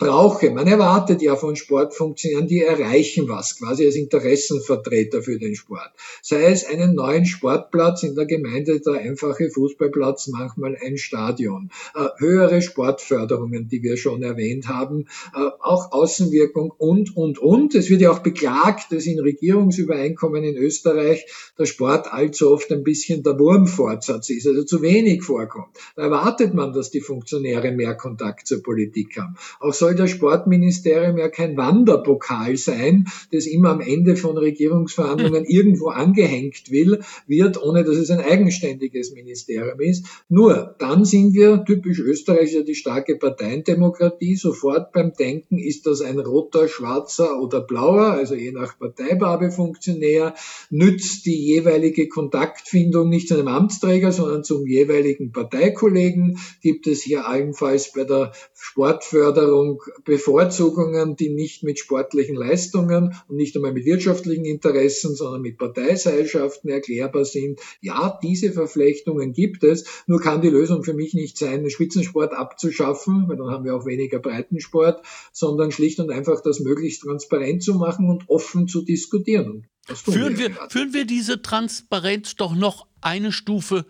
brauche. 0.00 0.50
Man 0.50 0.66
erwartet 0.66 1.22
ja 1.22 1.36
von 1.36 1.54
Sportfunktionären, 1.54 2.48
die 2.48 2.62
erreichen 2.62 3.28
was, 3.28 3.58
quasi 3.58 3.84
als 3.84 3.94
Interessenvertreter 3.94 5.22
für 5.22 5.38
den 5.38 5.54
Sport. 5.54 5.90
Sei 6.22 6.42
es 6.44 6.64
einen 6.64 6.94
neuen 6.94 7.26
Sportplatz 7.26 8.02
in 8.02 8.14
der 8.16 8.24
Gemeinde, 8.24 8.80
der 8.80 8.94
einfache 8.94 9.50
Fußballplatz, 9.50 10.28
manchmal 10.28 10.76
ein 10.84 10.96
Stadion, 10.96 11.70
äh, 11.94 12.06
höhere 12.18 12.62
Sportförderungen, 12.62 13.68
die 13.68 13.82
wir 13.82 13.98
schon 13.98 14.22
erwähnt 14.22 14.68
haben, 14.68 15.06
äh, 15.34 15.50
auch 15.60 15.92
Außenwirkung 15.92 16.72
und, 16.76 17.14
und, 17.16 17.38
und. 17.38 17.74
Es 17.74 17.90
wird 17.90 18.00
ja 18.00 18.10
auch 18.10 18.20
beklagt, 18.20 18.92
dass 18.92 19.04
in 19.04 19.20
Regierungsübereinkommen 19.20 20.42
in 20.44 20.56
Österreich 20.56 21.26
der 21.58 21.66
Sport 21.66 22.10
allzu 22.10 22.50
oft 22.50 22.72
ein 22.72 22.84
bisschen 22.84 23.22
der 23.22 23.38
Wurmfortsatz 23.38 24.30
ist, 24.30 24.46
also 24.46 24.64
zu 24.64 24.80
wenig 24.80 25.22
vorkommt. 25.22 25.76
Da 25.94 26.04
erwartet 26.04 26.54
man, 26.54 26.72
dass 26.72 26.90
die 26.90 27.02
Funktionäre 27.02 27.70
mehr 27.72 27.94
Kontakt 27.94 28.46
zur 28.46 28.62
Politik 28.62 29.18
haben. 29.18 29.36
Auch 29.60 29.74
soll 29.90 29.96
das 29.96 30.10
Sportministerium 30.10 31.18
ja 31.18 31.28
kein 31.28 31.56
Wanderpokal 31.56 32.56
sein, 32.56 33.08
das 33.32 33.46
immer 33.46 33.70
am 33.70 33.80
Ende 33.80 34.14
von 34.14 34.38
Regierungsverhandlungen 34.38 35.44
irgendwo 35.44 35.88
angehängt 35.88 36.70
will, 36.70 37.00
wird, 37.26 37.60
ohne 37.60 37.82
dass 37.82 37.96
es 37.96 38.10
ein 38.10 38.20
eigenständiges 38.20 39.12
Ministerium 39.12 39.80
ist. 39.80 40.06
Nur 40.28 40.76
dann 40.78 41.04
sind 41.04 41.34
wir, 41.34 41.64
typisch 41.64 41.98
Österreich 41.98 42.52
ja 42.52 42.62
die 42.62 42.76
starke 42.76 43.16
Parteiendemokratie, 43.16 44.36
sofort 44.36 44.92
beim 44.92 45.12
Denken, 45.12 45.58
ist 45.58 45.86
das 45.86 46.02
ein 46.02 46.20
roter, 46.20 46.68
schwarzer 46.68 47.40
oder 47.40 47.60
blauer, 47.60 48.12
also 48.12 48.36
je 48.36 48.52
nach 48.52 48.78
Parteibarbe 48.78 49.50
Funktionär, 49.50 50.34
nützt 50.70 51.26
die 51.26 51.46
jeweilige 51.46 52.08
Kontaktfindung 52.08 53.08
nicht 53.08 53.26
zu 53.26 53.34
einem 53.34 53.48
Amtsträger, 53.48 54.12
sondern 54.12 54.44
zum 54.44 54.68
jeweiligen 54.68 55.32
Parteikollegen, 55.32 56.38
gibt 56.62 56.86
es 56.86 57.02
hier 57.02 57.26
allenfalls 57.26 57.92
bei 57.92 58.04
der 58.04 58.32
Sportförderung 58.62 59.82
Bevorzugungen, 60.04 61.16
die 61.16 61.30
nicht 61.30 61.62
mit 61.62 61.78
sportlichen 61.78 62.36
Leistungen 62.36 63.16
und 63.26 63.36
nicht 63.36 63.56
einmal 63.56 63.72
mit 63.72 63.86
wirtschaftlichen 63.86 64.44
Interessen, 64.44 65.14
sondern 65.14 65.40
mit 65.40 65.56
Parteiseilschaften 65.56 66.70
erklärbar 66.70 67.24
sind. 67.24 67.58
Ja, 67.80 68.18
diese 68.22 68.52
Verflechtungen 68.52 69.32
gibt 69.32 69.64
es. 69.64 69.84
Nur 70.06 70.20
kann 70.20 70.42
die 70.42 70.50
Lösung 70.50 70.84
für 70.84 70.92
mich 70.92 71.14
nicht 71.14 71.38
sein, 71.38 71.62
den 71.62 71.70
Spitzensport 71.70 72.34
abzuschaffen, 72.34 73.24
weil 73.28 73.38
dann 73.38 73.50
haben 73.50 73.64
wir 73.64 73.74
auch 73.74 73.86
weniger 73.86 74.18
Breitensport, 74.18 75.02
sondern 75.32 75.72
schlicht 75.72 75.98
und 75.98 76.10
einfach 76.10 76.42
das 76.42 76.60
möglichst 76.60 77.02
transparent 77.02 77.62
zu 77.62 77.74
machen 77.74 78.10
und 78.10 78.28
offen 78.28 78.68
zu 78.68 78.82
diskutieren. 78.82 79.66
Führen 79.86 80.38
wir, 80.38 80.50
führen 80.68 80.92
wir 80.92 81.06
diese 81.06 81.40
Transparenz 81.40 82.36
doch 82.36 82.54
noch 82.54 82.86
eine 83.00 83.32
Stufe 83.32 83.86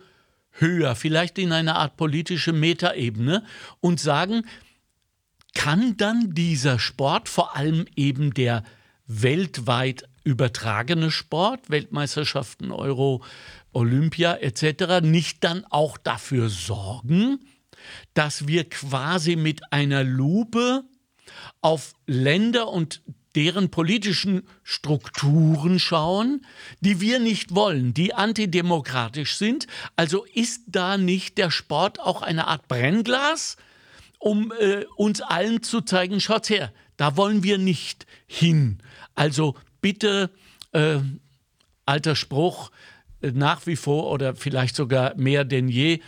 höher, 0.51 0.95
vielleicht 0.95 1.37
in 1.37 1.51
eine 1.51 1.75
Art 1.75 1.97
politische 1.97 2.53
Metaebene 2.53 3.43
und 3.79 3.99
sagen, 3.99 4.43
kann 5.53 5.97
dann 5.97 6.33
dieser 6.33 6.79
Sport, 6.79 7.29
vor 7.29 7.55
allem 7.55 7.85
eben 7.95 8.33
der 8.33 8.63
weltweit 9.05 10.07
übertragene 10.23 11.11
Sport, 11.11 11.69
Weltmeisterschaften, 11.69 12.71
Euro, 12.71 13.23
Olympia 13.73 14.35
etc., 14.35 15.01
nicht 15.01 15.43
dann 15.43 15.65
auch 15.69 15.97
dafür 15.97 16.49
sorgen, 16.49 17.39
dass 18.13 18.47
wir 18.47 18.69
quasi 18.69 19.35
mit 19.35 19.73
einer 19.73 20.03
Lupe 20.03 20.83
auf 21.61 21.95
Länder 22.05 22.69
und 22.69 23.01
deren 23.35 23.69
politischen 23.69 24.43
Strukturen 24.63 25.79
schauen, 25.79 26.45
die 26.81 26.99
wir 26.99 27.19
nicht 27.19 27.55
wollen, 27.55 27.93
die 27.93 28.13
antidemokratisch 28.13 29.35
sind. 29.35 29.67
Also 29.95 30.25
ist 30.33 30.63
da 30.67 30.97
nicht 30.97 31.37
der 31.37 31.51
Sport 31.51 31.99
auch 31.99 32.21
eine 32.21 32.47
Art 32.47 32.67
Brennglas, 32.67 33.57
um 34.19 34.51
äh, 34.59 34.85
uns 34.97 35.21
allen 35.21 35.63
zu 35.63 35.81
zeigen, 35.81 36.19
schaut 36.19 36.49
her, 36.49 36.71
da 36.97 37.17
wollen 37.17 37.43
wir 37.43 37.57
nicht 37.57 38.05
hin. 38.27 38.79
Also 39.15 39.55
bitte, 39.81 40.29
äh, 40.73 40.99
alter 41.85 42.15
Spruch, 42.15 42.71
äh, 43.21 43.31
nach 43.31 43.65
wie 43.65 43.75
vor 43.75 44.11
oder 44.11 44.35
vielleicht 44.35 44.75
sogar 44.75 45.15
mehr 45.15 45.43
denn 45.43 45.67
je 45.67 46.01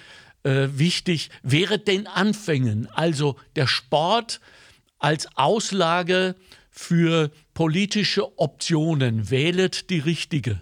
äh, 0.44 0.68
wichtig, 0.74 1.30
wäre 1.42 1.80
den 1.80 2.06
Anfängen, 2.06 2.88
also 2.94 3.38
der 3.56 3.68
Sport 3.68 4.42
als 5.00 5.28
Auslage 5.36 6.36
für 6.74 7.32
politische 7.54 8.38
Optionen. 8.38 9.30
Wählet 9.30 9.90
die 9.90 10.00
richtige. 10.00 10.62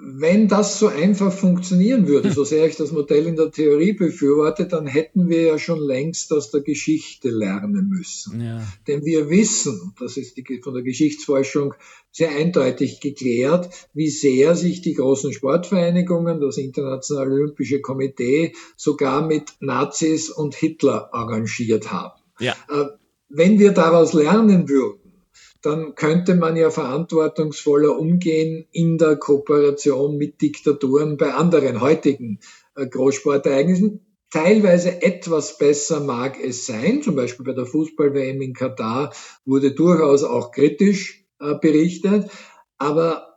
Wenn 0.00 0.46
das 0.46 0.78
so 0.78 0.86
einfach 0.86 1.32
funktionieren 1.32 2.06
würde, 2.06 2.30
so 2.30 2.44
sehr 2.44 2.66
ich 2.66 2.76
das 2.76 2.92
Modell 2.92 3.26
in 3.26 3.36
der 3.36 3.50
Theorie 3.50 3.92
befürworte, 3.92 4.66
dann 4.66 4.86
hätten 4.86 5.28
wir 5.28 5.42
ja 5.42 5.58
schon 5.58 5.80
längst 5.80 6.32
aus 6.32 6.50
der 6.50 6.60
Geschichte 6.60 7.30
lernen 7.30 7.88
müssen. 7.88 8.40
Ja. 8.40 8.62
Denn 8.86 9.04
wir 9.04 9.28
wissen, 9.28 9.92
das 9.98 10.16
ist 10.16 10.36
die, 10.36 10.60
von 10.62 10.74
der 10.74 10.84
Geschichtsforschung 10.84 11.74
sehr 12.12 12.30
eindeutig 12.30 13.00
geklärt, 13.00 13.88
wie 13.92 14.08
sehr 14.08 14.54
sich 14.54 14.82
die 14.82 14.94
großen 14.94 15.32
Sportvereinigungen, 15.32 16.40
das 16.40 16.58
Internationale 16.58 17.32
Olympische 17.32 17.80
Komitee, 17.80 18.54
sogar 18.76 19.26
mit 19.26 19.54
Nazis 19.60 20.30
und 20.30 20.54
Hitler 20.54 21.12
arrangiert 21.12 21.90
haben. 21.90 22.20
Ja. 22.38 22.54
Wenn 23.28 23.58
wir 23.58 23.72
daraus 23.72 24.14
lernen 24.14 24.68
würden, 24.68 25.08
dann 25.62 25.94
könnte 25.94 26.34
man 26.34 26.56
ja 26.56 26.70
verantwortungsvoller 26.70 27.98
umgehen 27.98 28.66
in 28.72 28.96
der 28.96 29.16
Kooperation 29.16 30.16
mit 30.16 30.40
Diktaturen 30.40 31.16
bei 31.16 31.34
anderen 31.34 31.80
heutigen 31.80 32.38
äh, 32.74 32.86
Großsportereignissen. 32.86 34.00
Teilweise 34.30 35.02
etwas 35.02 35.58
besser 35.58 36.00
mag 36.00 36.42
es 36.42 36.66
sein, 36.66 37.02
zum 37.02 37.16
Beispiel 37.16 37.44
bei 37.44 37.54
der 37.54 37.66
Fußball-WM 37.66 38.40
in 38.40 38.52
Katar 38.52 39.12
wurde 39.44 39.72
durchaus 39.72 40.22
auch 40.22 40.50
kritisch 40.50 41.24
äh, 41.40 41.54
berichtet, 41.54 42.30
aber 42.76 43.27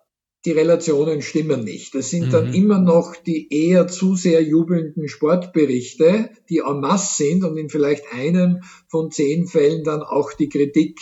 die 0.45 0.51
Relationen 0.51 1.21
stimmen 1.21 1.63
nicht. 1.63 1.93
Das 1.93 2.10
sind 2.10 2.27
mhm. 2.27 2.32
dann 2.32 2.54
immer 2.54 2.80
noch 2.80 3.15
die 3.15 3.47
eher 3.54 3.88
zu 3.88 4.15
sehr 4.15 4.41
jubelnden 4.41 5.08
Sportberichte, 5.08 6.32
die 6.49 6.60
en 6.60 6.80
masse 6.80 7.23
sind 7.23 7.43
und 7.43 7.58
in 7.58 7.69
vielleicht 7.69 8.06
einem 8.12 8.62
von 8.88 9.12
zehn 9.12 9.47
Fällen 9.47 9.84
dann 9.84 10.01
auch 10.01 10.34
die 10.34 10.49
Kritik, 10.49 10.99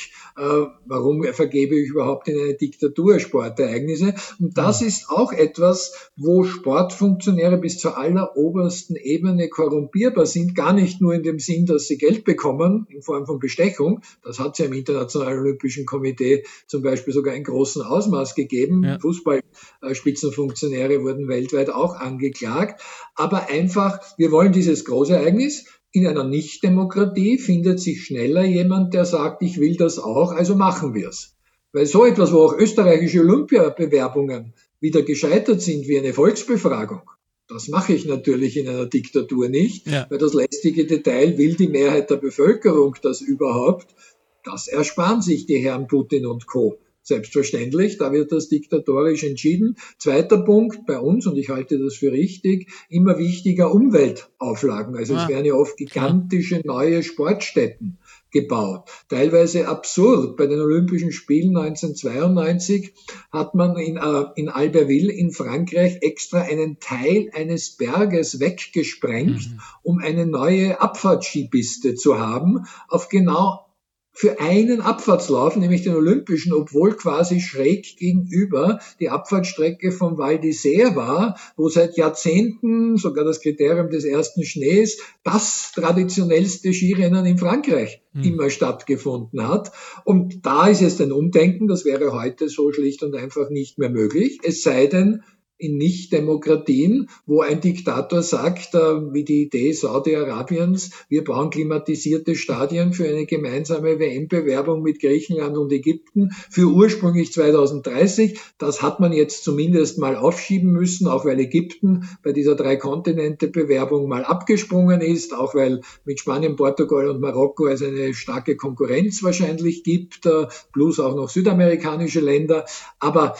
warum 0.85 1.23
vergebe 1.23 1.75
ich 1.75 1.89
überhaupt 1.89 2.27
in 2.27 2.39
eine 2.39 2.53
Diktatur 2.53 3.19
Sportereignisse. 3.19 4.13
Und 4.39 4.57
das 4.57 4.81
ist 4.81 5.09
auch 5.09 5.31
etwas, 5.31 6.11
wo 6.15 6.43
Sportfunktionäre 6.43 7.57
bis 7.57 7.77
zur 7.77 7.97
allerobersten 7.97 8.95
Ebene 8.95 9.49
korrumpierbar 9.49 10.25
sind, 10.25 10.55
gar 10.55 10.73
nicht 10.73 11.01
nur 11.01 11.13
in 11.13 11.23
dem 11.23 11.39
Sinn, 11.39 11.65
dass 11.65 11.87
sie 11.87 11.97
Geld 11.97 12.23
bekommen 12.23 12.87
in 12.89 13.01
Form 13.01 13.25
von 13.25 13.39
Bestechung. 13.39 14.01
Das 14.23 14.39
hat 14.39 14.53
es 14.53 14.59
ja 14.59 14.65
im 14.65 14.73
Internationalen 14.73 15.39
Olympischen 15.39 15.85
Komitee 15.85 16.43
zum 16.67 16.81
Beispiel 16.81 17.13
sogar 17.13 17.35
in 17.35 17.43
großem 17.43 17.81
Ausmaß 17.81 18.35
gegeben. 18.35 18.83
Ja. 18.83 18.99
Fußball 18.99 19.41
Fußballspitzenfunktionäre 19.81 21.01
wurden 21.03 21.27
weltweit 21.27 21.69
auch 21.69 21.95
angeklagt. 21.95 22.81
Aber 23.15 23.49
einfach, 23.49 23.99
wir 24.17 24.31
wollen 24.31 24.51
dieses 24.51 24.85
Großereignis. 24.85 25.65
In 25.91 26.05
einer 26.05 26.23
Nichtdemokratie 26.23 27.39
findet 27.39 27.79
sich 27.79 28.03
schneller 28.03 28.43
jemand, 28.43 28.93
der 28.93 29.05
sagt, 29.05 29.41
ich 29.41 29.59
will 29.59 29.75
das 29.75 29.97
auch, 29.97 30.31
also 30.31 30.55
machen 30.55 30.93
wir 30.93 31.09
es. 31.09 31.35
Weil 31.73 31.85
so 31.85 32.05
etwas, 32.05 32.31
wo 32.31 32.39
auch 32.39 32.57
österreichische 32.57 33.21
Olympiabewerbungen 33.21 34.53
wieder 34.79 35.01
gescheitert 35.01 35.61
sind, 35.61 35.87
wie 35.87 35.97
eine 35.97 36.13
Volksbefragung, 36.13 37.01
das 37.49 37.67
mache 37.67 37.93
ich 37.93 38.05
natürlich 38.05 38.57
in 38.57 38.69
einer 38.69 38.85
Diktatur 38.85 39.49
nicht, 39.49 39.87
ja. 39.87 40.05
weil 40.09 40.19
das 40.19 40.35
lästige 40.35 40.85
Detail 40.85 41.37
will 41.39 41.55
die 41.55 41.67
Mehrheit 41.67 42.11
der 42.11 42.17
Bevölkerung 42.17 42.95
das 43.01 43.21
überhaupt. 43.21 43.95
Das 44.43 44.67
ersparen 44.67 45.23
sich 45.23 45.47
die 45.47 45.57
Herren 45.57 45.87
Putin 45.87 46.27
und 46.27 46.45
Co. 46.45 46.77
Selbstverständlich, 47.09 47.97
da 47.97 48.11
wird 48.11 48.31
das 48.31 48.49
diktatorisch 48.49 49.23
entschieden. 49.23 49.77
Zweiter 49.97 50.43
Punkt 50.43 50.85
bei 50.85 50.99
uns, 50.99 51.25
und 51.25 51.37
ich 51.37 51.49
halte 51.49 51.79
das 51.79 51.95
für 51.95 52.11
richtig, 52.11 52.69
immer 52.87 53.17
wichtiger 53.17 53.73
Umweltauflagen. 53.73 54.95
Also 54.95 55.15
ah. 55.15 55.23
es 55.23 55.27
werden 55.27 55.45
ja 55.45 55.55
oft 55.55 55.75
gigantische 55.75 56.61
neue 56.63 57.01
Sportstätten 57.01 57.97
gebaut. 58.29 58.89
Teilweise 59.09 59.67
absurd. 59.67 60.37
Bei 60.37 60.45
den 60.45 60.59
Olympischen 60.59 61.11
Spielen 61.11 61.57
1992 61.57 62.93
hat 63.31 63.55
man 63.55 63.75
in, 63.77 63.97
äh, 63.97 64.25
in 64.35 64.49
Albertville 64.49 65.11
in 65.11 65.31
Frankreich 65.31 65.97
extra 66.01 66.41
einen 66.41 66.79
Teil 66.79 67.31
eines 67.33 67.71
Berges 67.75 68.39
weggesprengt, 68.39 69.49
mhm. 69.49 69.59
um 69.81 69.97
eine 69.97 70.27
neue 70.27 70.79
Abfahrtskipiste 70.79 71.95
zu 71.95 72.19
haben, 72.19 72.65
auf 72.87 73.09
genau 73.09 73.65
für 74.11 74.39
einen 74.39 74.81
Abfahrtslauf, 74.81 75.55
nämlich 75.55 75.83
den 75.83 75.95
Olympischen, 75.95 76.53
obwohl 76.53 76.95
quasi 76.95 77.39
schräg 77.39 77.97
gegenüber 77.97 78.79
die 78.99 79.09
Abfahrtsstrecke 79.09 79.91
vom 79.91 80.17
Val 80.17 80.35
d'Isère 80.35 80.95
war, 80.95 81.37
wo 81.55 81.69
seit 81.69 81.95
Jahrzehnten 81.95 82.97
sogar 82.97 83.23
das 83.23 83.39
Kriterium 83.39 83.89
des 83.89 84.03
ersten 84.03 84.43
Schnees 84.43 84.99
das 85.23 85.71
traditionellste 85.73 86.73
Skirennen 86.73 87.25
in 87.25 87.37
Frankreich 87.37 88.01
hm. 88.13 88.23
immer 88.23 88.49
stattgefunden 88.49 89.47
hat. 89.47 89.71
Und 90.03 90.45
da 90.45 90.67
ist 90.67 90.81
jetzt 90.81 91.01
ein 91.01 91.11
Umdenken, 91.11 91.67
das 91.67 91.85
wäre 91.85 92.11
heute 92.11 92.49
so 92.49 92.71
schlicht 92.71 93.03
und 93.03 93.15
einfach 93.15 93.49
nicht 93.49 93.77
mehr 93.77 93.89
möglich, 93.89 94.39
es 94.43 94.63
sei 94.63 94.87
denn, 94.87 95.23
in 95.59 95.77
Nicht-Demokratien, 95.77 97.09
wo 97.25 97.41
ein 97.41 97.59
Diktator 97.59 98.23
sagt, 98.23 98.73
äh, 98.73 98.79
wie 99.13 99.25
die 99.25 99.43
Idee 99.43 99.73
Saudi-Arabiens, 99.73 100.91
wir 101.09 101.23
bauen 101.23 101.49
klimatisierte 101.49 102.35
Stadien 102.35 102.93
für 102.93 103.07
eine 103.07 103.25
gemeinsame 103.25 103.99
WM-Bewerbung 103.99 104.81
mit 104.81 105.01
Griechenland 105.01 105.57
und 105.57 105.71
Ägypten 105.73 106.31
für 106.49 106.67
ursprünglich 106.67 107.33
2030. 107.33 108.39
Das 108.57 108.81
hat 108.81 109.01
man 109.01 109.11
jetzt 109.11 109.43
zumindest 109.43 109.97
mal 109.97 110.15
aufschieben 110.15 110.71
müssen, 110.71 111.07
auch 111.07 111.25
weil 111.25 111.39
Ägypten 111.39 112.07
bei 112.23 112.31
dieser 112.31 112.55
Drei-Kontinente-Bewerbung 112.55 114.07
mal 114.07 114.23
abgesprungen 114.23 115.01
ist, 115.01 115.33
auch 115.33 115.55
weil 115.55 115.81
mit 116.05 116.21
Spanien, 116.21 116.55
Portugal 116.55 117.09
und 117.09 117.19
Marokko 117.19 117.67
es 117.67 117.83
eine 117.83 118.13
starke 118.13 118.55
Konkurrenz 118.55 119.21
wahrscheinlich 119.23 119.83
gibt, 119.83 120.25
äh, 120.25 120.47
plus 120.71 121.01
auch 121.01 121.15
noch 121.15 121.27
südamerikanische 121.27 122.21
Länder. 122.21 122.65
Aber 122.99 123.35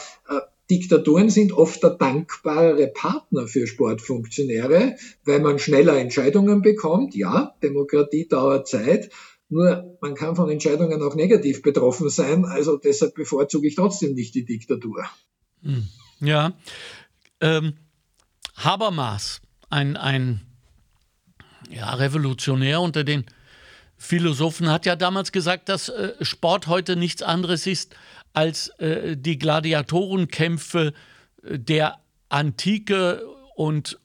Diktaturen 0.70 1.30
sind 1.30 1.52
oft 1.52 1.82
der 1.82 1.90
dankbarere 1.90 2.86
Partner 2.86 3.48
für 3.48 3.66
Sportfunktionäre, 3.66 4.96
weil 5.24 5.40
man 5.40 5.58
schneller 5.58 5.98
Entscheidungen 5.98 6.62
bekommt. 6.62 7.14
Ja, 7.14 7.54
Demokratie 7.62 8.28
dauert 8.28 8.68
Zeit. 8.68 9.10
Nur 9.48 9.98
man 10.00 10.14
kann 10.14 10.36
von 10.36 10.48
Entscheidungen 10.48 11.02
auch 11.02 11.16
negativ 11.16 11.60
betroffen 11.62 12.08
sein. 12.08 12.44
Also 12.44 12.76
deshalb 12.76 13.14
bevorzuge 13.14 13.66
ich 13.66 13.74
trotzdem 13.74 14.14
nicht 14.14 14.34
die 14.36 14.44
Diktatur. 14.44 15.04
Hm. 15.62 15.88
Ja. 16.20 16.52
Ähm, 17.40 17.74
Habermas, 18.56 19.40
ein, 19.68 19.96
ein 19.96 20.40
ja, 21.68 21.92
Revolutionär 21.94 22.80
unter 22.80 23.02
den 23.02 23.24
Philosophen, 24.02 24.70
hat 24.70 24.86
ja 24.86 24.96
damals 24.96 25.30
gesagt, 25.30 25.68
dass 25.68 25.90
äh, 25.90 26.14
Sport 26.22 26.68
heute 26.68 26.96
nichts 26.96 27.22
anderes 27.22 27.66
ist 27.66 27.94
als 28.32 28.68
äh, 28.78 29.14
die 29.14 29.38
Gladiatorenkämpfe 29.38 30.94
äh, 31.42 31.58
der 31.58 31.98
Antike 32.30 33.22
und 33.56 33.98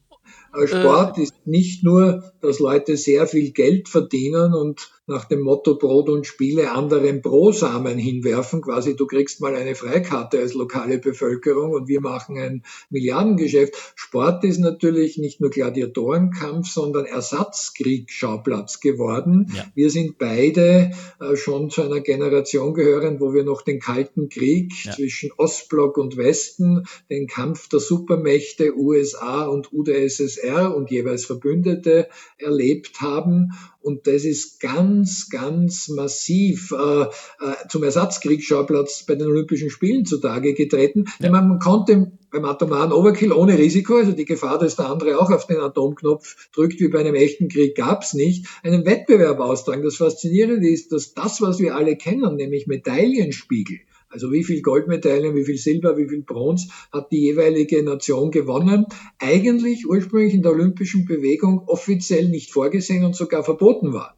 Sport 0.65 1.17
äh, 1.17 1.21
ist 1.23 1.47
nicht 1.47 1.86
nur, 1.86 2.34
dass 2.45 2.60
Leute 2.60 2.97
sehr 2.97 3.27
viel 3.27 3.51
Geld 3.51 3.89
verdienen 3.89 4.53
und 4.53 4.91
nach 5.08 5.25
dem 5.25 5.41
Motto 5.41 5.75
Brot 5.75 6.10
und 6.10 6.25
Spiele 6.25 6.71
anderen 6.71 7.21
Brosamen 7.21 7.98
hinwerfen, 7.98 8.62
quasi 8.62 8.96
du 8.96 9.06
kriegst 9.06 9.39
mal 9.39 9.56
eine 9.56 9.75
Freikarte 9.75 10.39
als 10.39 10.56
lokale 10.56 10.98
Bevölkerung 10.98 11.71
und 11.71 11.87
wir 11.87 12.02
machen 12.02 12.37
ein 12.37 12.63
Milliardengeschäft. 12.89 13.75
Sport 13.96 14.43
ist 14.43 14.60
natürlich 14.60 15.17
nicht 15.17 15.41
nur 15.41 15.52
Gladiatorenkampf, 15.52 16.71
sondern 16.71 17.06
Ersatzkriegsschauplatz 17.06 18.79
geworden. 18.79 19.52
Ja. 19.56 19.65
Wir 19.75 19.91
sind 19.91 20.17
beide 20.17 20.91
äh, 21.19 21.35
schon 21.35 21.69
zu 21.69 21.83
einer 21.83 22.00
Generation 22.00 22.73
gehören, 22.73 23.19
wo 23.19 23.33
wir 23.33 23.43
noch 23.43 23.62
den 23.62 23.79
Kalten 23.79 24.29
Krieg 24.29 24.73
ja. 24.85 24.93
zwischen 24.93 25.31
Ostblock 25.37 25.98
und 25.98 26.17
Westen, 26.17 26.85
den 27.12 27.27
Kampf 27.27 27.69
der 27.69 27.79
Supermächte 27.79 28.75
USA 28.75 29.46
und 29.46 29.71
UdSSR 29.71 30.75
und 30.75 30.89
jeweils 30.89 31.25
Verbündete 31.25 32.08
erlebt 32.38 33.02
haben. 33.02 33.52
Und 33.81 34.08
das 34.08 34.25
ist 34.25 34.60
ganz, 34.60 35.29
ganz 35.29 35.90
massiv 35.90 36.71
äh, 36.71 37.04
äh, 37.04 37.08
zum 37.69 37.83
Ersatzkriegsschauplatz 37.83 39.06
bei 39.06 39.15
den 39.15 39.27
Olympischen 39.27 39.69
Spielen 39.69 40.06
zutage 40.06 40.54
getreten. 40.54 41.06
Ja. 41.19 41.29
Man 41.29 41.60
konnte 41.60 42.12
beim 42.31 42.46
atomaren 42.46 42.92
Overkill 42.92 43.31
ohne 43.31 43.58
Risiko, 43.58 43.96
also 43.96 44.12
die 44.12 44.25
Gefahr, 44.25 44.60
dass 44.60 44.75
der 44.75 44.90
andere 44.90 45.19
auch 45.19 45.31
auf 45.31 45.48
den 45.48 45.60
Atomknopf 45.60 46.50
drückt, 46.52 46.79
wie 46.79 46.90
bei 46.90 47.00
einem 47.00 47.15
echten 47.15 47.48
Krieg, 47.48 47.75
gab's 47.75 48.13
nicht, 48.13 48.48
einen 48.63 48.86
Wettbewerb 48.86 49.40
austragen. 49.40 49.83
Das 49.83 49.98
Faszinierende 49.98 50.67
ist, 50.67 50.92
dass 50.92 51.13
das, 51.13 51.42
was 51.42 51.60
wir 51.60 51.75
alle 51.75 51.96
kennen, 51.96 52.36
nämlich 52.36 52.67
Medaillenspiegel, 52.67 53.79
also 54.15 54.31
wie 54.31 54.45
viel 54.45 54.61
Goldmedaillen, 54.61 55.35
wie 55.35 55.43
viel 55.43 55.57
Silber, 55.57 55.97
wie 55.97 56.07
viel 56.07 56.21
Bronze 56.21 56.69
hat 56.93 57.11
die 57.11 57.19
jeweilige 57.19 57.83
Nation 57.83 58.31
gewonnen? 58.31 58.85
Eigentlich 59.19 59.85
ursprünglich 59.85 60.33
in 60.33 60.41
der 60.41 60.53
olympischen 60.53 61.03
Bewegung 61.05 61.67
offiziell 61.67 62.29
nicht 62.29 62.49
vorgesehen 62.49 63.03
und 63.03 63.13
sogar 63.13 63.43
verboten 63.43 63.91
war. 63.91 64.15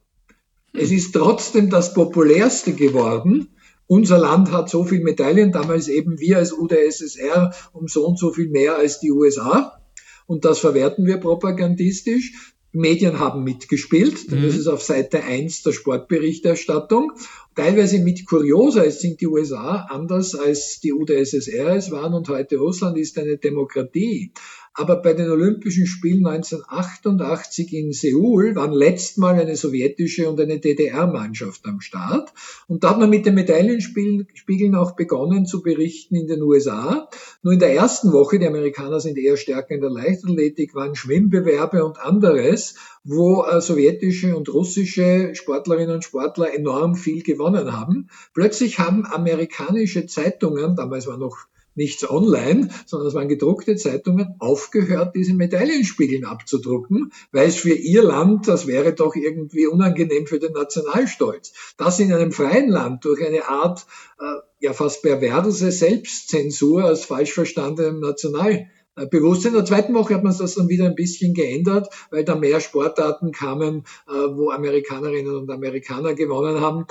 Es 0.71 0.91
ist 0.91 1.13
trotzdem 1.13 1.71
das 1.71 1.95
populärste 1.95 2.73
geworden. 2.73 3.47
Unser 3.87 4.19
Land 4.19 4.51
hat 4.51 4.69
so 4.69 4.83
viel 4.83 5.01
Medaillen, 5.01 5.51
damals 5.51 5.87
eben 5.87 6.19
wir 6.19 6.37
als 6.37 6.53
UdSSR 6.53 7.55
um 7.73 7.87
so 7.87 8.05
und 8.05 8.19
so 8.19 8.31
viel 8.31 8.49
mehr 8.49 8.77
als 8.77 8.99
die 8.99 9.11
USA. 9.11 9.81
Und 10.27 10.45
das 10.45 10.59
verwerten 10.59 11.07
wir 11.07 11.17
propagandistisch. 11.17 12.53
Medien 12.71 13.19
haben 13.19 13.43
mitgespielt, 13.43 14.31
denn 14.31 14.41
mhm. 14.41 14.45
das 14.45 14.55
ist 14.55 14.67
auf 14.67 14.83
Seite 14.83 15.23
1 15.23 15.63
der 15.63 15.71
Sportberichterstattung 15.71 17.13
teilweise 17.55 17.99
mit 17.99 18.25
Kuriosa. 18.25 18.83
Es 18.83 19.01
sind 19.01 19.19
die 19.19 19.27
USA 19.27 19.87
anders 19.89 20.35
als 20.35 20.79
die 20.79 20.93
UdSSR 20.93 21.75
es 21.75 21.91
waren 21.91 22.13
und 22.13 22.29
heute 22.29 22.57
Russland 22.57 22.97
ist 22.97 23.17
eine 23.17 23.37
Demokratie. 23.37 24.31
Aber 24.79 24.97
bei 24.97 25.13
den 25.13 25.31
Olympischen 25.31 25.87
Spielen 25.87 26.23
1988 26.27 27.73
in 27.73 27.93
Seoul 27.93 28.55
waren 28.55 28.73
letztmal 28.73 29.33
eine 29.33 29.55
sowjetische 29.55 30.29
und 30.29 30.39
eine 30.39 30.59
DDR-Mannschaft 30.59 31.65
am 31.65 31.81
Start. 31.81 32.31
Und 32.67 32.83
da 32.83 32.91
hat 32.91 32.99
man 32.99 33.09
mit 33.09 33.25
den 33.25 33.33
Medaillenspiegeln 33.33 34.75
auch 34.75 34.95
begonnen 34.95 35.47
zu 35.47 35.63
berichten 35.63 36.15
in 36.15 36.27
den 36.27 36.43
USA. 36.43 37.09
Nur 37.41 37.53
in 37.53 37.59
der 37.59 37.73
ersten 37.73 38.11
Woche, 38.11 38.37
die 38.37 38.45
Amerikaner 38.45 38.99
sind 38.99 39.17
eher 39.17 39.35
stärker 39.35 39.73
in 39.73 39.81
der 39.81 39.89
Leichtathletik, 39.89 40.75
waren 40.75 40.93
Schwimmbewerbe 40.93 41.83
und 41.83 41.99
anderes, 41.99 42.75
wo 43.03 43.45
äh, 43.45 43.59
sowjetische 43.59 44.37
und 44.37 44.53
russische 44.53 45.33
Sportlerinnen 45.33 45.95
und 45.95 46.03
Sportler 46.03 46.53
enorm 46.53 46.93
viel 46.93 47.23
gewonnen 47.23 47.73
haben. 47.73 48.09
Plötzlich 48.35 48.77
haben 48.77 49.07
amerikanische 49.07 50.05
Zeitungen, 50.05 50.75
damals 50.75 51.07
war 51.07 51.17
noch 51.17 51.47
nichts 51.77 52.09
online, 52.09 52.69
sondern 52.85 53.07
es 53.07 53.13
waren 53.13 53.29
gedruckte 53.29 53.75
Zeitungen, 53.75 54.35
aufgehört, 54.39 55.15
diese 55.15 55.33
Medaillenspiegeln 55.33 56.25
abzudrucken, 56.25 57.11
weil 57.31 57.47
es 57.47 57.55
für 57.55 57.73
ihr 57.73 58.03
Land, 58.03 58.47
das 58.47 58.67
wäre 58.67 58.93
doch 58.93 59.15
irgendwie 59.15 59.67
unangenehm 59.67 60.27
für 60.27 60.39
den 60.39 60.53
Nationalstolz. 60.53 61.53
Das 61.77 61.99
in 61.99 62.11
einem 62.11 62.31
freien 62.31 62.69
Land 62.69 63.05
durch 63.05 63.25
eine 63.25 63.47
Art, 63.47 63.85
äh, 64.19 64.25
ja 64.59 64.73
fast 64.73 65.03
perverse 65.03 65.71
Selbstzensur 65.71 66.85
aus 66.85 67.05
falsch 67.05 67.33
verstandenem 67.33 67.99
Nationalbewusstsein. 67.99 69.51
In 69.51 69.57
der 69.57 69.65
zweiten 69.65 69.93
Woche 69.93 70.15
hat 70.15 70.23
man 70.23 70.35
das 70.35 70.55
dann 70.55 70.69
wieder 70.69 70.85
ein 70.85 70.95
bisschen 70.95 71.33
geändert, 71.33 71.89
weil 72.09 72.23
da 72.23 72.35
mehr 72.35 72.59
Sportarten 72.59 73.31
kamen, 73.31 73.83
äh, 74.07 74.11
wo 74.11 74.49
Amerikanerinnen 74.49 75.35
und 75.35 75.51
Amerikaner 75.51 76.15
gewonnen 76.15 76.59
haben 76.59 76.85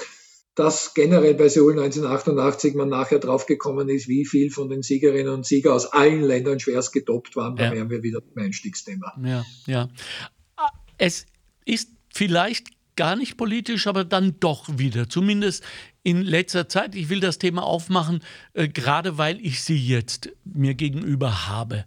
dass 0.57 0.95
generell 0.95 1.35
bei 1.35 1.49
Seoul 1.49 1.73
1988 1.73 2.75
man 2.75 2.89
nachher 2.89 3.19
draufgekommen 3.19 3.91
ist, 3.91 4.09
wie 4.09 4.25
viel 4.25 4.51
von 4.51 4.71
den 4.71 4.83
Siegerinnen 4.83 5.33
und 5.33 5.47
Siegern 5.47 5.75
aus 5.75 5.93
allen 5.93 6.23
Ländern 6.23 6.59
schwerst 6.59 6.93
getoppt 6.95 7.37
waren. 7.37 7.57
Da 7.57 7.67
ja. 7.67 7.73
wären 7.73 7.91
wir 7.91 8.03
wieder 8.03 8.21
beim 8.23 8.47
Einstiegsthema. 8.47 9.13
Ja, 9.23 9.45
ja. 9.67 9.89
Es 10.97 11.27
ist 11.67 11.91
vielleicht 12.13 12.69
gar 12.97 13.17
nicht 13.17 13.37
politisch, 13.37 13.87
aber 13.87 14.05
dann 14.05 14.41
doch 14.41 14.67
wieder, 14.79 15.11
zumindest 15.11 15.63
in 16.03 16.23
letzter 16.23 16.71
Zeit. 16.71 16.95
Ich 16.95 17.11
will 17.11 17.21
das 17.21 17.37
Thema 17.37 17.63
aufmachen, 17.63 18.21
äh, 18.55 18.67
gerade 18.67 19.19
weil 19.19 19.39
ich 19.45 19.63
Sie 19.63 19.77
jetzt 19.77 20.31
mir 20.45 20.75
gegenüber 20.75 21.49
habe. 21.49 21.85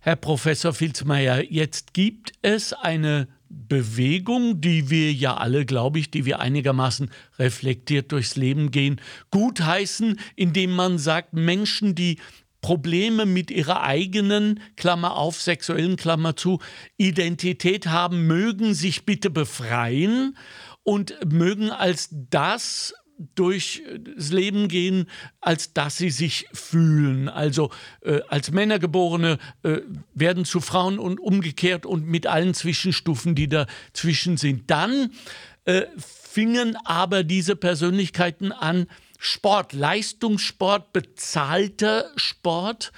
Herr 0.00 0.16
Professor 0.16 0.72
Filzmeier, 0.72 1.44
jetzt 1.44 1.92
gibt 1.92 2.32
es 2.40 2.72
eine 2.72 3.28
Bewegung, 3.50 4.60
die 4.60 4.90
wir 4.90 5.12
ja 5.12 5.36
alle, 5.36 5.66
glaube 5.66 5.98
ich, 5.98 6.10
die 6.10 6.24
wir 6.24 6.38
einigermaßen 6.38 7.10
reflektiert 7.38 8.12
durchs 8.12 8.36
Leben 8.36 8.70
gehen, 8.70 9.00
gutheißen, 9.32 10.18
indem 10.36 10.70
man 10.70 10.98
sagt, 10.98 11.32
Menschen, 11.34 11.96
die 11.96 12.18
Probleme 12.60 13.26
mit 13.26 13.50
ihrer 13.50 13.82
eigenen, 13.82 14.60
Klammer 14.76 15.16
auf, 15.16 15.40
sexuellen 15.40 15.96
Klammer 15.96 16.36
zu, 16.36 16.60
Identität 16.96 17.88
haben, 17.88 18.26
mögen 18.26 18.74
sich 18.74 19.04
bitte 19.04 19.30
befreien 19.30 20.36
und 20.84 21.18
mögen 21.26 21.70
als 21.70 22.08
das 22.10 22.94
durchs 23.34 23.80
Leben 24.30 24.68
gehen, 24.68 25.06
als 25.40 25.72
dass 25.72 25.96
sie 25.98 26.10
sich 26.10 26.46
fühlen. 26.52 27.28
Also 27.28 27.70
äh, 28.02 28.20
als 28.28 28.50
Männergeborene 28.50 29.38
äh, 29.62 29.78
werden 30.14 30.44
zu 30.44 30.60
Frauen 30.60 30.98
und 30.98 31.20
umgekehrt 31.20 31.86
und 31.86 32.06
mit 32.06 32.26
allen 32.26 32.54
Zwischenstufen, 32.54 33.34
die 33.34 33.48
dazwischen 33.48 34.36
sind. 34.36 34.70
Dann 34.70 35.10
äh, 35.64 35.82
fingen 35.98 36.76
aber 36.84 37.24
diese 37.24 37.56
Persönlichkeiten 37.56 38.52
an, 38.52 38.86
Sport, 39.18 39.74
Leistungssport, 39.74 40.94
bezahlter 40.94 42.10
Sport 42.16 42.92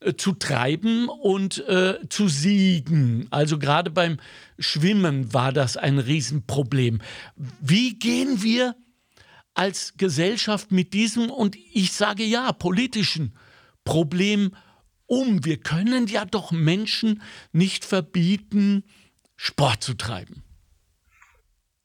äh, 0.00 0.14
zu 0.14 0.32
treiben 0.32 1.08
und 1.08 1.66
äh, 1.66 1.98
zu 2.08 2.28
siegen. 2.28 3.26
Also 3.30 3.58
gerade 3.58 3.90
beim 3.90 4.18
Schwimmen 4.58 5.32
war 5.32 5.52
das 5.52 5.76
ein 5.76 5.98
Riesenproblem. 5.98 7.00
Wie 7.60 7.98
gehen 7.98 8.42
wir 8.42 8.74
als 9.54 9.94
Gesellschaft 9.96 10.72
mit 10.72 10.94
diesem, 10.94 11.30
und 11.30 11.56
ich 11.56 11.92
sage 11.92 12.24
ja, 12.24 12.52
politischen 12.52 13.34
Problem 13.84 14.54
um. 15.06 15.44
Wir 15.44 15.58
können 15.58 16.06
ja 16.06 16.24
doch 16.24 16.52
Menschen 16.52 17.22
nicht 17.52 17.84
verbieten, 17.84 18.84
Sport 19.36 19.82
zu 19.82 19.94
treiben. 19.94 20.42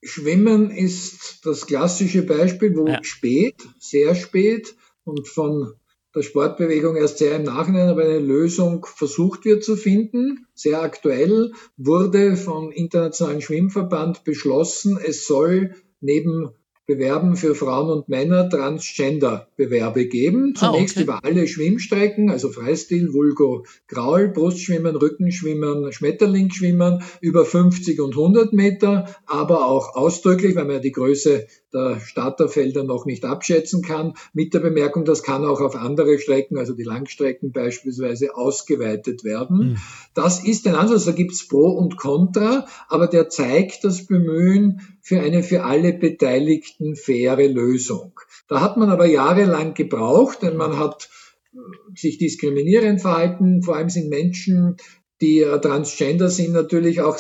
Schwimmen 0.04 0.70
ist 0.70 1.46
das 1.46 1.66
klassische 1.66 2.22
Beispiel, 2.22 2.76
wo 2.76 2.88
ja. 2.88 3.04
spät, 3.04 3.56
sehr 3.80 4.16
spät 4.16 4.76
und 5.04 5.28
von 5.28 5.74
der 6.16 6.22
Sportbewegung 6.22 6.96
erst 6.96 7.18
sehr 7.18 7.36
im 7.36 7.44
Nachhinein 7.44 7.90
aber 7.90 8.04
eine 8.04 8.20
Lösung 8.20 8.86
versucht 8.86 9.46
wird 9.46 9.64
zu 9.64 9.76
finden. 9.76 10.48
Sehr 10.54 10.82
aktuell 10.82 11.52
wurde 11.78 12.38
vom 12.38 12.72
Internationalen 12.72 13.42
Schwimmverband 13.42 14.24
beschlossen, 14.24 14.98
es 14.98 15.28
soll 15.28 15.76
neben 16.00 16.52
Bewerben 16.88 17.36
für 17.36 17.54
Frauen 17.54 17.90
und 17.90 18.08
Männer 18.08 18.50
Transgender-Bewerbe 18.50 20.06
geben. 20.08 20.54
Ah, 20.56 20.72
Zunächst 20.72 20.98
ah, 20.98 21.02
okay. 21.02 21.04
über 21.04 21.20
alle 21.26 21.46
Schwimmstrecken, 21.46 22.32
also 22.32 22.50
Freistil, 22.50 23.14
Vulgo, 23.14 23.66
Graul, 23.90 24.30
Brustschwimmen, 24.30 24.96
Rückenschwimmen, 24.96 25.92
Schmetterlingsschwimmen, 25.92 27.04
über 27.20 27.44
50 27.44 28.00
und 28.00 28.12
100 28.16 28.54
Meter, 28.54 29.14
aber 29.26 29.68
auch 29.68 29.96
ausdrücklich, 29.96 30.56
weil 30.56 30.64
man 30.64 30.76
ja 30.76 30.80
die 30.80 30.94
Größe 30.94 31.48
der 31.74 32.00
Starterfelder 32.00 32.86
noch 32.86 33.06
nicht 33.06 33.26
abschätzen 33.26 33.82
kann, 33.82 34.14
mit 34.32 34.54
der 34.54 34.62
Bemerkung, 34.62 35.04
das 35.04 35.24
kann 35.24 35.44
auch 35.44 35.60
auf 35.60 35.76
andere 35.76 36.18
Strecken, 36.20 36.58
also 36.58 36.74
die 36.74 36.84
Langstrecken 36.84 37.52
beispielsweise, 37.52 38.36
ausgeweitet 38.36 39.26
werden. 39.26 39.58
Mhm. 39.58 39.78
Das 40.14 40.44
ist 40.44 40.66
ein 40.68 40.76
Ansatz, 40.76 41.04
da 41.04 41.12
gibt's 41.12 41.48
Pro 41.50 41.70
und 41.72 41.98
Contra, 41.98 42.66
aber 42.88 43.08
der 43.08 43.28
zeigt 43.28 43.84
das 43.84 44.06
Bemühen 44.06 44.97
für 45.08 45.22
eine 45.22 45.42
für 45.42 45.64
alle 45.64 45.94
Beteiligten 45.94 46.98
faire 46.98 47.48
Lösung. 47.48 48.20
Da 48.50 48.60
hat 48.60 48.76
man 48.76 48.90
aber 48.90 49.06
jahrelang 49.06 49.74
gebraucht, 49.74 50.42
denn 50.42 50.58
man 50.58 50.78
hat 50.78 51.08
äh, 51.54 51.58
sich 51.96 52.18
diskriminierend 52.18 53.00
verhalten, 53.00 53.64
vor 53.64 53.78
allem 53.78 53.90
sind 53.90 54.10
Menschen, 54.10 54.76
die 55.22 55.46
transgender 55.62 56.28
sind, 56.28 56.52
natürlich 56.52 57.00
auch 57.00 57.18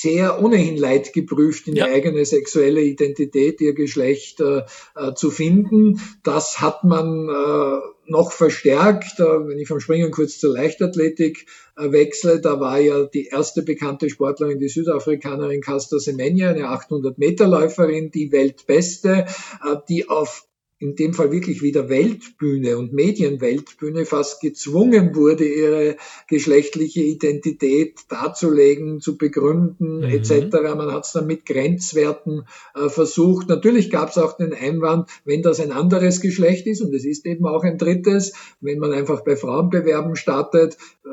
sehr 0.00 0.42
ohnehin 0.42 0.76
leidgeprüft 0.76 1.66
in 1.66 1.74
ja. 1.74 1.86
die 1.86 1.92
eigene 1.92 2.24
sexuelle 2.24 2.82
Identität, 2.82 3.60
ihr 3.60 3.74
Geschlecht 3.74 4.40
äh, 4.40 4.62
äh, 4.94 5.14
zu 5.14 5.30
finden. 5.30 6.00
Das 6.22 6.60
hat 6.60 6.84
man 6.84 7.28
äh, 7.28 7.80
noch 8.06 8.32
verstärkt, 8.32 9.18
äh, 9.18 9.24
wenn 9.24 9.58
ich 9.58 9.68
vom 9.68 9.80
Springen 9.80 10.10
kurz 10.10 10.38
zur 10.38 10.54
Leichtathletik 10.54 11.46
äh, 11.76 11.90
wechsle, 11.90 12.40
da 12.40 12.60
war 12.60 12.78
ja 12.78 13.04
die 13.04 13.26
erste 13.26 13.62
bekannte 13.62 14.08
Sportlerin, 14.08 14.58
die 14.58 14.68
Südafrikanerin 14.68 15.60
Casta 15.60 15.98
Semenya, 15.98 16.50
eine 16.50 16.68
800 16.68 17.18
Meter 17.18 17.48
Läuferin, 17.48 18.10
die 18.10 18.30
Weltbeste, 18.30 19.26
äh, 19.64 19.76
die 19.88 20.08
auf 20.08 20.47
in 20.78 20.94
dem 20.94 21.12
Fall 21.12 21.32
wirklich 21.32 21.60
wieder 21.60 21.88
Weltbühne 21.88 22.78
und 22.78 22.92
Medienweltbühne 22.92 24.06
fast 24.06 24.40
gezwungen 24.40 25.14
wurde, 25.16 25.44
ihre 25.44 25.96
geschlechtliche 26.28 27.02
Identität 27.02 28.00
darzulegen, 28.08 29.00
zu 29.00 29.18
begründen 29.18 29.98
mhm. 29.98 30.04
etc. 30.04 30.52
Man 30.76 30.92
hat 30.92 31.04
es 31.04 31.12
dann 31.12 31.26
mit 31.26 31.46
Grenzwerten 31.46 32.44
äh, 32.74 32.88
versucht. 32.88 33.48
Natürlich 33.48 33.90
gab 33.90 34.10
es 34.10 34.18
auch 34.18 34.36
den 34.36 34.54
Einwand, 34.54 35.08
wenn 35.24 35.42
das 35.42 35.60
ein 35.60 35.72
anderes 35.72 36.20
Geschlecht 36.20 36.66
ist, 36.66 36.80
und 36.80 36.94
es 36.94 37.04
ist 37.04 37.26
eben 37.26 37.46
auch 37.46 37.64
ein 37.64 37.78
drittes, 37.78 38.32
wenn 38.60 38.78
man 38.78 38.92
einfach 38.92 39.24
bei 39.24 39.36
Frauenbewerben 39.36 40.14
startet, 40.14 40.76
äh, 41.04 41.08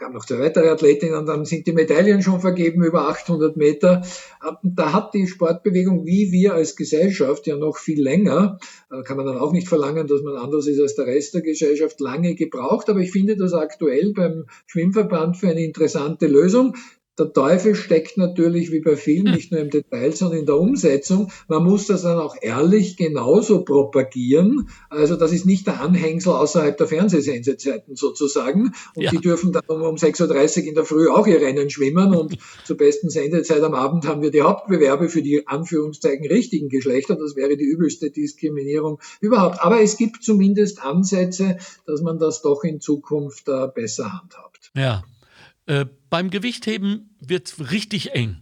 gab 0.00 0.14
noch 0.14 0.24
zwei 0.24 0.40
weitere 0.40 0.68
Athletinnen, 0.68 1.26
dann 1.26 1.44
sind 1.44 1.66
die 1.66 1.72
Medaillen 1.72 2.22
schon 2.22 2.40
vergeben 2.40 2.82
über 2.82 3.08
800 3.08 3.56
Meter. 3.56 4.02
Ähm, 4.44 4.56
da 4.62 4.92
hat 4.94 5.12
die 5.12 5.26
Sportbewegung, 5.26 6.06
wie 6.06 6.32
wir 6.32 6.54
als 6.54 6.74
Gesellschaft, 6.74 7.46
ja 7.46 7.56
noch 7.56 7.76
viel 7.76 8.02
länger, 8.02 8.58
äh, 8.90 9.02
kann 9.02 9.18
man 9.18 9.26
dann 9.26 9.36
auch 9.36 9.52
nicht 9.52 9.68
verlangen, 9.68 10.06
dass 10.06 10.22
man 10.22 10.36
anders 10.36 10.66
ist 10.66 10.80
als 10.80 10.94
der 10.94 11.06
Rest 11.06 11.34
der 11.34 11.42
Gesellschaft, 11.42 12.00
lange 12.00 12.34
gebraucht. 12.34 12.88
Aber 12.88 13.00
ich 13.00 13.12
finde 13.12 13.36
das 13.36 13.52
aktuell 13.52 14.12
beim 14.14 14.46
Schwimmverband 14.66 15.36
für 15.36 15.48
eine 15.48 15.62
interessante 15.62 16.26
Lösung. 16.26 16.74
Der 17.20 17.34
Teufel 17.34 17.74
steckt 17.74 18.16
natürlich 18.16 18.72
wie 18.72 18.80
bei 18.80 18.96
vielen 18.96 19.26
hm. 19.26 19.34
nicht 19.34 19.52
nur 19.52 19.60
im 19.60 19.68
Detail, 19.68 20.10
sondern 20.12 20.38
in 20.40 20.46
der 20.46 20.58
Umsetzung. 20.58 21.30
Man 21.48 21.62
muss 21.64 21.86
das 21.86 22.00
dann 22.00 22.18
auch 22.18 22.34
ehrlich 22.40 22.96
genauso 22.96 23.62
propagieren. 23.62 24.70
Also 24.88 25.16
das 25.16 25.30
ist 25.30 25.44
nicht 25.44 25.66
der 25.66 25.82
Anhängsel 25.82 26.32
außerhalb 26.32 26.78
der 26.78 26.86
Fernsehsendezeiten 26.86 27.94
sozusagen. 27.94 28.72
Und 28.94 29.02
ja. 29.02 29.10
die 29.10 29.18
dürfen 29.18 29.52
dann 29.52 29.64
um 29.68 29.96
6.30 29.96 30.62
Uhr 30.62 30.68
in 30.68 30.74
der 30.74 30.86
Früh 30.86 31.10
auch 31.10 31.26
ihr 31.26 31.42
Rennen 31.42 31.68
schwimmen. 31.68 32.14
Und 32.14 32.38
zur 32.64 32.78
besten 32.78 33.10
Sendezeit 33.10 33.62
am 33.62 33.74
Abend 33.74 34.06
haben 34.06 34.22
wir 34.22 34.30
die 34.30 34.40
Hauptbewerbe 34.40 35.10
für 35.10 35.20
die 35.20 35.46
Anführungszeichen 35.46 36.26
richtigen 36.26 36.70
Geschlechter. 36.70 37.16
Das 37.16 37.36
wäre 37.36 37.58
die 37.58 37.66
übelste 37.66 38.10
Diskriminierung 38.10 38.98
überhaupt. 39.20 39.60
Aber 39.60 39.82
es 39.82 39.98
gibt 39.98 40.24
zumindest 40.24 40.82
Ansätze, 40.82 41.58
dass 41.84 42.00
man 42.00 42.18
das 42.18 42.40
doch 42.40 42.64
in 42.64 42.80
Zukunft 42.80 43.46
äh, 43.48 43.68
besser 43.74 44.10
handhabt. 44.10 44.70
Ja. 44.74 45.02
Äh, 45.70 45.86
beim 46.08 46.30
Gewichtheben 46.30 47.14
wird 47.20 47.46
es 47.46 47.70
richtig 47.70 48.10
eng. 48.10 48.38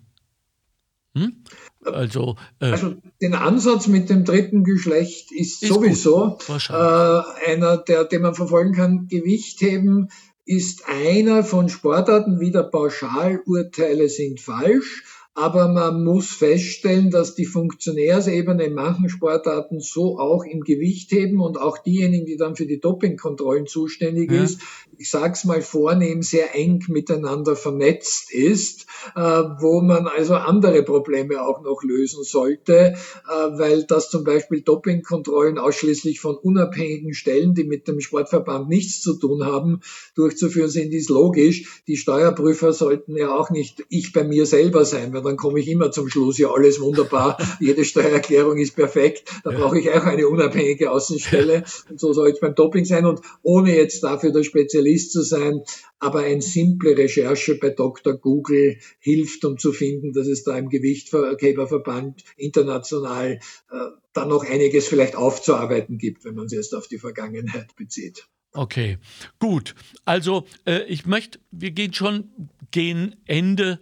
Hm? 1.14 1.44
Also, 1.84 2.36
äh, 2.58 2.70
also, 2.70 2.94
den 3.20 3.34
Ansatz 3.34 3.86
mit 3.86 4.08
dem 4.08 4.24
dritten 4.24 4.64
Geschlecht 4.64 5.30
ist, 5.30 5.62
ist 5.62 5.70
sowieso 5.70 6.38
äh, 6.48 7.50
einer, 7.52 7.76
der, 7.76 8.04
den 8.04 8.22
man 8.22 8.34
verfolgen 8.34 8.72
kann. 8.72 9.08
Gewichtheben 9.08 10.08
ist 10.46 10.88
einer 10.88 11.44
von 11.44 11.68
Sportarten, 11.68 12.40
wieder 12.40 12.62
Pauschalurteile 12.62 14.08
sind 14.08 14.40
falsch 14.40 15.04
aber 15.38 15.68
man 15.68 16.02
muss 16.02 16.30
feststellen, 16.30 17.10
dass 17.10 17.36
die 17.36 17.46
Funktionärsebene 17.46 18.64
in 18.64 18.74
manchen 18.74 19.08
Sportarten 19.08 19.78
so 19.78 20.18
auch 20.18 20.42
im 20.44 20.62
Gewicht 20.62 21.12
heben 21.12 21.40
und 21.40 21.60
auch 21.60 21.78
diejenigen, 21.78 22.26
die 22.26 22.36
dann 22.36 22.56
für 22.56 22.66
die 22.66 22.80
Dopingkontrollen 22.80 23.68
zuständig 23.68 24.32
ja. 24.32 24.42
ist, 24.42 24.60
ich 24.98 25.10
sag's 25.10 25.44
mal 25.44 25.62
vornehm, 25.62 26.22
sehr 26.22 26.56
eng 26.56 26.84
miteinander 26.88 27.54
vernetzt 27.54 28.32
ist, 28.32 28.86
äh, 29.14 29.20
wo 29.20 29.80
man 29.80 30.08
also 30.08 30.34
andere 30.34 30.82
Probleme 30.82 31.40
auch 31.40 31.62
noch 31.62 31.84
lösen 31.84 32.24
sollte, 32.24 32.94
äh, 32.94 33.30
weil 33.30 33.84
das 33.84 34.10
zum 34.10 34.24
Beispiel 34.24 34.62
Dopingkontrollen 34.62 35.58
ausschließlich 35.58 36.18
von 36.18 36.34
unabhängigen 36.34 37.14
Stellen, 37.14 37.54
die 37.54 37.62
mit 37.62 37.86
dem 37.86 38.00
Sportverband 38.00 38.68
nichts 38.68 39.00
zu 39.00 39.14
tun 39.14 39.44
haben, 39.44 39.82
durchzuführen 40.16 40.68
sind, 40.68 40.92
ist 40.92 41.10
logisch. 41.10 41.82
Die 41.86 41.96
Steuerprüfer 41.96 42.72
sollten 42.72 43.16
ja 43.16 43.32
auch 43.36 43.50
nicht 43.50 43.84
ich 43.88 44.12
bei 44.12 44.24
mir 44.24 44.44
selber 44.44 44.84
sein, 44.84 45.12
weil 45.12 45.27
dann 45.28 45.36
komme 45.36 45.60
ich 45.60 45.68
immer 45.68 45.90
zum 45.90 46.08
Schluss, 46.08 46.38
ja, 46.38 46.50
alles 46.50 46.80
wunderbar, 46.80 47.38
jede 47.60 47.84
Steuererklärung 47.84 48.58
ist 48.58 48.74
perfekt, 48.74 49.30
da 49.44 49.50
brauche 49.50 49.78
ich 49.78 49.90
auch 49.90 50.04
eine 50.04 50.26
unabhängige 50.26 50.90
Außenstelle 50.90 51.64
und 51.88 52.00
so 52.00 52.12
soll 52.12 52.30
es 52.30 52.40
beim 52.40 52.54
Doping 52.54 52.84
sein 52.84 53.06
und 53.06 53.20
ohne 53.42 53.76
jetzt 53.76 54.02
dafür 54.02 54.32
der 54.32 54.42
Spezialist 54.42 55.12
zu 55.12 55.22
sein, 55.22 55.62
aber 55.98 56.20
eine 56.20 56.42
simple 56.42 56.96
Recherche 56.96 57.56
bei 57.56 57.70
Dr. 57.70 58.14
Google 58.14 58.78
hilft, 58.98 59.44
um 59.44 59.58
zu 59.58 59.72
finden, 59.72 60.12
dass 60.12 60.26
es 60.26 60.44
da 60.44 60.56
im 60.56 60.68
Gewichtgeberverband 60.68 62.24
international 62.36 63.40
äh, 63.70 63.76
dann 64.12 64.28
noch 64.28 64.44
einiges 64.44 64.86
vielleicht 64.86 65.16
aufzuarbeiten 65.16 65.98
gibt, 65.98 66.24
wenn 66.24 66.34
man 66.34 66.46
es 66.46 66.52
jetzt 66.52 66.74
auf 66.74 66.88
die 66.88 66.98
Vergangenheit 66.98 67.76
bezieht. 67.76 68.26
Okay, 68.52 68.98
gut. 69.38 69.74
Also 70.04 70.46
äh, 70.64 70.84
ich 70.84 71.06
möchte, 71.06 71.38
wir 71.50 71.70
gehen 71.70 71.92
schon 71.92 72.30
gehen 72.70 73.16
Ende 73.26 73.80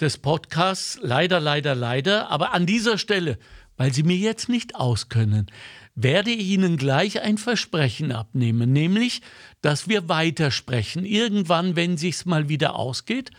des 0.00 0.18
Podcasts. 0.18 0.98
Leider, 1.02 1.40
leider, 1.40 1.74
leider. 1.74 2.30
Aber 2.30 2.52
an 2.52 2.66
dieser 2.66 2.98
Stelle, 2.98 3.38
weil 3.76 3.92
Sie 3.92 4.02
mir 4.02 4.16
jetzt 4.16 4.48
nicht 4.48 4.74
auskönnen, 4.74 5.46
werde 5.94 6.30
ich 6.30 6.48
Ihnen 6.48 6.76
gleich 6.76 7.22
ein 7.22 7.38
Versprechen 7.38 8.12
abnehmen, 8.12 8.72
nämlich, 8.72 9.22
dass 9.60 9.88
wir 9.88 10.08
weitersprechen, 10.08 11.04
irgendwann, 11.04 11.76
wenn 11.76 11.96
sich's 11.96 12.24
mal 12.24 12.48
wieder 12.48 12.76
ausgeht, 12.76 13.30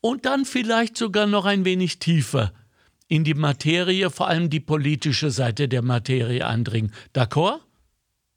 und 0.00 0.24
dann 0.24 0.44
vielleicht 0.44 0.96
sogar 0.96 1.26
noch 1.26 1.46
ein 1.46 1.64
wenig 1.64 1.98
tiefer 1.98 2.52
in 3.08 3.24
die 3.24 3.34
Materie, 3.34 4.10
vor 4.10 4.28
allem 4.28 4.50
die 4.50 4.60
politische 4.60 5.30
Seite 5.30 5.68
der 5.68 5.82
Materie 5.82 6.46
eindringen. 6.46 6.92
D'accord? 7.14 7.60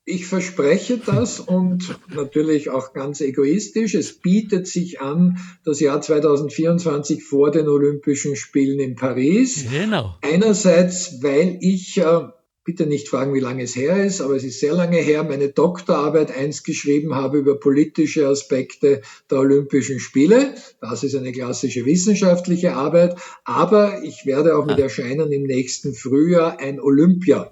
Ich 0.10 0.26
verspreche 0.26 0.98
das 0.98 1.40
und 1.40 2.00
natürlich 2.12 2.72
auch 2.72 2.94
ganz 2.94 3.22
egoistisch. 3.22 3.94
Es 3.94 4.14
bietet 4.14 4.66
sich 4.66 5.02
an, 5.02 5.38
das 5.64 5.80
Jahr 5.80 6.02
2024 6.02 7.24
vor 7.24 7.52
den 7.52 7.68
Olympischen 7.68 8.36
Spielen 8.36 8.80
in 8.80 8.96
Paris. 8.96 9.66
Genau. 9.72 10.16
Einerseits, 10.24 11.22
weil 11.22 11.60
ich, 11.62 12.00
äh, 12.00 12.22
bitte 12.64 12.88
nicht 12.88 13.08
fragen, 13.08 13.36
wie 13.36 13.40
lange 13.40 13.62
es 13.62 13.76
her 13.76 14.04
ist, 14.04 14.20
aber 14.20 14.36
es 14.36 14.44
ist 14.44 14.60
sehr 14.60 14.74
lange 14.74 14.98
her, 14.98 15.24
meine 15.24 15.50
Doktorarbeit 15.50 16.36
einst 16.36 16.66
geschrieben 16.66 17.14
habe 17.14 17.38
über 17.38 17.60
politische 17.60 18.28
Aspekte 18.28 19.02
der 19.30 19.38
Olympischen 19.38 20.00
Spiele. 20.00 20.56
Das 20.82 21.04
ist 21.04 21.16
eine 21.16 21.32
klassische 21.32 21.86
wissenschaftliche 21.86 22.74
Arbeit. 22.74 23.16
Aber 23.44 24.04
ich 24.04 24.26
werde 24.26 24.58
auch 24.58 24.66
mit 24.66 24.80
ah. 24.80 24.84
Erscheinen 24.84 25.32
im 25.32 25.44
nächsten 25.44 25.94
Frühjahr 25.94 26.60
ein 26.60 26.80
Olympia 26.80 27.52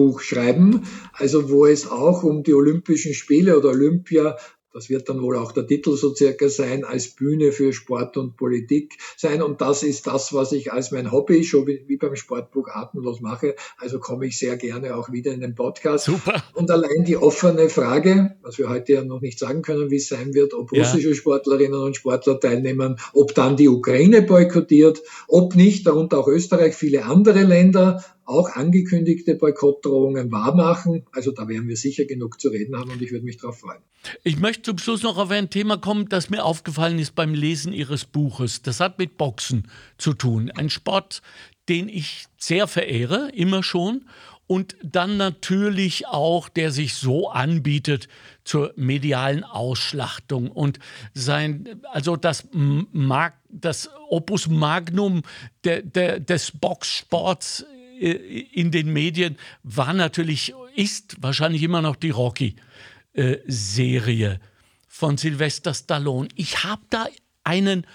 Buch 0.00 0.20
schreiben, 0.20 0.84
also 1.12 1.50
wo 1.50 1.66
es 1.66 1.90
auch 1.90 2.22
um 2.22 2.42
die 2.42 2.54
Olympischen 2.54 3.12
Spiele 3.12 3.58
oder 3.58 3.68
Olympia 3.68 4.36
das 4.72 4.88
wird 4.88 5.08
dann 5.08 5.20
wohl 5.20 5.36
auch 5.36 5.52
der 5.52 5.66
Titel 5.66 5.96
so 5.96 6.14
circa 6.14 6.48
sein, 6.48 6.84
als 6.84 7.08
Bühne 7.08 7.50
für 7.50 7.72
Sport 7.72 8.16
und 8.16 8.36
Politik 8.36 8.98
sein. 9.16 9.42
Und 9.42 9.60
das 9.60 9.82
ist 9.82 10.06
das, 10.06 10.32
was 10.32 10.52
ich 10.52 10.72
als 10.72 10.92
mein 10.92 11.10
Hobby 11.10 11.42
schon 11.42 11.66
wie 11.66 11.96
beim 11.96 12.14
Sportbuch 12.14 12.68
atemlos 12.68 13.20
mache. 13.20 13.56
Also 13.78 13.98
komme 13.98 14.26
ich 14.26 14.38
sehr 14.38 14.56
gerne 14.56 14.96
auch 14.96 15.10
wieder 15.10 15.32
in 15.32 15.40
den 15.40 15.56
Podcast. 15.56 16.04
Super. 16.04 16.42
Und 16.54 16.70
allein 16.70 17.04
die 17.04 17.16
offene 17.16 17.68
Frage, 17.68 18.36
was 18.42 18.58
wir 18.58 18.68
heute 18.68 18.92
ja 18.92 19.04
noch 19.04 19.20
nicht 19.20 19.38
sagen 19.38 19.62
können, 19.62 19.90
wie 19.90 19.96
es 19.96 20.08
sein 20.08 20.34
wird, 20.34 20.54
ob 20.54 20.70
russische 20.72 21.08
ja. 21.08 21.14
Sportlerinnen 21.14 21.80
und 21.80 21.96
Sportler 21.96 22.38
teilnehmen, 22.38 22.96
ob 23.12 23.34
dann 23.34 23.56
die 23.56 23.68
Ukraine 23.68 24.22
boykottiert, 24.22 25.02
ob 25.26 25.56
nicht, 25.56 25.86
darunter 25.86 26.18
auch 26.18 26.28
Österreich, 26.28 26.76
viele 26.76 27.04
andere 27.06 27.42
Länder, 27.42 28.04
auch 28.30 28.50
angekündigte 28.50 29.34
Boykottdrohungen 29.34 30.30
wahrmachen. 30.30 31.04
Also 31.12 31.32
da 31.32 31.48
werden 31.48 31.68
wir 31.68 31.76
sicher 31.76 32.04
genug 32.04 32.40
zu 32.40 32.48
reden 32.48 32.76
haben 32.76 32.90
und 32.90 33.02
ich 33.02 33.10
würde 33.12 33.24
mich 33.24 33.36
darauf 33.36 33.58
freuen. 33.58 33.80
Ich 34.22 34.38
möchte 34.38 34.62
zum 34.62 34.78
Schluss 34.78 35.02
noch 35.02 35.18
auf 35.18 35.30
ein 35.30 35.50
Thema 35.50 35.76
kommen, 35.76 36.08
das 36.08 36.30
mir 36.30 36.44
aufgefallen 36.44 36.98
ist 36.98 37.14
beim 37.14 37.34
Lesen 37.34 37.72
Ihres 37.72 38.04
Buches. 38.04 38.62
Das 38.62 38.80
hat 38.80 38.98
mit 38.98 39.18
Boxen 39.18 39.68
zu 39.98 40.14
tun. 40.14 40.50
Ein 40.50 40.70
Sport, 40.70 41.22
den 41.68 41.88
ich 41.88 42.24
sehr 42.38 42.66
verehre, 42.66 43.30
immer 43.34 43.62
schon. 43.62 44.06
Und 44.46 44.74
dann 44.82 45.16
natürlich 45.16 46.08
auch, 46.08 46.48
der 46.48 46.72
sich 46.72 46.94
so 46.94 47.28
anbietet 47.28 48.08
zur 48.42 48.72
medialen 48.74 49.44
Ausschlachtung. 49.44 50.50
Und 50.50 50.80
sein, 51.14 51.80
also 51.92 52.16
das, 52.16 52.48
Mag, 52.52 53.34
das 53.48 53.90
Opus 54.08 54.48
Magnum 54.48 55.22
der, 55.62 55.82
der, 55.82 56.18
des 56.18 56.50
Boxsports 56.50 57.64
in 58.00 58.70
den 58.70 58.92
Medien 58.92 59.36
war 59.62 59.92
natürlich, 59.92 60.54
ist 60.74 61.16
wahrscheinlich 61.20 61.62
immer 61.62 61.82
noch 61.82 61.96
die 61.96 62.10
Rocky-Serie 62.10 64.40
von 64.88 65.18
Sylvester 65.18 65.74
Stallone. 65.74 66.28
Ich 66.34 66.64
habe 66.64 66.80
da 66.88 67.06
einen 67.44 67.86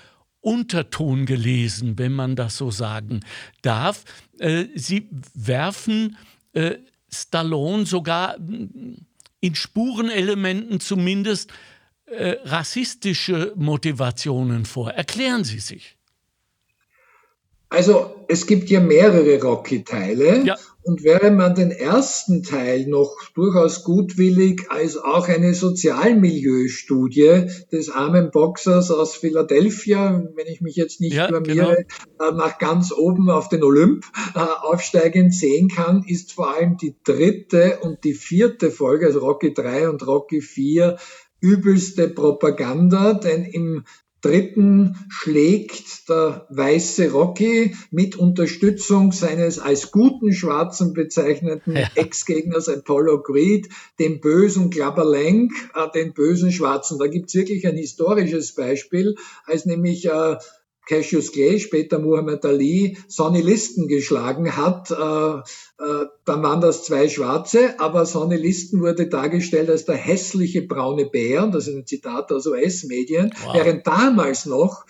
Unterton 0.41 1.25
gelesen, 1.25 1.97
wenn 1.97 2.11
man 2.11 2.35
das 2.35 2.57
so 2.57 2.69
sagen 2.69 3.21
darf. 3.63 4.03
Äh, 4.37 4.65
sie 4.75 5.09
werfen 5.33 6.17
äh, 6.53 6.75
Stallone 7.11 7.87
sogar 7.87 8.37
in 8.37 9.55
Spurenelementen 9.55 10.79
zumindest 10.79 11.51
rassistische 12.07 13.53
Motivationen 13.55 14.65
vor. 14.65 14.91
Erklären 14.91 15.43
Sie 15.43 15.57
sich. 15.57 15.97
Also 17.75 18.15
es 18.29 18.47
gibt 18.47 18.69
ja 18.69 18.79
mehrere 18.79 19.41
Rocky-Teile 19.41 20.45
ja. 20.45 20.55
und 20.83 21.03
während 21.03 21.35
man 21.35 21.55
den 21.55 21.71
ersten 21.71 22.41
Teil 22.41 22.87
noch 22.87 23.17
durchaus 23.35 23.83
gutwillig 23.83 24.67
als 24.69 24.95
auch 24.95 25.27
eine 25.27 25.53
Sozialmilieustudie 25.53 27.49
des 27.73 27.89
armen 27.89 28.31
Boxers 28.31 28.91
aus 28.91 29.17
Philadelphia, 29.17 30.23
wenn 30.35 30.47
ich 30.47 30.61
mich 30.61 30.77
jetzt 30.77 31.01
nicht 31.01 31.17
ja, 31.17 31.27
blamiere, 31.27 31.85
genau. 32.17 32.31
Äh, 32.31 32.35
nach 32.37 32.59
ganz 32.59 32.93
oben 32.93 33.29
auf 33.29 33.49
den 33.49 33.61
Olymp 33.61 34.05
äh, 34.35 34.39
aufsteigend 34.39 35.33
sehen 35.33 35.67
kann, 35.67 36.05
ist 36.07 36.31
vor 36.31 36.55
allem 36.55 36.77
die 36.77 36.95
dritte 37.03 37.79
und 37.81 38.05
die 38.05 38.13
vierte 38.13 38.71
Folge, 38.71 39.07
also 39.07 39.19
Rocky 39.19 39.53
3 39.53 39.89
und 39.89 40.07
Rocky 40.07 40.39
4, 40.39 40.95
übelste 41.41 42.07
Propaganda, 42.07 43.13
denn 43.13 43.43
im 43.43 43.83
dritten 44.25 44.95
schlägt 45.07 46.09
der 46.09 46.47
weiße 46.49 47.11
Rocky 47.11 47.75
mit 47.91 48.15
Unterstützung 48.15 49.11
seines 49.11 49.59
als 49.59 49.91
guten 49.91 50.33
Schwarzen 50.33 50.93
bezeichneten 50.93 51.75
ja. 51.75 51.87
Ex-Gegners 51.93 52.67
Apollo 52.67 53.21
Creed 53.21 53.69
den 53.99 54.19
bösen 54.21 54.71
Klapperlenk, 54.71 55.51
äh, 55.75 55.91
den 55.93 56.13
bösen 56.13 56.51
Schwarzen. 56.51 56.97
Da 56.97 57.05
gibt's 57.05 57.35
wirklich 57.35 57.67
ein 57.67 57.77
historisches 57.77 58.55
Beispiel, 58.55 59.15
als 59.45 59.65
nämlich 59.67 60.05
äh, 60.05 60.37
Cassius 60.85 61.31
Clay, 61.31 61.59
später 61.59 61.99
Muhammad 61.99 62.45
Ali, 62.45 62.97
Sonny 63.07 63.41
Listen 63.41 63.87
geschlagen 63.87 64.55
hat, 64.55 64.91
äh, 64.91 64.95
äh, 64.95 66.05
dann 66.25 66.43
waren 66.43 66.61
das 66.61 66.83
zwei 66.83 67.09
Schwarze, 67.09 67.79
aber 67.79 68.05
Sonny 68.05 68.37
Listen 68.37 68.81
wurde 68.81 69.07
dargestellt 69.07 69.69
als 69.69 69.85
der 69.85 69.95
hässliche 69.95 70.61
braune 70.61 71.05
Bär, 71.05 71.47
das 71.47 71.67
ist 71.67 71.75
ein 71.75 71.87
Zitat 71.87 72.31
aus 72.31 72.47
US-Medien, 72.47 73.33
wow. 73.43 73.55
während 73.55 73.87
damals 73.87 74.45
noch 74.45 74.85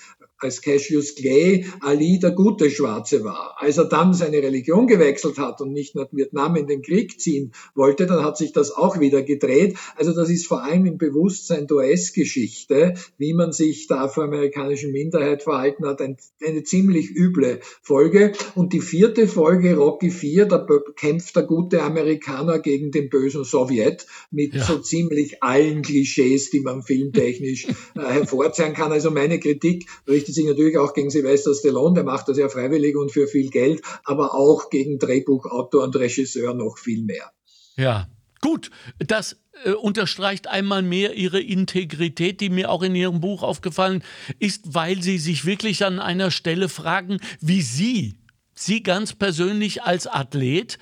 als 0.45 0.61
Cassius 0.61 1.15
Clay 1.15 1.65
Ali 1.81 2.19
der 2.19 2.31
gute 2.31 2.69
Schwarze 2.69 3.23
war. 3.23 3.55
Als 3.57 3.77
er 3.77 3.85
dann 3.85 4.13
seine 4.13 4.37
Religion 4.37 4.87
gewechselt 4.87 5.37
hat 5.37 5.59
und 5.59 5.73
nicht 5.73 5.95
nach 5.95 6.07
Vietnam 6.11 6.55
in 6.55 6.67
den 6.67 6.81
Krieg 6.81 7.19
ziehen 7.19 7.51
wollte, 7.73 8.05
dann 8.05 8.23
hat 8.23 8.37
sich 8.37 8.53
das 8.53 8.71
auch 8.71 8.99
wieder 8.99 9.23
gedreht. 9.23 9.75
Also 9.95 10.13
das 10.13 10.29
ist 10.29 10.47
vor 10.47 10.63
allem 10.63 10.85
im 10.85 10.97
Bewusstsein 10.97 11.67
der 11.67 11.77
US-Geschichte, 11.77 12.93
wie 13.17 13.33
man 13.33 13.51
sich 13.51 13.87
der 13.87 14.01
afroamerikanischen 14.01 14.91
Minderheit 14.91 15.43
verhalten 15.43 15.85
hat, 15.85 16.01
ein, 16.01 16.17
eine 16.45 16.63
ziemlich 16.63 17.09
üble 17.09 17.59
Folge. 17.81 18.33
Und 18.53 18.73
die 18.73 18.81
vierte 18.81 19.27
Folge, 19.27 19.75
Rocky 19.75 20.11
4, 20.11 20.45
da 20.45 20.65
kämpft 20.95 21.35
der 21.35 21.43
gute 21.43 21.81
Amerikaner 21.81 22.59
gegen 22.59 22.91
den 22.91 23.09
bösen 23.09 23.43
Sowjet 23.43 24.05
mit 24.31 24.53
ja. 24.53 24.63
so 24.63 24.77
ziemlich 24.77 25.41
allen 25.41 25.81
Klischees, 25.81 26.51
die 26.51 26.61
man 26.61 26.83
filmtechnisch 26.83 27.65
äh, 27.95 27.99
hervorzeigen 27.99 28.75
kann. 28.75 28.91
Also 28.91 29.11
meine 29.11 29.39
Kritik 29.39 29.87
richtet 30.07 30.34
sich 30.36 30.45
natürlich 30.45 30.77
auch 30.77 30.93
gegen 30.93 31.09
Sylvester 31.09 31.53
Stallone, 31.53 31.95
der 31.95 32.03
macht 32.03 32.27
das 32.27 32.38
ja 32.38 32.49
freiwillig 32.49 32.95
und 32.95 33.11
für 33.11 33.27
viel 33.27 33.49
Geld, 33.49 33.81
aber 34.03 34.33
auch 34.33 34.69
gegen 34.69 34.99
Drehbuchautor 34.99 35.83
und 35.83 35.95
Regisseur 35.95 36.53
noch 36.53 36.77
viel 36.77 37.03
mehr. 37.03 37.31
Ja, 37.77 38.07
gut, 38.41 38.71
das 38.99 39.38
äh, 39.63 39.71
unterstreicht 39.71 40.47
einmal 40.47 40.81
mehr 40.81 41.13
ihre 41.13 41.39
Integrität, 41.39 42.41
die 42.41 42.49
mir 42.49 42.69
auch 42.69 42.83
in 42.83 42.95
ihrem 42.95 43.21
Buch 43.21 43.43
aufgefallen 43.43 44.03
ist, 44.39 44.73
weil 44.73 45.01
sie 45.01 45.17
sich 45.17 45.45
wirklich 45.45 45.83
an 45.86 45.99
einer 45.99 46.31
Stelle 46.31 46.69
fragen, 46.69 47.19
wie 47.39 47.61
sie, 47.61 48.19
sie 48.53 48.83
ganz 48.83 49.13
persönlich 49.13 49.83
als 49.83 50.07
Athlet, 50.07 50.77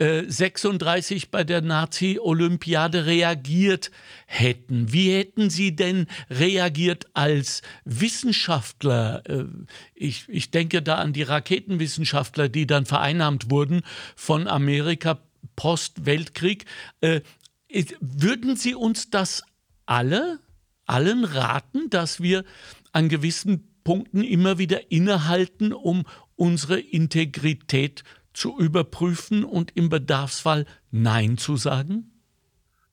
36 0.00 1.24
äh, 1.24 1.26
bei 1.30 1.44
der 1.44 1.60
Nazi-Olympiade 1.60 3.06
reagiert 3.06 3.90
hätten. 4.26 4.92
Wie 4.92 5.12
hätten 5.12 5.50
Sie 5.50 5.74
denn 5.74 6.06
reagiert 6.30 7.06
als 7.14 7.62
Wissenschaftler? 7.84 9.22
Äh, 9.28 9.44
ich, 9.94 10.24
ich 10.28 10.50
denke 10.50 10.82
da 10.82 10.96
an 10.96 11.12
die 11.12 11.22
Raketenwissenschaftler, 11.22 12.48
die 12.48 12.66
dann 12.66 12.86
vereinnahmt 12.86 13.50
wurden 13.50 13.82
von 14.14 14.46
Amerika 14.46 15.18
post-Weltkrieg. 15.56 16.64
Äh, 17.00 17.22
würden 18.00 18.56
Sie 18.56 18.74
uns 18.74 19.10
das 19.10 19.42
alle, 19.84 20.38
allen 20.86 21.24
raten, 21.24 21.90
dass 21.90 22.22
wir 22.22 22.44
an 22.92 23.08
gewissen 23.08 23.68
Punkten 23.82 24.22
immer 24.22 24.58
wieder 24.58 24.92
innehalten, 24.92 25.72
um 25.72 26.04
unsere 26.36 26.78
Integrität 26.78 28.00
zu 28.00 28.17
zu 28.38 28.56
überprüfen 28.56 29.44
und 29.44 29.72
im 29.74 29.88
Bedarfsfall 29.88 30.64
Nein 30.92 31.38
zu 31.38 31.56
sagen? 31.56 32.12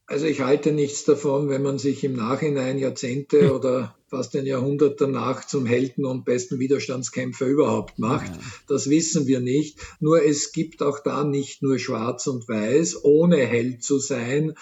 Also 0.06 0.26
ich 0.26 0.40
halte 0.40 0.72
nichts 0.72 1.04
davon, 1.04 1.48
wenn 1.48 1.62
man 1.62 1.78
sich 1.78 2.02
im 2.02 2.14
Nachhinein 2.14 2.78
Jahrzehnte 2.78 3.54
oder 3.54 3.96
fast 4.08 4.36
ein 4.36 4.46
Jahrhundert 4.46 5.00
danach 5.00 5.46
zum 5.46 5.66
Helden 5.66 6.04
und 6.04 6.24
besten 6.24 6.60
Widerstandskämpfer 6.60 7.46
überhaupt 7.46 7.98
macht. 7.98 8.30
Das 8.68 8.88
wissen 8.88 9.26
wir 9.26 9.40
nicht. 9.40 9.78
Nur 9.98 10.24
es 10.24 10.52
gibt 10.52 10.82
auch 10.82 11.00
da 11.00 11.24
nicht 11.24 11.62
nur 11.62 11.78
Schwarz 11.78 12.28
und 12.28 12.48
Weiß. 12.48 13.04
Ohne 13.04 13.38
Held 13.38 13.82
zu 13.82 13.98
sein, 13.98 14.54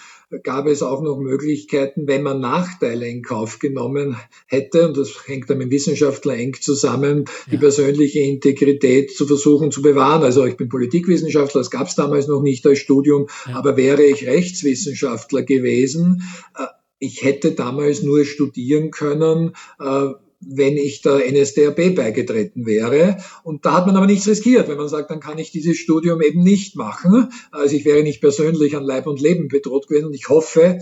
gab 0.43 0.67
es 0.67 0.83
auch 0.83 1.03
noch 1.03 1.19
Möglichkeiten, 1.19 2.07
wenn 2.07 2.23
man 2.23 2.41
Nachteile 2.41 3.07
in 3.07 3.23
Kauf 3.23 3.59
genommen 3.59 4.17
hätte, 4.47 4.89
und 4.89 4.97
das 4.97 5.27
hängt 5.27 5.49
dann 5.51 5.59
mit 5.59 5.71
Wissenschaftler 5.71 6.35
eng 6.35 6.57
zusammen, 6.61 7.27
die 7.51 7.59
persönliche 7.59 8.21
Integrität 8.21 9.15
zu 9.15 9.27
versuchen 9.27 9.71
zu 9.71 9.83
bewahren. 9.83 10.23
Also 10.23 10.45
ich 10.45 10.57
bin 10.57 10.69
Politikwissenschaftler, 10.69 11.61
das 11.61 11.71
gab 11.71 11.89
es 11.89 11.95
damals 11.95 12.27
noch 12.27 12.43
nicht 12.43 12.67
als 12.67 12.79
Studium, 12.79 13.29
ja. 13.47 13.57
aber 13.57 13.77
wäre 13.77 14.03
ich 14.03 14.27
Rechtswissenschaftler 14.27 15.43
gewesen, 15.43 16.23
äh, 16.59 16.65
ich 16.99 17.23
hätte 17.23 17.53
damals 17.53 18.03
nur 18.03 18.25
studieren 18.25 18.91
können, 18.91 19.53
äh, 19.81 20.09
wenn 20.47 20.77
ich 20.77 21.03
der 21.03 21.31
NSDAP 21.31 21.95
beigetreten 21.95 22.67
wäre. 22.67 23.19
Und 23.43 23.65
da 23.65 23.75
hat 23.75 23.87
man 23.87 23.97
aber 23.97 24.07
nichts 24.07 24.29
riskiert, 24.29 24.69
wenn 24.69 24.77
man 24.77 24.89
sagt, 24.89 25.11
dann 25.11 25.21
kann 25.21 25.39
ich 25.39 25.51
dieses 25.51 25.77
Studium 25.79 26.21
eben 26.21 26.43
nicht 26.43 26.77
machen. 26.77 27.31
Also 27.51 27.77
ich 27.77 27.85
wäre 27.85 28.03
nicht 28.03 28.21
persönlich 28.21 28.77
an 28.77 28.85
Leib 28.85 29.07
und 29.07 29.21
Leben 29.21 29.49
bedroht 29.49 29.89
gewesen. 29.89 30.07
Und 30.07 30.15
ich 30.15 30.29
hoffe, 30.29 30.79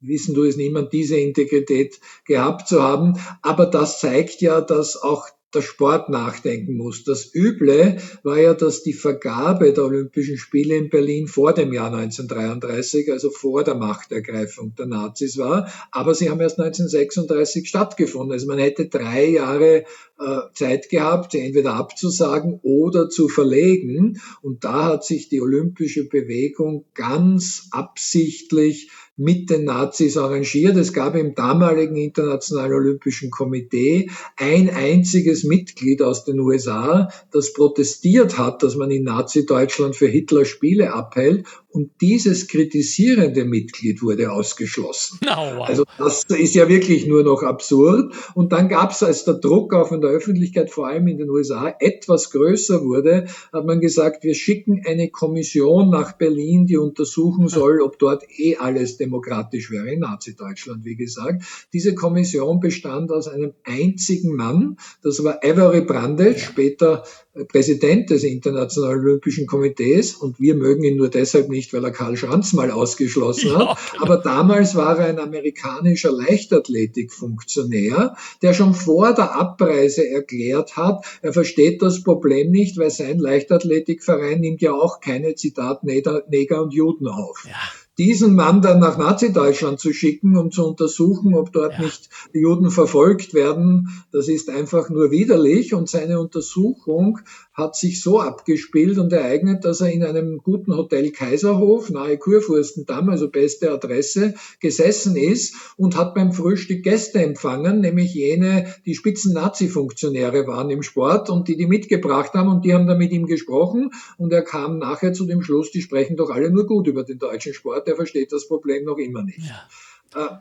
wissen 0.00 0.34
du 0.34 0.44
es 0.44 0.56
niemand, 0.56 0.92
diese 0.92 1.16
Integrität 1.16 2.00
gehabt 2.24 2.68
zu 2.68 2.82
haben. 2.82 3.18
Aber 3.42 3.66
das 3.66 4.00
zeigt 4.00 4.40
ja, 4.40 4.60
dass 4.60 4.96
auch 4.96 5.28
der 5.54 5.62
Sport 5.62 6.08
nachdenken 6.08 6.76
muss. 6.76 7.04
Das 7.04 7.34
Üble 7.34 7.98
war 8.22 8.38
ja, 8.38 8.54
dass 8.54 8.82
die 8.82 8.92
Vergabe 8.92 9.72
der 9.72 9.84
Olympischen 9.84 10.38
Spiele 10.38 10.76
in 10.76 10.90
Berlin 10.90 11.28
vor 11.28 11.52
dem 11.52 11.72
Jahr 11.72 11.92
1933, 11.92 13.12
also 13.12 13.30
vor 13.30 13.64
der 13.64 13.74
Machtergreifung 13.74 14.74
der 14.76 14.86
Nazis 14.86 15.38
war, 15.38 15.70
aber 15.90 16.14
sie 16.14 16.30
haben 16.30 16.40
erst 16.40 16.58
1936 16.58 17.68
stattgefunden. 17.68 18.32
Also 18.32 18.46
man 18.46 18.58
hätte 18.58 18.86
drei 18.86 19.26
Jahre 19.26 19.84
äh, 20.18 20.40
Zeit 20.54 20.88
gehabt, 20.88 21.32
sie 21.32 21.40
entweder 21.40 21.74
abzusagen 21.74 22.60
oder 22.62 23.08
zu 23.08 23.28
verlegen. 23.28 24.20
Und 24.40 24.64
da 24.64 24.84
hat 24.84 25.04
sich 25.04 25.28
die 25.28 25.40
olympische 25.40 26.08
Bewegung 26.08 26.84
ganz 26.94 27.68
absichtlich 27.70 28.90
mit 29.16 29.50
den 29.50 29.64
Nazis 29.64 30.16
arrangiert. 30.16 30.76
Es 30.76 30.92
gab 30.92 31.14
im 31.14 31.34
damaligen 31.34 31.96
Internationalen 31.96 32.72
Olympischen 32.72 33.30
Komitee 33.30 34.10
ein 34.36 34.70
einziges 34.70 35.44
Mitglied 35.44 36.02
aus 36.02 36.24
den 36.24 36.40
USA, 36.40 37.08
das 37.30 37.52
protestiert 37.52 38.38
hat, 38.38 38.62
dass 38.62 38.76
man 38.76 38.90
in 38.90 39.04
Nazi-Deutschland 39.04 39.96
für 39.96 40.08
Hitler 40.08 40.44
Spiele 40.44 40.92
abhält 40.92 41.46
und 41.72 41.90
dieses 42.00 42.48
kritisierende 42.48 43.44
Mitglied 43.44 44.02
wurde 44.02 44.30
ausgeschlossen. 44.30 45.18
Oh, 45.32 45.56
wow. 45.56 45.66
Also 45.66 45.84
das 45.96 46.24
ist 46.24 46.54
ja 46.54 46.68
wirklich 46.68 47.06
nur 47.06 47.22
noch 47.22 47.42
absurd. 47.42 48.12
Und 48.34 48.52
dann 48.52 48.68
gab 48.68 48.90
es, 48.90 49.02
als 49.02 49.24
der 49.24 49.34
Druck 49.34 49.72
auch 49.72 49.90
in 49.90 50.02
der 50.02 50.10
Öffentlichkeit, 50.10 50.70
vor 50.70 50.88
allem 50.88 51.08
in 51.08 51.16
den 51.16 51.30
USA, 51.30 51.74
etwas 51.80 52.30
größer 52.30 52.84
wurde, 52.84 53.26
hat 53.50 53.64
man 53.64 53.80
gesagt, 53.80 54.24
wir 54.24 54.34
schicken 54.34 54.82
eine 54.86 55.08
Kommission 55.08 55.88
nach 55.88 56.12
Berlin, 56.18 56.66
die 56.66 56.76
untersuchen 56.76 57.48
soll, 57.48 57.80
ob 57.80 57.98
dort 57.98 58.24
eh 58.38 58.56
alles 58.56 58.98
demokratisch 58.98 59.70
wäre, 59.70 59.90
in 59.90 60.00
Nazi-Deutschland, 60.00 60.84
wie 60.84 60.96
gesagt. 60.96 61.44
Diese 61.72 61.94
Kommission 61.94 62.60
bestand 62.60 63.10
aus 63.10 63.26
einem 63.26 63.54
einzigen 63.64 64.36
Mann, 64.36 64.76
das 65.02 65.24
war 65.24 65.40
Avery 65.42 65.80
Brandes, 65.80 66.42
später 66.42 67.04
Präsident 67.48 68.10
des 68.10 68.24
Internationalen 68.24 69.00
Olympischen 69.00 69.46
Komitees 69.46 70.14
und 70.14 70.38
wir 70.38 70.54
mögen 70.54 70.84
ihn 70.84 70.96
nur 70.96 71.08
deshalb 71.08 71.48
nicht, 71.48 71.61
weil 71.72 71.84
er 71.84 71.90
Karl 71.90 72.16
Schranz 72.16 72.52
mal 72.52 72.70
ausgeschlossen 72.70 73.56
hat. 73.56 73.78
Genau. 73.92 74.04
Aber 74.04 74.18
damals 74.18 74.74
war 74.74 74.98
er 74.98 75.06
ein 75.06 75.18
amerikanischer 75.18 76.12
Leichtathletikfunktionär, 76.12 78.16
der 78.40 78.54
schon 78.54 78.74
vor 78.74 79.12
der 79.12 79.34
Abreise 79.34 80.08
erklärt 80.08 80.76
hat, 80.76 81.04
er 81.20 81.32
versteht 81.32 81.82
das 81.82 82.02
Problem 82.02 82.50
nicht, 82.50 82.78
weil 82.78 82.90
sein 82.90 83.18
Leichtathletikverein 83.18 84.40
nimmt 84.40 84.62
ja 84.62 84.72
auch 84.72 85.00
keine 85.00 85.34
Zitat 85.34 85.84
Neger 85.84 86.62
und 86.62 86.72
Juden 86.72 87.08
auf. 87.08 87.44
Ja. 87.46 87.56
Diesen 87.98 88.34
Mann 88.34 88.62
dann 88.62 88.80
nach 88.80 88.96
Nazi-Deutschland 88.96 89.78
zu 89.78 89.92
schicken, 89.92 90.36
um 90.36 90.50
zu 90.50 90.66
untersuchen, 90.66 91.34
ob 91.34 91.52
dort 91.52 91.74
ja. 91.74 91.82
nicht 91.82 92.08
die 92.34 92.40
Juden 92.40 92.70
verfolgt 92.70 93.34
werden, 93.34 93.88
das 94.12 94.28
ist 94.28 94.48
einfach 94.50 94.88
nur 94.90 95.10
widerlich. 95.10 95.74
Und 95.74 95.88
seine 95.88 96.18
Untersuchung 96.20 97.20
hat 97.52 97.76
sich 97.76 98.00
so 98.00 98.20
abgespielt 98.20 98.98
und 98.98 99.12
ereignet, 99.12 99.64
dass 99.64 99.82
er 99.82 99.92
in 99.92 100.02
einem 100.02 100.38
guten 100.38 100.74
Hotel 100.74 101.10
Kaiserhof, 101.10 101.90
nahe 101.90 102.16
Kurfürstendamm, 102.16 103.10
also 103.10 103.28
beste 103.28 103.70
Adresse, 103.70 104.34
gesessen 104.60 105.16
ist 105.16 105.54
und 105.76 105.96
hat 105.96 106.14
beim 106.14 106.32
Frühstück 106.32 106.82
Gäste 106.82 107.22
empfangen, 107.22 107.80
nämlich 107.80 108.14
jene, 108.14 108.74
die 108.86 108.94
Spitzen-Nazi-Funktionäre 108.94 110.46
waren 110.46 110.70
im 110.70 110.82
Sport 110.82 111.28
und 111.28 111.48
die 111.48 111.56
die 111.56 111.66
mitgebracht 111.66 112.32
haben 112.32 112.48
und 112.48 112.64
die 112.64 112.72
haben 112.72 112.86
da 112.86 112.94
mit 112.94 113.12
ihm 113.12 113.26
gesprochen 113.26 113.90
und 114.16 114.32
er 114.32 114.42
kam 114.42 114.78
nachher 114.78 115.12
zu 115.12 115.26
dem 115.26 115.42
Schluss, 115.42 115.70
die 115.70 115.82
sprechen 115.82 116.16
doch 116.16 116.30
alle 116.30 116.50
nur 116.50 116.66
gut 116.66 116.86
über 116.86 117.04
den 117.04 117.18
deutschen 117.18 117.52
Sport, 117.52 117.86
er 117.92 117.96
versteht 117.96 118.32
das 118.32 118.48
Problem 118.48 118.84
noch 118.84 118.98
immer 118.98 119.22
nicht. 119.22 119.40
Ja. 119.40 119.68
Äh, 120.14 120.38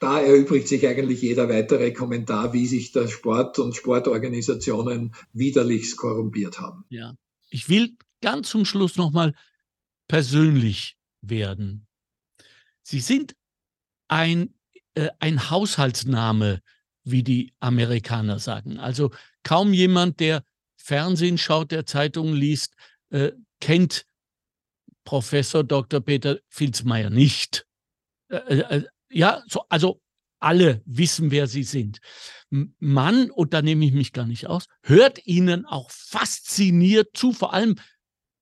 da 0.00 0.20
erübrigt 0.20 0.68
sich 0.68 0.86
eigentlich 0.86 1.22
jeder 1.22 1.48
weitere 1.48 1.92
Kommentar, 1.92 2.52
wie 2.52 2.66
sich 2.66 2.92
der 2.92 3.08
Sport 3.08 3.58
und 3.58 3.74
Sportorganisationen 3.74 5.14
widerlichst 5.32 5.96
korrumpiert 5.96 6.60
haben. 6.60 6.84
Ja, 6.88 7.14
ich 7.48 7.68
will 7.68 7.96
ganz 8.20 8.50
zum 8.50 8.64
Schluss 8.64 8.96
nochmal 8.96 9.34
persönlich 10.08 10.96
werden. 11.22 11.86
Sie 12.82 13.00
sind 13.00 13.34
ein, 14.08 14.54
äh, 14.94 15.08
ein 15.20 15.50
Haushaltsname, 15.50 16.60
wie 17.04 17.22
die 17.22 17.54
Amerikaner 17.60 18.38
sagen. 18.38 18.78
Also 18.78 19.10
kaum 19.42 19.72
jemand, 19.72 20.20
der 20.20 20.44
Fernsehen 20.76 21.38
schaut, 21.38 21.70
der 21.70 21.86
Zeitungen 21.86 22.34
liest, 22.34 22.74
äh, 23.10 23.32
kennt 23.60 24.04
Professor 25.04 25.62
Dr. 25.62 26.00
Peter 26.00 26.38
Filzmeier 26.48 27.10
nicht. 27.10 27.66
Äh, 28.28 28.36
äh, 28.36 28.76
äh 28.76 28.84
ja, 29.10 29.42
so, 29.46 29.64
also 29.68 30.00
alle 30.40 30.82
wissen, 30.86 31.30
wer 31.30 31.46
sie 31.46 31.62
sind. 31.62 31.98
Man, 32.50 33.30
und 33.30 33.54
da 33.54 33.62
nehme 33.62 33.84
ich 33.84 33.92
mich 33.92 34.12
gar 34.12 34.26
nicht 34.26 34.46
aus, 34.46 34.66
hört 34.82 35.24
ihnen 35.26 35.66
auch 35.66 35.90
fasziniert 35.90 37.10
zu, 37.14 37.32
vor 37.32 37.52
allem 37.54 37.76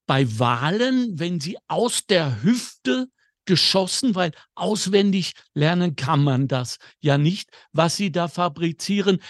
bei 0.06 0.26
Wahlen, 0.38 1.18
wenn 1.18 1.40
sie 1.40 1.58
aus 1.68 2.06
der 2.06 2.42
Hüfte 2.42 3.08
geschossen, 3.44 4.14
weil 4.14 4.32
auswendig 4.54 5.32
lernen 5.54 5.96
kann 5.96 6.22
man 6.22 6.48
das 6.48 6.78
ja 7.00 7.18
nicht, 7.18 7.50
was 7.72 7.96
sie 7.96 8.12
da 8.12 8.28
fabrizieren. 8.28 9.20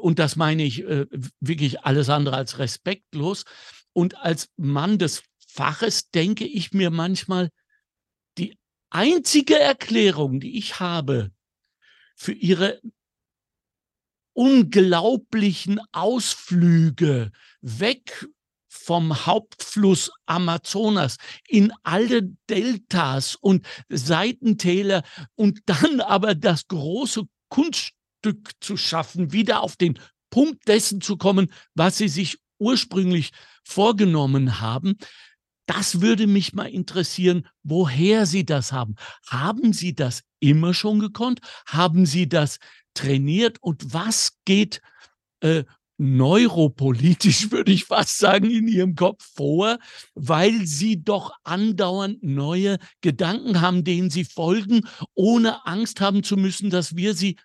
Und 0.00 0.18
das 0.18 0.36
meine 0.36 0.62
ich 0.62 0.84
wirklich 1.40 1.80
alles 1.84 2.08
andere 2.08 2.36
als 2.36 2.58
respektlos. 2.58 3.44
Und 3.92 4.16
als 4.18 4.50
Mann 4.56 4.98
des 4.98 5.22
Faches 5.56 6.10
denke 6.10 6.44
ich 6.44 6.72
mir 6.72 6.90
manchmal, 6.90 7.48
die 8.36 8.58
einzige 8.90 9.58
Erklärung, 9.58 10.38
die 10.38 10.58
ich 10.58 10.80
habe 10.80 11.32
für 12.14 12.32
ihre 12.32 12.80
unglaublichen 14.34 15.80
Ausflüge 15.92 17.32
weg 17.62 18.28
vom 18.68 19.26
Hauptfluss 19.26 20.12
Amazonas 20.26 21.16
in 21.48 21.72
alle 21.82 22.22
Deltas 22.50 23.34
und 23.34 23.66
Seitentäler 23.88 25.02
und 25.34 25.60
dann 25.64 26.00
aber 26.00 26.34
das 26.34 26.68
große 26.68 27.22
Kunststück 27.48 28.52
zu 28.60 28.76
schaffen, 28.76 29.32
wieder 29.32 29.62
auf 29.62 29.76
den 29.76 29.98
Punkt 30.28 30.68
dessen 30.68 31.00
zu 31.00 31.16
kommen, 31.16 31.50
was 31.74 31.96
sie 31.96 32.08
sich 32.08 32.38
ursprünglich 32.58 33.30
vorgenommen 33.64 34.60
haben. 34.60 34.98
Das 35.66 36.00
würde 36.00 36.26
mich 36.26 36.54
mal 36.54 36.68
interessieren, 36.68 37.46
woher 37.62 38.26
Sie 38.26 38.44
das 38.44 38.72
haben. 38.72 38.94
Haben 39.26 39.72
Sie 39.72 39.94
das 39.94 40.22
immer 40.38 40.74
schon 40.74 41.00
gekonnt? 41.00 41.40
Haben 41.66 42.06
Sie 42.06 42.28
das 42.28 42.58
trainiert? 42.94 43.58
Und 43.60 43.92
was 43.92 44.38
geht 44.44 44.80
äh, 45.40 45.64
neuropolitisch, 45.98 47.50
würde 47.50 47.72
ich 47.72 47.84
fast 47.84 48.18
sagen, 48.18 48.50
in 48.50 48.68
Ihrem 48.68 48.94
Kopf 48.94 49.24
vor, 49.34 49.78
weil 50.14 50.66
Sie 50.66 51.02
doch 51.02 51.32
andauernd 51.44 52.22
neue 52.22 52.78
Gedanken 53.00 53.60
haben, 53.60 53.84
denen 53.84 54.10
Sie 54.10 54.24
folgen, 54.24 54.86
ohne 55.14 55.66
Angst 55.66 56.00
haben 56.00 56.22
zu 56.22 56.36
müssen, 56.36 56.70
dass 56.70 56.96
wir 56.96 57.14
sie 57.14 57.36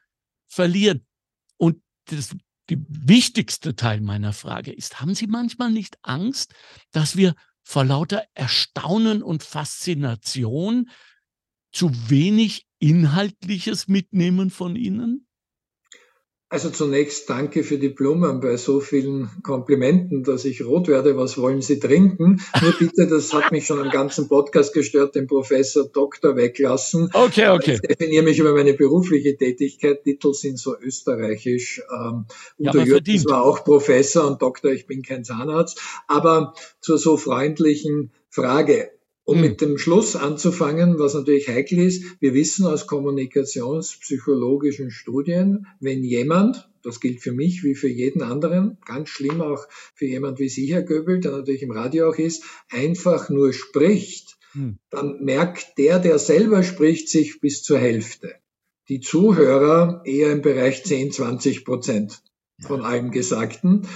verlieren? 0.48 1.06
Und 1.58 1.82
das, 2.06 2.36
die 2.70 2.78
wichtigste 2.88 3.76
Teil 3.76 4.02
meiner 4.02 4.34
Frage 4.34 4.72
ist, 4.72 5.00
haben 5.02 5.16
Sie 5.16 5.28
manchmal 5.28 5.72
nicht 5.72 5.98
Angst, 6.02 6.54
dass 6.92 7.16
wir 7.16 7.36
vor 7.72 7.86
lauter 7.86 8.26
Erstaunen 8.34 9.24
und 9.24 9.44
Faszination 9.44 10.90
zu 11.72 12.10
wenig 12.10 12.68
Inhaltliches 12.80 13.88
mitnehmen 13.88 14.50
von 14.50 14.76
Ihnen? 14.76 15.26
Also 16.52 16.70
zunächst 16.70 17.30
danke 17.30 17.64
für 17.64 17.78
die 17.78 17.88
Blumen 17.88 18.42
bei 18.42 18.58
so 18.58 18.82
vielen 18.82 19.30
Komplimenten, 19.42 20.24
dass 20.24 20.44
ich 20.44 20.66
rot 20.66 20.90
werde. 20.90 21.16
Was 21.16 21.38
wollen 21.38 21.62
Sie 21.62 21.80
trinken? 21.80 22.42
Nur 22.62 22.74
bitte, 22.78 23.08
das 23.08 23.34
hat 23.34 23.54
mich 23.54 23.66
schon 23.66 23.80
am 23.80 23.90
ganzen 23.90 24.28
Podcast 24.28 24.74
gestört, 24.74 25.16
den 25.16 25.28
Professor 25.28 25.88
Doktor 25.88 26.36
weglassen. 26.36 27.10
Okay, 27.14 27.48
okay. 27.48 27.76
Ich 27.76 27.80
definiere 27.80 28.24
mich 28.24 28.38
über 28.38 28.54
meine 28.54 28.74
berufliche 28.74 29.38
Tätigkeit. 29.38 30.04
Titel 30.04 30.34
sind 30.34 30.60
so 30.60 30.78
österreichisch. 30.78 31.82
Ähm, 31.90 32.26
Udo 32.58 32.80
ja, 32.80 32.84
Jürgens 32.84 33.26
war 33.28 33.46
auch 33.46 33.64
Professor 33.64 34.28
und 34.28 34.42
Doktor, 34.42 34.72
ich 34.72 34.86
bin 34.86 35.04
kein 35.04 35.24
Zahnarzt. 35.24 35.80
Aber 36.08 36.54
zur 36.82 36.98
so 36.98 37.16
freundlichen 37.16 38.12
Frage. 38.30 38.92
Um 39.24 39.36
hm. 39.36 39.42
mit 39.42 39.62
dem 39.62 39.78
Schluss 39.78 40.16
anzufangen, 40.16 40.98
was 40.98 41.14
natürlich 41.14 41.48
heikel 41.48 41.80
ist, 41.80 42.04
wir 42.20 42.34
wissen 42.34 42.66
aus 42.66 42.88
kommunikationspsychologischen 42.88 44.92
Studien, 44.92 45.68
wenn 45.80 46.04
jemand, 46.04 46.70
das 46.84 47.00
gilt 47.00 47.22
für 47.22 47.32
mich 47.32 47.64
wie 47.64 47.76
für 47.76 47.90
jeden 47.90 48.24
anderen, 48.24 48.78
ganz 48.86 49.10
schlimm 49.10 49.42
auch 49.42 49.68
für 49.94 50.06
jemand 50.06 50.40
wie 50.40 50.50
Sie, 50.50 50.74
Herr 50.74 50.84
Göbel, 50.84 51.20
der 51.20 51.32
natürlich 51.32 51.62
im 51.62 51.72
Radio 51.72 52.10
auch 52.10 52.18
ist, 52.18 52.44
einfach 52.70 53.30
nur 53.30 53.54
spricht, 53.54 54.38
hm. 54.54 54.80
dann 54.90 55.24
merkt 55.24 55.78
der, 55.78 56.00
der 56.00 56.18
selber 56.18 56.64
spricht, 56.64 57.10
sich 57.10 57.40
bis 57.40 57.62
zur 57.62 57.78
Hälfte. 57.78 58.36
Die 58.90 59.00
Zuhörer 59.00 60.02
eher 60.06 60.32
im 60.32 60.42
Bereich 60.42 60.84
10, 60.84 61.12
20 61.12 61.64
Prozent 61.64 62.24
von 62.60 62.82
allem 62.82 63.12
Gesagten 63.12 63.88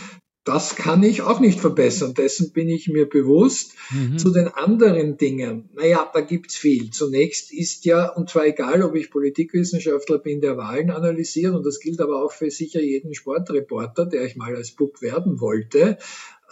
das 0.46 0.76
kann 0.76 1.02
ich 1.02 1.24
auch 1.24 1.39
nicht 1.39 1.60
verbessern. 1.60 2.14
Dessen 2.14 2.54
bin 2.54 2.70
ich 2.70 2.88
mir 2.88 3.10
bewusst. 3.10 3.74
Mhm. 3.89 4.20
Zu 4.20 4.32
den 4.32 4.48
anderen 4.48 5.18
Dingen, 5.18 5.70
naja, 5.74 6.10
da 6.14 6.22
gibt's 6.22 6.56
viel. 6.56 6.91
Zunächst 6.91 7.52
ist 7.52 7.84
ja, 7.86 8.10
und 8.14 8.30
zwar 8.30 8.46
egal, 8.46 8.84
ob 8.84 8.96
ich 8.96 9.10
Politikwissenschaftler 9.10 10.20
bin, 10.20 10.41
der 10.41 10.56
Wahlen 10.56 10.91
analysiert, 10.91 11.56
und 11.56 11.66
das 11.66 11.80
gilt 11.80 12.00
aber 12.00 12.24
auch 12.24 12.32
für 12.32 12.52
sicher 12.52 12.80
jeden 12.80 13.16
Sportreporter, 13.16 14.06
der 14.06 14.24
ich 14.24 14.36
mal 14.36 14.56
als 14.56 14.72
Bub 14.72 15.02
werden 15.02 15.41
wollte, 15.41 15.98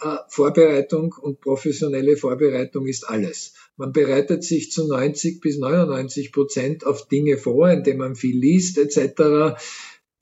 äh, 0.02 0.16
Vorbereitung 0.26 1.14
und 1.20 1.40
professionelle 1.40 2.16
Vorbereitung 2.16 2.88
ist 2.88 3.08
alles. 3.08 3.54
Man 3.76 3.92
bereitet 3.92 4.42
sich 4.42 4.72
zu 4.72 4.88
90 4.88 5.40
bis 5.40 5.58
99 5.58 6.32
Prozent 6.32 6.84
auf 6.84 7.06
Dinge 7.06 7.38
vor, 7.38 7.70
indem 7.70 7.98
man 7.98 8.16
viel 8.16 8.36
liest 8.36 8.76
etc 8.78 9.56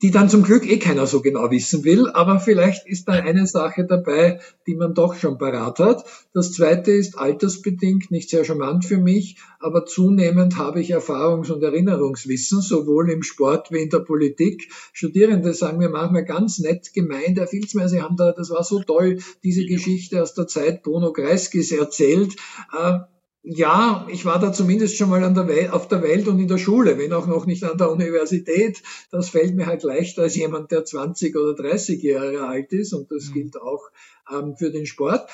die 0.03 0.11
dann 0.11 0.27
zum 0.27 0.43
Glück 0.43 0.69
eh 0.69 0.79
keiner 0.79 1.07
so 1.07 1.21
genau 1.21 1.49
wissen 1.49 1.85
will, 1.85 2.09
aber 2.09 2.41
vielleicht 2.41 2.85
ist 2.85 3.07
da 3.07 3.13
eine 3.13 3.47
Sache 3.47 3.85
dabei, 3.85 4.41
die 4.67 4.75
man 4.75 4.93
doch 4.93 5.15
schon 5.15 5.37
parat 5.37 5.79
hat. 5.79 6.03
Das 6.33 6.51
zweite 6.51 6.91
ist 6.91 7.17
altersbedingt 7.17 8.11
nicht 8.11 8.29
sehr 8.29 8.43
charmant 8.43 8.83
für 8.83 8.97
mich, 8.97 9.37
aber 9.59 9.85
zunehmend 9.85 10.57
habe 10.57 10.81
ich 10.81 10.93
Erfahrungs- 10.93 11.49
und 11.49 11.63
Erinnerungswissen, 11.63 12.59
sowohl 12.59 13.11
im 13.11 13.23
Sport 13.23 13.71
wie 13.71 13.81
in 13.81 13.89
der 13.89 13.99
Politik. 13.99 14.67
Studierende 14.91 15.53
sagen 15.53 15.77
mir 15.77 15.89
manchmal 15.89 16.25
ganz 16.25 16.59
nett 16.59 16.93
gemeint, 16.93 17.39
Herr 17.39 17.47
Filzmeier, 17.47 17.87
Sie 17.87 18.01
haben 18.01 18.17
da, 18.17 18.33
das 18.33 18.49
war 18.49 18.65
so 18.65 18.83
toll, 18.83 19.19
diese 19.41 19.65
Geschichte 19.65 20.21
aus 20.21 20.33
der 20.33 20.47
Zeit 20.47 20.83
Bruno 20.83 21.13
Kreiskis 21.13 21.71
erzählt. 21.71 22.35
Äh, 22.77 22.99
ja, 23.45 24.07
ich 24.09 24.23
war 24.23 24.39
da 24.39 24.53
zumindest 24.53 24.95
schon 24.95 25.09
mal 25.09 25.19
der 25.33 25.47
Welt, 25.47 25.71
auf 25.71 25.89
der 25.89 26.01
Welt 26.01 26.29
und 26.29 26.39
in 26.39 26.47
der 26.47 26.57
Schule, 26.57 26.97
wenn 26.97 27.11
auch 27.11 27.27
noch 27.27 27.45
nicht 27.45 27.65
an 27.65 27.77
der 27.77 27.91
Universität. 27.91 28.81
Das 29.11 29.29
fällt 29.29 29.53
mir 29.53 29.65
halt 29.65 29.83
leichter 29.83 30.23
als 30.23 30.35
jemand, 30.35 30.71
der 30.71 30.85
20 30.85 31.35
oder 31.35 31.53
30 31.53 32.01
Jahre 32.01 32.47
alt 32.47 32.71
ist 32.71 32.93
und 32.93 33.11
das 33.11 33.29
mhm. 33.29 33.33
gilt 33.33 33.61
auch 33.61 33.91
ähm, 34.31 34.55
für 34.55 34.71
den 34.71 34.85
Sport. 34.85 35.29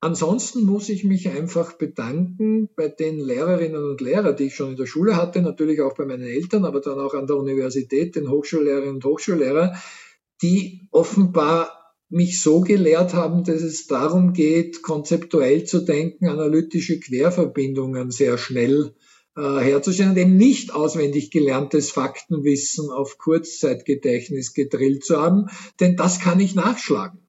Ansonsten 0.00 0.64
muss 0.64 0.90
ich 0.90 1.04
mich 1.04 1.30
einfach 1.30 1.72
bedanken 1.72 2.68
bei 2.76 2.88
den 2.88 3.18
Lehrerinnen 3.18 3.82
und 3.82 4.02
Lehrern, 4.02 4.36
die 4.36 4.44
ich 4.44 4.54
schon 4.54 4.72
in 4.72 4.76
der 4.76 4.84
Schule 4.84 5.16
hatte, 5.16 5.40
natürlich 5.40 5.80
auch 5.80 5.94
bei 5.94 6.04
meinen 6.04 6.26
Eltern, 6.26 6.66
aber 6.66 6.82
dann 6.82 6.98
auch 6.98 7.14
an 7.14 7.26
der 7.26 7.36
Universität, 7.36 8.14
den 8.14 8.28
Hochschullehrerinnen 8.28 8.96
und 8.96 9.04
Hochschullehrer, 9.06 9.74
die 10.42 10.82
offenbar 10.90 11.83
mich 12.14 12.40
so 12.40 12.60
gelehrt 12.60 13.12
haben, 13.12 13.44
dass 13.44 13.62
es 13.62 13.86
darum 13.86 14.32
geht, 14.32 14.82
konzeptuell 14.82 15.64
zu 15.64 15.80
denken, 15.80 16.28
analytische 16.28 17.00
Querverbindungen 17.00 18.10
sehr 18.10 18.38
schnell 18.38 18.94
äh, 19.36 19.58
herzustellen 19.58 20.12
und 20.12 20.18
eben 20.18 20.36
nicht 20.36 20.72
auswendig 20.72 21.32
gelerntes 21.32 21.90
Faktenwissen 21.90 22.90
auf 22.90 23.18
Kurzzeitgedächtnis 23.18 24.54
gedrillt 24.54 25.04
zu 25.04 25.20
haben, 25.20 25.46
denn 25.80 25.96
das 25.96 26.20
kann 26.20 26.38
ich 26.38 26.54
nachschlagen. 26.54 27.20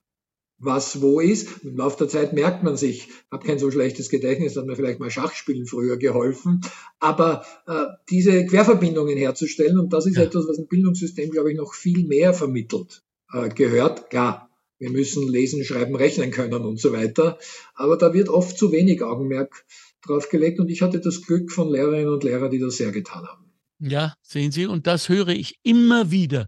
was 0.58 1.02
wo 1.02 1.20
ist. 1.20 1.64
Im 1.64 1.78
Laufe 1.78 1.98
der 1.98 2.08
Zeit 2.08 2.34
merkt 2.34 2.64
man 2.64 2.78
sich, 2.78 3.10
habe 3.32 3.46
kein 3.46 3.60
so 3.60 3.72
schlechtes 3.72 4.10
Gedächtnis, 4.10 4.56
hat 4.56 4.66
mir 4.66 4.76
vielleicht 4.76 5.00
mal 5.00 5.12
Schachspielen 5.12 5.66
früher 5.66 5.98
geholfen. 5.98 6.62
Aber 7.00 7.46
äh, 7.68 7.86
diese 8.10 8.46
Querverbindungen 8.46 9.18
herzustellen, 9.18 9.80
und 9.80 9.92
das 9.92 10.06
ist 10.06 10.18
ja. 10.18 10.24
etwas, 10.24 10.48
was 10.48 10.58
ein 10.58 10.68
Bildungssystem, 10.68 11.32
glaube 11.32 11.52
ich, 11.52 11.58
noch 11.58 11.74
viel 11.74 12.08
mehr 12.08 12.34
vermittelt 12.34 13.04
äh, 13.34 13.50
gehört. 13.50 14.10
Klar, 14.10 14.50
wir 14.86 14.92
müssen 14.92 15.28
lesen, 15.28 15.64
schreiben, 15.64 15.96
rechnen 15.96 16.32
können 16.32 16.64
und 16.64 16.80
so 16.80 16.94
weiter. 16.94 17.40
Aber 17.74 17.98
da 17.98 18.14
wird 18.14 18.30
oft 18.30 18.58
zu 18.58 18.72
wenig 18.72 19.02
Augenmerk 19.02 19.66
drauf 20.06 20.30
gelegt. 20.30 20.60
Und 20.60 20.70
ich 20.70 20.82
hatte 20.82 21.00
das 21.00 21.22
Glück 21.24 21.52
von 21.52 21.72
Lehrerinnen 21.72 22.14
und 22.14 22.24
Lehrern, 22.24 22.52
die 22.52 22.60
das 22.60 22.78
sehr 22.78 22.92
getan 22.92 23.26
haben. 23.26 23.52
Ja, 23.80 24.14
sehen 24.22 24.52
Sie, 24.52 24.68
und 24.68 24.88
das 24.88 25.10
höre 25.10 25.30
ich 25.30 25.60
immer 25.64 26.12
wieder 26.12 26.48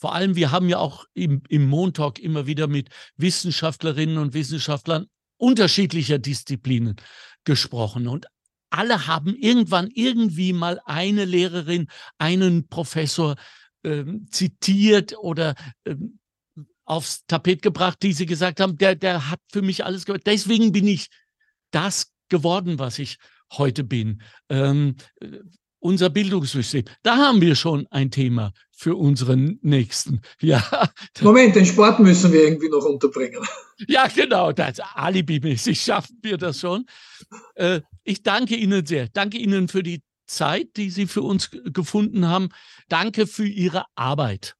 vor 0.00 0.14
allem, 0.14 0.34
wir 0.34 0.50
haben 0.50 0.70
ja 0.70 0.78
auch 0.78 1.04
im, 1.12 1.42
im 1.50 1.68
Montalk 1.68 2.18
immer 2.18 2.46
wieder 2.46 2.68
mit 2.68 2.88
Wissenschaftlerinnen 3.18 4.16
und 4.16 4.32
Wissenschaftlern 4.32 5.08
unterschiedlicher 5.36 6.18
Disziplinen 6.18 6.96
gesprochen. 7.44 8.08
Und 8.08 8.26
alle 8.70 9.06
haben 9.06 9.34
irgendwann 9.36 9.90
irgendwie 9.92 10.54
mal 10.54 10.80
eine 10.86 11.26
Lehrerin, 11.26 11.88
einen 12.16 12.66
Professor 12.68 13.36
ähm, 13.84 14.26
zitiert 14.30 15.18
oder 15.18 15.54
ähm, 15.84 16.18
aufs 16.90 17.24
Tapet 17.26 17.62
gebracht, 17.62 17.98
die 18.02 18.12
sie 18.12 18.26
gesagt 18.26 18.58
haben, 18.58 18.76
der, 18.76 18.96
der 18.96 19.30
hat 19.30 19.38
für 19.52 19.62
mich 19.62 19.84
alles 19.84 20.04
gehört. 20.04 20.26
Deswegen 20.26 20.72
bin 20.72 20.88
ich 20.88 21.06
das 21.70 22.10
geworden, 22.28 22.80
was 22.80 22.98
ich 22.98 23.16
heute 23.52 23.84
bin. 23.84 24.22
Ähm, 24.48 24.96
unser 25.78 26.10
Bildungssystem. 26.10 26.84
Da 27.04 27.16
haben 27.16 27.40
wir 27.40 27.54
schon 27.54 27.86
ein 27.90 28.10
Thema 28.10 28.52
für 28.72 28.96
unseren 28.96 29.58
Nächsten. 29.62 30.20
Ja. 30.40 30.62
Moment, 31.20 31.54
den 31.54 31.64
Sport 31.64 32.00
müssen 32.00 32.32
wir 32.32 32.42
irgendwie 32.42 32.68
noch 32.68 32.84
unterbringen. 32.84 33.40
Ja, 33.88 34.08
genau, 34.08 34.52
das 34.52 34.78
alibimäßig 34.80 35.80
schaffen 35.84 36.18
wir 36.22 36.36
das 36.36 36.60
schon. 36.60 36.84
Äh, 37.54 37.80
ich 38.04 38.22
danke 38.22 38.56
Ihnen 38.56 38.84
sehr. 38.84 39.08
Danke 39.08 39.38
Ihnen 39.38 39.68
für 39.68 39.82
die 39.82 40.02
Zeit, 40.26 40.76
die 40.76 40.90
Sie 40.90 41.06
für 41.06 41.22
uns 41.22 41.50
gefunden 41.50 42.26
haben. 42.26 42.50
Danke 42.88 43.26
für 43.26 43.46
Ihre 43.46 43.84
Arbeit. 43.94 44.54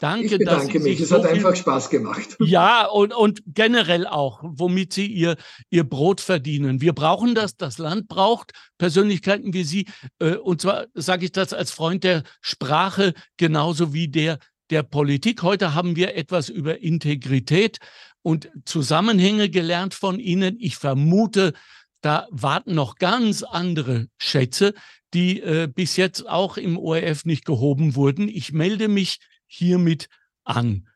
Danke, 0.00 0.26
ich 0.26 0.38
bedanke 0.38 0.80
mich. 0.80 1.00
Es 1.00 1.10
so 1.10 1.16
hat 1.16 1.26
einfach 1.26 1.54
Spaß 1.56 1.90
gemacht. 1.90 2.36
Ja, 2.46 2.86
und, 2.86 3.12
und 3.12 3.42
generell 3.46 4.06
auch, 4.06 4.40
womit 4.42 4.92
Sie 4.92 5.06
ihr, 5.06 5.36
ihr 5.70 5.84
Brot 5.84 6.20
verdienen. 6.20 6.80
Wir 6.80 6.92
brauchen 6.92 7.34
das, 7.34 7.56
das 7.56 7.78
Land 7.78 8.08
braucht 8.08 8.52
Persönlichkeiten 8.78 9.52
wie 9.52 9.64
Sie. 9.64 9.86
Äh, 10.18 10.36
und 10.36 10.60
zwar 10.60 10.86
sage 10.94 11.24
ich 11.24 11.32
das 11.32 11.52
als 11.52 11.70
Freund 11.70 12.04
der 12.04 12.22
Sprache 12.40 13.14
genauso 13.36 13.92
wie 13.92 14.08
der 14.08 14.38
der 14.70 14.82
Politik. 14.82 15.42
Heute 15.42 15.74
haben 15.74 15.96
wir 15.96 16.16
etwas 16.16 16.48
über 16.48 16.80
Integrität 16.80 17.78
und 18.22 18.50
Zusammenhänge 18.64 19.48
gelernt 19.48 19.94
von 19.94 20.18
Ihnen. 20.18 20.56
Ich 20.58 20.76
vermute, 20.76 21.52
da 22.00 22.26
warten 22.30 22.74
noch 22.74 22.96
ganz 22.96 23.42
andere 23.42 24.08
Schätze, 24.18 24.74
die 25.14 25.40
äh, 25.40 25.68
bis 25.72 25.96
jetzt 25.96 26.28
auch 26.28 26.56
im 26.56 26.78
ORF 26.78 27.24
nicht 27.24 27.44
gehoben 27.44 27.94
wurden. 27.94 28.28
Ich 28.28 28.52
melde 28.52 28.88
mich 28.88 29.18
hiermit 29.46 30.08
an 30.44 30.88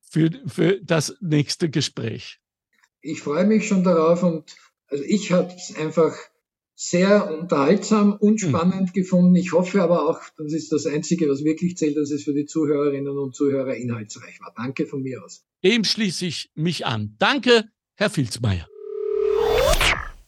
für, 0.00 0.30
für 0.46 0.80
das 0.82 1.16
nächste 1.20 1.68
Gespräch. 1.70 2.40
Ich 3.00 3.20
freue 3.20 3.46
mich 3.46 3.68
schon 3.68 3.84
darauf 3.84 4.22
und 4.22 4.56
also 4.88 5.04
ich 5.04 5.32
habe 5.32 5.52
es 5.54 5.74
einfach 5.76 6.16
sehr 6.74 7.32
unterhaltsam 7.32 8.12
und 8.12 8.40
hm. 8.42 8.50
spannend 8.50 8.88
mhm. 8.88 8.92
gefunden. 8.92 9.34
Ich 9.34 9.52
hoffe 9.52 9.82
aber 9.82 10.08
auch, 10.08 10.20
das 10.36 10.52
ist 10.52 10.70
das 10.72 10.86
Einzige, 10.86 11.28
was 11.28 11.42
wirklich 11.42 11.76
zählt, 11.76 11.96
dass 11.96 12.10
es 12.10 12.24
für 12.24 12.34
die 12.34 12.44
Zuhörerinnen 12.44 13.16
und 13.16 13.34
Zuhörer 13.34 13.74
inhaltsreich 13.74 14.40
war. 14.40 14.52
Danke 14.56 14.86
von 14.86 15.02
mir 15.02 15.24
aus. 15.24 15.44
Dem 15.64 15.84
schließe 15.84 16.26
ich 16.26 16.50
mich 16.54 16.84
an. 16.84 17.16
Danke, 17.18 17.64
Herr 17.94 18.10
Filzmeier. 18.10 18.68